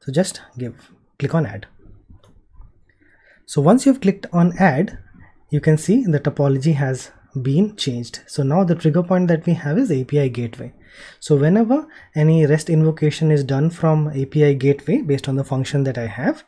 [0.00, 1.66] so just give click on add
[3.46, 4.98] so once you've clicked on add
[5.50, 7.10] you can see the topology has
[7.42, 8.20] been changed.
[8.26, 10.72] So now the trigger point that we have is API gateway.
[11.20, 15.98] So whenever any REST invocation is done from API gateway based on the function that
[15.98, 16.44] I have,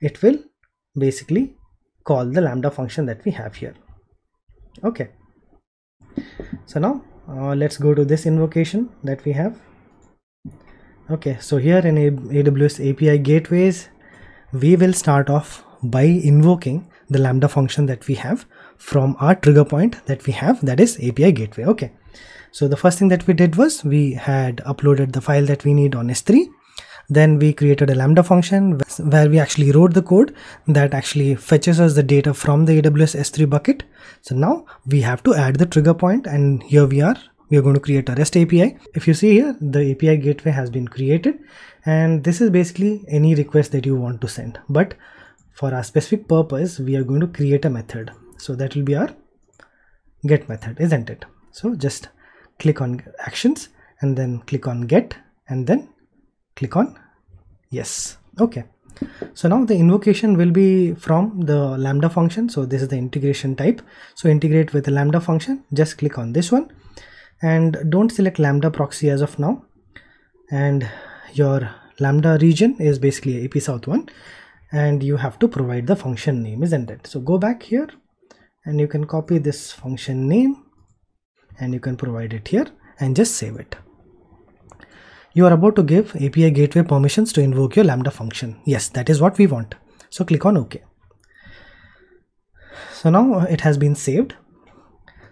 [0.00, 0.38] it will
[0.96, 1.56] basically
[2.04, 3.74] call the Lambda function that we have here.
[4.82, 5.10] Okay.
[6.66, 9.60] So now uh, let's go to this invocation that we have.
[11.10, 13.88] Okay, so here in AWS API gateways,
[14.52, 19.64] we will start off by invoking the Lambda function that we have from our trigger
[19.64, 21.64] point that we have that is API gateway.
[21.64, 21.92] Okay.
[22.52, 25.74] So the first thing that we did was we had uploaded the file that we
[25.74, 26.48] need on S3.
[27.10, 30.32] Then we created a Lambda function where we actually wrote the code
[30.68, 33.82] that actually fetches us the data from the AWS S3 bucket.
[34.22, 37.16] So now we have to add the trigger point and here we are.
[37.48, 38.78] We are going to create a REST API.
[38.94, 41.40] If you see here, the API gateway has been created
[41.84, 44.60] and this is basically any request that you want to send.
[44.68, 44.94] But
[45.52, 48.12] for our specific purpose, we are going to create a method.
[48.38, 49.10] So that will be our
[50.26, 51.24] get method, isn't it?
[51.50, 52.08] So just
[52.60, 55.16] click on actions and then click on get
[55.48, 55.88] and then
[56.60, 56.96] click on?
[57.70, 58.18] Yes.
[58.38, 58.64] Okay.
[59.32, 62.48] So now the invocation will be from the lambda function.
[62.50, 63.80] So this is the integration type.
[64.14, 65.64] So integrate with the lambda function.
[65.72, 66.70] Just click on this one.
[67.42, 69.64] And don't select lambda proxy as of now.
[70.50, 70.88] And
[71.32, 74.08] your lambda region is basically ap south one.
[74.70, 77.06] And you have to provide the function name isn't it?
[77.06, 77.88] So go back here.
[78.66, 80.64] And you can copy this function name.
[81.58, 82.66] And you can provide it here.
[82.98, 83.76] And just save it.
[85.32, 88.60] You are about to give API gateway permissions to invoke your Lambda function.
[88.64, 89.74] Yes, that is what we want.
[90.10, 90.82] So click on OK.
[92.92, 94.34] So now it has been saved.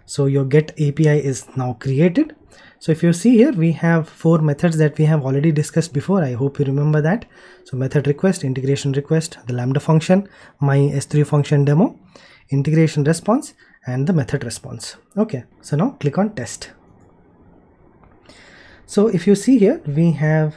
[0.05, 2.35] So your get API is now created.
[2.79, 6.23] So if you see here, we have four methods that we have already discussed before.
[6.23, 7.25] I hope you remember that.
[7.65, 10.29] So method request, integration request, the Lambda function,
[10.61, 11.99] my S3 function demo,
[12.49, 13.53] integration response,
[13.85, 16.71] and the method response okay so now click on test
[18.95, 20.55] so if you see here we have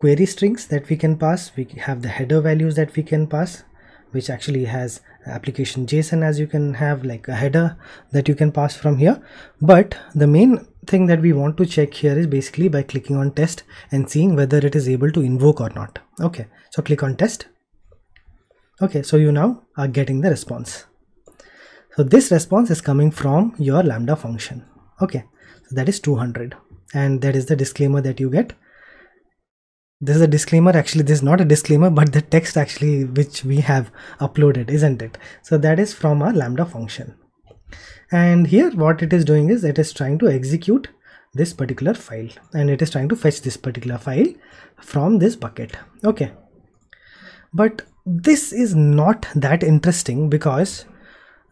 [0.00, 1.50] query strings that we can pass.
[1.56, 3.62] We have the header values that we can pass
[4.10, 7.76] which actually has application json as you can have like a header
[8.12, 9.22] that you can pass from here.
[9.60, 13.32] But the main thing that we want to check here is basically by clicking on
[13.32, 15.98] test and seeing whether it is able to invoke or not.
[16.20, 17.46] Okay so click on test.
[18.82, 20.84] Okay so you now are getting the response.
[21.96, 24.66] So this response is coming from your lambda function.
[25.00, 25.24] Okay,
[25.66, 26.54] so that is 200
[26.94, 28.52] and that is the disclaimer that you get.
[30.00, 33.44] This is a disclaimer actually this is not a disclaimer but the text actually which
[33.44, 33.90] we have
[34.20, 35.16] uploaded isn't it?
[35.42, 37.14] So that is from our lambda function.
[38.12, 40.88] And here what it is doing is it is trying to execute
[41.32, 44.26] this particular file and it is trying to fetch this particular file
[44.80, 45.76] from this bucket.
[46.04, 46.32] Okay.
[47.52, 50.84] But this is not that interesting because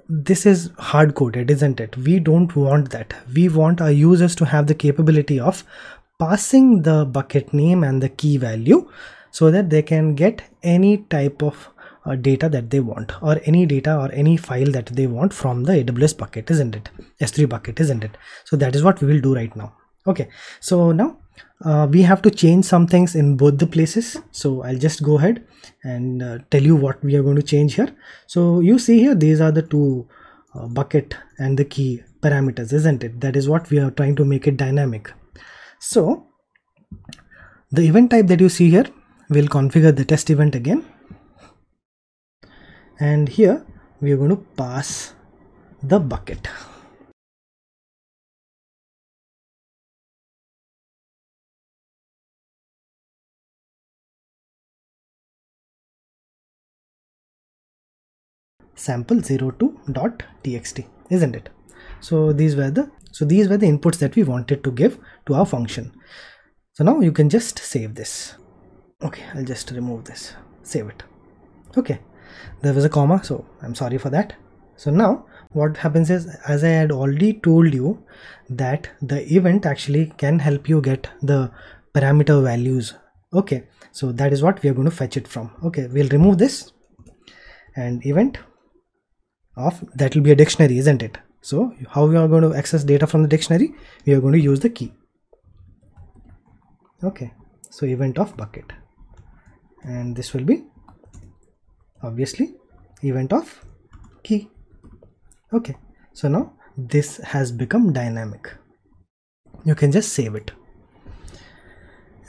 [0.08, 1.97] this is hard coded isn't it?
[1.97, 3.15] We don't want that.
[3.34, 5.65] We want our users to have the capability of
[6.18, 8.89] passing the bucket name and the key value
[9.31, 11.68] so that they can get any type of
[12.07, 15.65] uh, data that they want or any data or any file that they want from
[15.65, 16.91] the aws bucket isn't it?
[17.20, 18.16] S3 bucket isn't it?
[18.44, 19.74] So that is what we will do right now.
[20.07, 20.28] Okay.
[20.60, 21.18] So now
[21.65, 24.18] uh, we have to change some things in both the places.
[24.31, 25.47] So i'll just go ahead
[25.83, 27.94] and uh, tell you what we are going to change here.
[28.26, 30.09] So you see here these are the two
[30.55, 33.20] uh, bucket and the key parameters isn't it?
[33.20, 35.12] That is what we are trying to make it dynamic.
[35.78, 36.26] So
[37.70, 38.86] the event type that you see here
[39.31, 40.84] will configure the test event again.
[43.01, 43.67] And here
[44.01, 45.15] we are going to pass
[45.83, 46.49] the bucket
[58.77, 61.51] sample02.txt isn't it?
[62.01, 65.35] So these were the so these were the inputs that we wanted to give to
[65.35, 65.93] our function.
[66.73, 68.35] So now you can just save this.
[69.03, 70.35] Okay i'll just remove this.
[70.62, 71.03] Save it.
[71.77, 72.01] Okay
[72.62, 74.35] there was a comma so i'm sorry for that.
[74.77, 78.05] So now what happens is as i had already told you
[78.51, 81.53] that the event actually can help you get the
[81.94, 82.94] parameter values.
[83.33, 85.51] Okay so that is what we are going to fetch it from.
[85.65, 86.73] Okay we'll remove this.
[87.77, 88.39] And event
[89.57, 91.18] of that will be a dictionary isn't it?
[91.41, 93.74] So how we are going to access data from the dictionary
[94.07, 94.92] we are going to use the key.
[97.02, 97.33] Okay.
[97.70, 98.73] So event of bucket.
[99.83, 100.65] And this will be
[102.02, 102.55] obviously
[103.02, 103.65] event of
[104.23, 104.49] key.
[105.52, 105.76] Okay.
[106.12, 108.50] So now this has become dynamic.
[109.65, 110.52] You can just save it.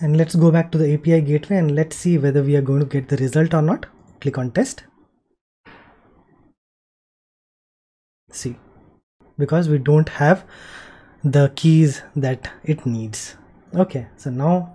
[0.01, 2.81] And let's go back to the API gateway and let's see whether we are going
[2.81, 3.85] to get the result or not.
[4.19, 4.83] Click on test
[8.35, 8.55] see
[9.37, 10.45] because we don't have
[11.23, 13.35] the keys that it needs.
[13.75, 14.73] Okay so now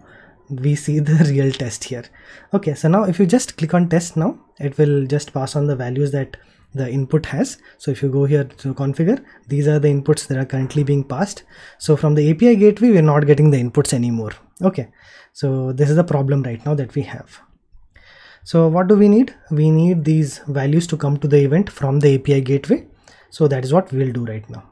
[0.48, 2.04] we see the real test here.
[2.52, 5.66] Okay so now if you just click on test now it will just pass on
[5.66, 6.36] the values that
[6.74, 7.58] the input has.
[7.78, 11.04] So if you go here to configure these are the inputs that are currently being
[11.04, 11.44] passed.
[11.78, 14.32] So from the api gateway we're not getting the inputs anymore.
[14.62, 14.88] Okay
[15.32, 17.40] so this is the problem right now that we have.
[18.42, 19.34] So what do we need?
[19.50, 22.86] We need these values to come to the event from the api gateway
[23.30, 24.64] so that is what we'll do right now.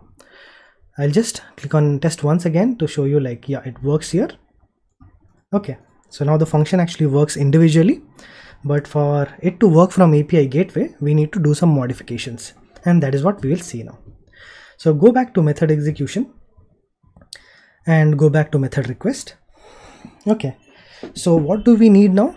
[0.99, 4.31] I'll just click on test once again to show you like yeah it works here.
[5.53, 5.79] Okay.
[6.11, 8.03] So now the function actually works individually
[8.65, 12.55] but for it to work from API gateway we need to do some modifications
[12.85, 13.99] and that is what we will see now.
[14.77, 16.33] So go back to method execution
[17.87, 19.37] and go back to method request.
[20.27, 20.57] Okay.
[21.15, 22.37] So what do we need now?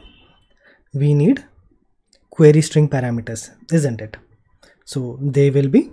[0.94, 1.44] We need
[2.30, 4.18] query string parameters isn't it?
[4.86, 5.92] So they will be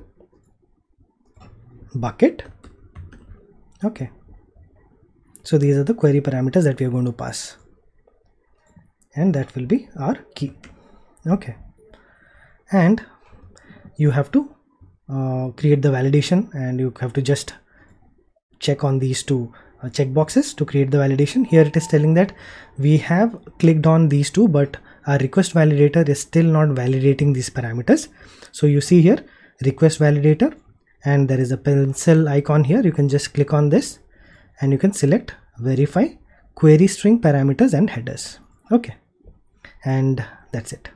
[1.95, 2.43] bucket.
[3.85, 4.11] Okay.
[5.45, 7.57] So these are the query parameters that we are going to pass.
[9.15, 10.53] And that will be our key.
[11.27, 11.57] Okay.
[12.71, 13.05] And
[13.97, 14.55] you have to
[15.09, 17.55] uh, create the validation and you have to just
[18.59, 19.53] check on these two
[19.83, 21.47] uh, checkboxes to create the validation.
[21.47, 22.33] Here it is telling that
[22.79, 24.77] we have clicked on these two but
[25.07, 28.09] our request validator is still not validating these parameters.
[28.53, 29.25] So you see here
[29.63, 30.55] request validator
[31.05, 32.83] and there is a pencil icon here.
[32.83, 33.99] You can just click on this
[34.61, 36.07] and you can select verify
[36.55, 38.41] query string parameters and headers.
[38.73, 38.97] Okay.
[39.85, 40.89] And that's it.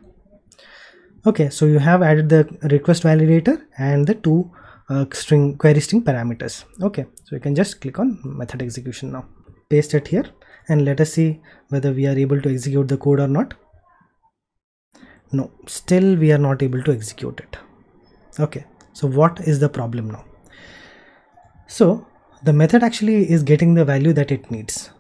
[1.27, 1.51] Okay.
[1.51, 4.51] So you have added the request validator and the two
[4.89, 6.65] uh, string query string parameters.
[6.83, 7.07] Okay.
[7.25, 9.27] So you can just click on method execution now.
[9.69, 10.25] Paste it here
[10.69, 13.55] and let us see whether we are able to execute the code or not.
[15.31, 15.51] No.
[15.67, 17.57] Still we are not able to execute it.
[18.41, 20.25] Okay so what is the problem now?
[21.67, 22.07] So
[22.43, 24.91] the method actually is getting the value that it needs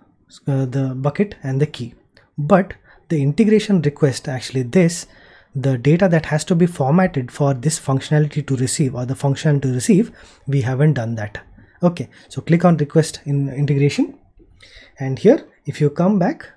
[0.46, 1.94] uh, the bucket and the key.
[2.38, 2.74] But
[3.08, 5.06] the integration request actually this
[5.54, 9.60] the data that has to be formatted for this functionality to receive or the function
[9.60, 10.10] to receive
[10.46, 11.40] we haven't done that.
[11.82, 14.18] Okay so click on request in integration.
[14.98, 16.48] And here if you come back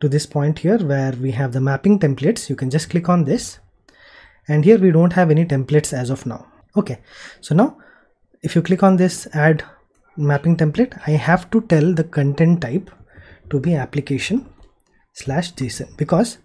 [0.00, 3.24] to this point here where we have the mapping templates you can just click on
[3.24, 3.58] this.
[4.46, 6.46] And here we don't have any templates as of now
[6.76, 6.98] okay
[7.40, 7.76] so now
[8.42, 9.64] if you click on this add
[10.16, 12.90] mapping template I have to tell the content type
[13.50, 14.46] to be application
[15.12, 16.38] slash JSON because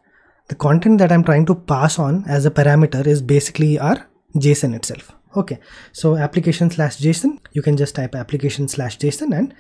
[0.47, 4.75] the content that I'm trying to pass on as a parameter is basically our JSON
[4.75, 5.11] itself.
[5.35, 5.59] Okay,
[5.91, 9.53] so application slash JSON, you can just type application slash JSON and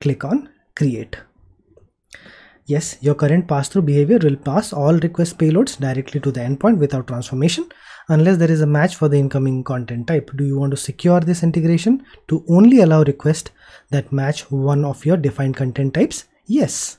[0.00, 1.16] click on create.
[2.66, 7.06] Yes, your current pass-through behavior will pass all request payloads directly to the endpoint without
[7.06, 7.68] transformation
[8.08, 10.30] unless there is a match for the incoming content type.
[10.36, 13.50] Do you want to secure this integration to only allow requests
[13.90, 16.24] that match one of your defined content types?
[16.46, 16.98] Yes.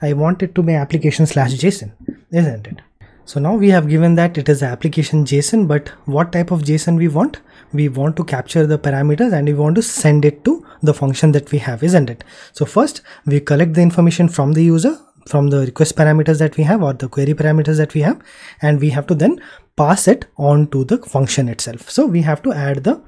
[0.00, 1.92] I want it to be application slash JSON,
[2.30, 2.82] isn't it?
[3.24, 6.98] So now we have given that it is application JSON, but what type of JSON
[6.98, 7.40] we want?
[7.72, 11.32] We want to capture the parameters and we want to send it to the function
[11.32, 12.24] that we have, isn't it?
[12.52, 16.64] So first we collect the information from the user, from the request parameters that we
[16.64, 18.20] have or the query parameters that we have,
[18.60, 19.40] and we have to then
[19.76, 21.90] pass it on to the function itself.
[21.90, 23.02] So we have to add the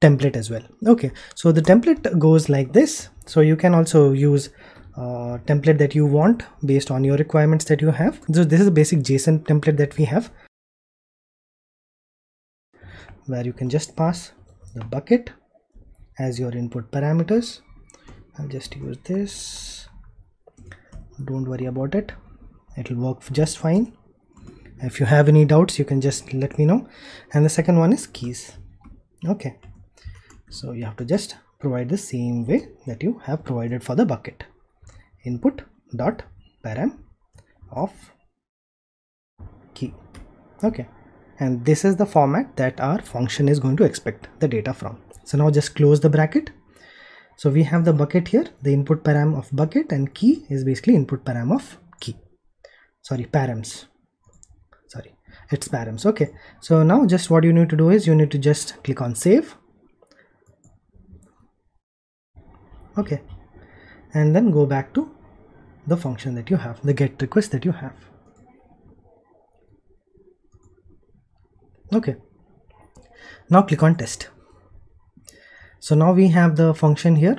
[0.00, 0.62] template as well.
[0.86, 3.08] Okay, so the template goes like this.
[3.26, 4.50] So you can also use
[4.96, 8.20] uh, template that you want based on your requirements that you have.
[8.32, 10.30] So this is a basic JSON template that we have
[13.26, 14.32] where you can just pass
[14.74, 15.30] the bucket
[16.18, 17.60] as your input parameters.
[18.38, 19.77] I'll just use this.
[21.24, 22.12] Don't worry about it.
[22.76, 23.92] It'll work just fine.
[24.80, 26.86] If you have any doubts, you can just let me know.
[27.34, 28.52] And the second one is keys.
[29.26, 29.58] Okay.
[30.50, 34.06] So you have to just provide the same way that you have provided for the
[34.06, 34.44] bucket
[35.24, 35.62] input
[35.96, 36.22] dot
[36.64, 36.92] param
[37.70, 37.92] of
[39.74, 39.92] key
[40.62, 40.86] okay
[41.40, 44.98] and this is the format that our function is going to expect the data from
[45.24, 46.50] so now just close the bracket
[47.38, 50.96] so we have the bucket here the input param of bucket and key is basically
[50.96, 52.16] input param of key.
[53.00, 53.84] Sorry params.
[54.88, 55.14] Sorry
[55.52, 56.04] it's params.
[56.04, 56.30] Okay.
[56.60, 59.14] So now just what you need to do is you need to just click on
[59.14, 59.54] save.
[62.96, 63.22] Okay.
[64.14, 65.08] And then go back to
[65.86, 67.94] the function that you have the get request that you have.
[71.92, 72.16] Okay.
[73.48, 74.28] Now click on test
[75.80, 77.38] so now we have the function here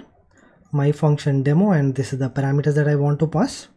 [0.72, 3.68] my function demo and this is the parameters that I want to pass.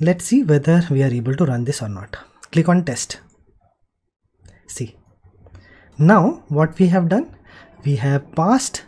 [0.00, 2.16] Let's see whether we are able to run this or not.
[2.50, 3.20] Click on test.
[4.66, 4.96] See.
[5.98, 7.34] Now what we have done?
[7.84, 8.84] We have passed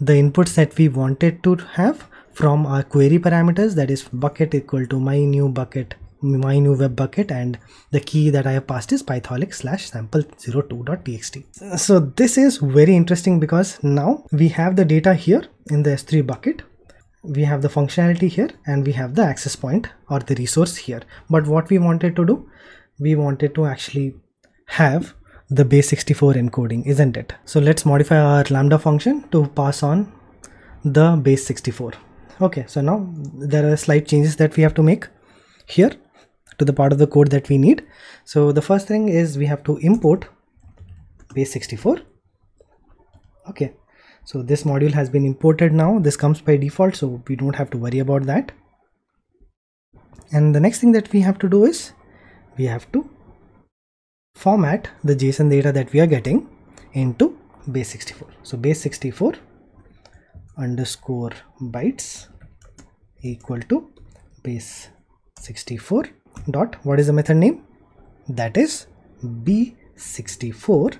[0.00, 4.86] the inputs that we wanted to have from our query parameters that is bucket equal
[4.86, 7.58] to my new bucket my new web bucket and
[7.90, 11.78] the key that I have passed is pytholic slash sample02.txt.
[11.78, 16.26] So this is very interesting because now we have the data here in the S3
[16.26, 16.62] bucket.
[17.22, 21.02] We have the functionality here and we have the access point or the resource here.
[21.28, 22.50] But what we wanted to do,
[22.98, 24.14] we wanted to actually
[24.66, 25.14] have
[25.48, 27.34] the base 64 encoding, isn't it?
[27.44, 30.12] So let's modify our lambda function to pass on
[30.84, 31.92] the base 64.
[32.40, 35.08] Okay, so now there are slight changes that we have to make
[35.66, 35.92] here
[36.60, 37.84] to the part of the code that we need.
[38.24, 40.26] So the first thing is we have to import
[41.34, 41.98] base 64.
[43.48, 43.72] Okay,
[44.24, 45.98] so this module has been imported now.
[45.98, 48.52] This comes by default, so we don't have to worry about that.
[50.32, 51.92] And the next thing that we have to do is
[52.56, 53.08] we have to
[54.34, 56.48] format the JSON data that we are getting
[56.92, 57.36] into
[57.72, 58.28] base 64.
[58.42, 59.34] So base 64
[60.56, 62.28] underscore bytes
[63.22, 63.90] equal to
[64.42, 64.88] base
[65.40, 66.04] 64
[66.50, 67.62] dot what is the method name?
[68.28, 68.86] That is
[69.24, 70.98] b64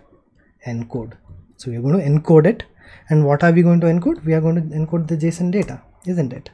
[0.66, 1.12] encode.
[1.56, 2.64] So we're going to encode it.
[3.08, 4.24] And what are we going to encode?
[4.24, 6.50] We are going to encode the json data isn't it?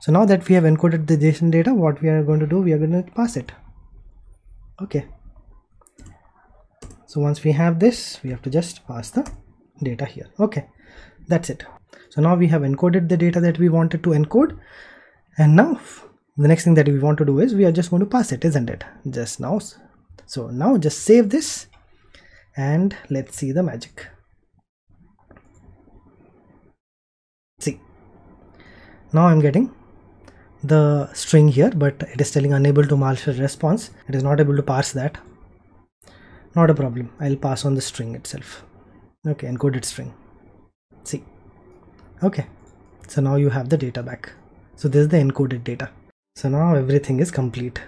[0.00, 2.60] So now that we have encoded the json data what we are going to do?
[2.60, 3.52] We are going to pass it.
[4.80, 5.06] Okay.
[7.06, 9.30] So once we have this we have to just pass the
[9.82, 10.28] data here.
[10.38, 10.66] Okay.
[11.28, 11.64] That's it.
[12.10, 14.58] So now we have encoded the data that we wanted to encode.
[15.38, 15.80] And now
[16.36, 18.32] the next thing that we want to do is we are just going to pass
[18.32, 18.84] it isn't it?
[19.08, 19.58] Just now.
[20.26, 21.66] So now just save this
[22.56, 24.06] and let's see the magic.
[27.58, 27.80] See
[29.12, 29.74] now i'm getting
[30.62, 33.90] the string here but it is telling unable to marshal response.
[34.08, 35.18] It is not able to parse that.
[36.54, 37.12] Not a problem.
[37.20, 38.64] I'll pass on the string itself.
[39.26, 40.14] Okay encoded string.
[41.04, 41.24] See.
[42.22, 42.46] Okay.
[43.08, 44.32] So now you have the data back.
[44.76, 45.90] So this is the encoded data
[46.40, 47.78] so now everything is complete.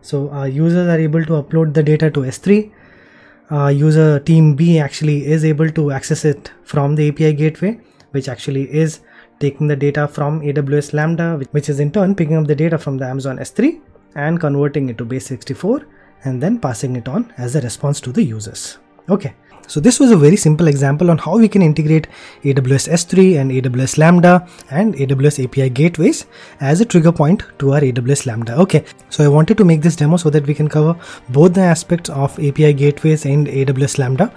[0.00, 2.70] So uh, users are able to upload the data to s3
[3.50, 7.72] uh, user team b actually is able to access it from the api gateway
[8.12, 9.00] which actually is
[9.40, 12.98] taking the data from aws lambda which is in turn picking up the data from
[12.98, 13.80] the amazon s3
[14.14, 15.86] and converting it to base 64
[16.24, 18.78] and then passing it on as a response to the users.
[19.08, 19.34] Okay
[19.66, 22.06] so this was a very simple example on how we can integrate
[22.44, 26.26] AWS S3 and AWS Lambda and AWS API gateways
[26.60, 28.54] as a trigger point to our AWS Lambda.
[28.60, 30.96] Okay, so I wanted to make this demo so that we can cover
[31.30, 34.32] both the aspects of API gateways and AWS Lambda,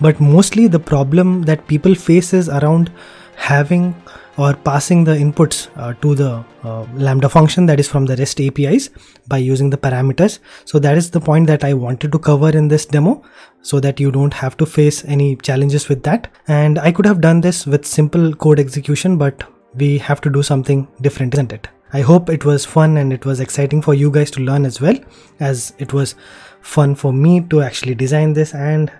[0.00, 2.90] but mostly the problem that people face is around
[3.36, 3.94] having
[4.36, 8.40] or passing the inputs uh, to the uh, lambda function that is from the rest
[8.40, 8.90] apis
[9.28, 10.38] by using the parameters.
[10.64, 13.22] So that is the point that i wanted to cover in this demo
[13.62, 16.28] so that you don't have to face any challenges with that.
[16.48, 20.42] And i could have done this with simple code execution but we have to do
[20.42, 21.68] something different isn't it?
[21.92, 24.80] I hope it was fun and it was exciting for you guys to learn as
[24.80, 24.98] well
[25.38, 26.16] as it was
[26.60, 28.90] fun for me to actually design this and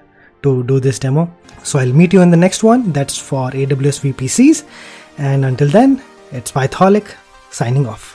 [0.44, 1.32] to do this demo.
[1.62, 2.92] So i'll meet you in the next one.
[2.92, 4.64] That's for aws vpcs
[5.18, 6.02] and until then,
[6.32, 7.14] it's Pytholic
[7.50, 8.13] signing off.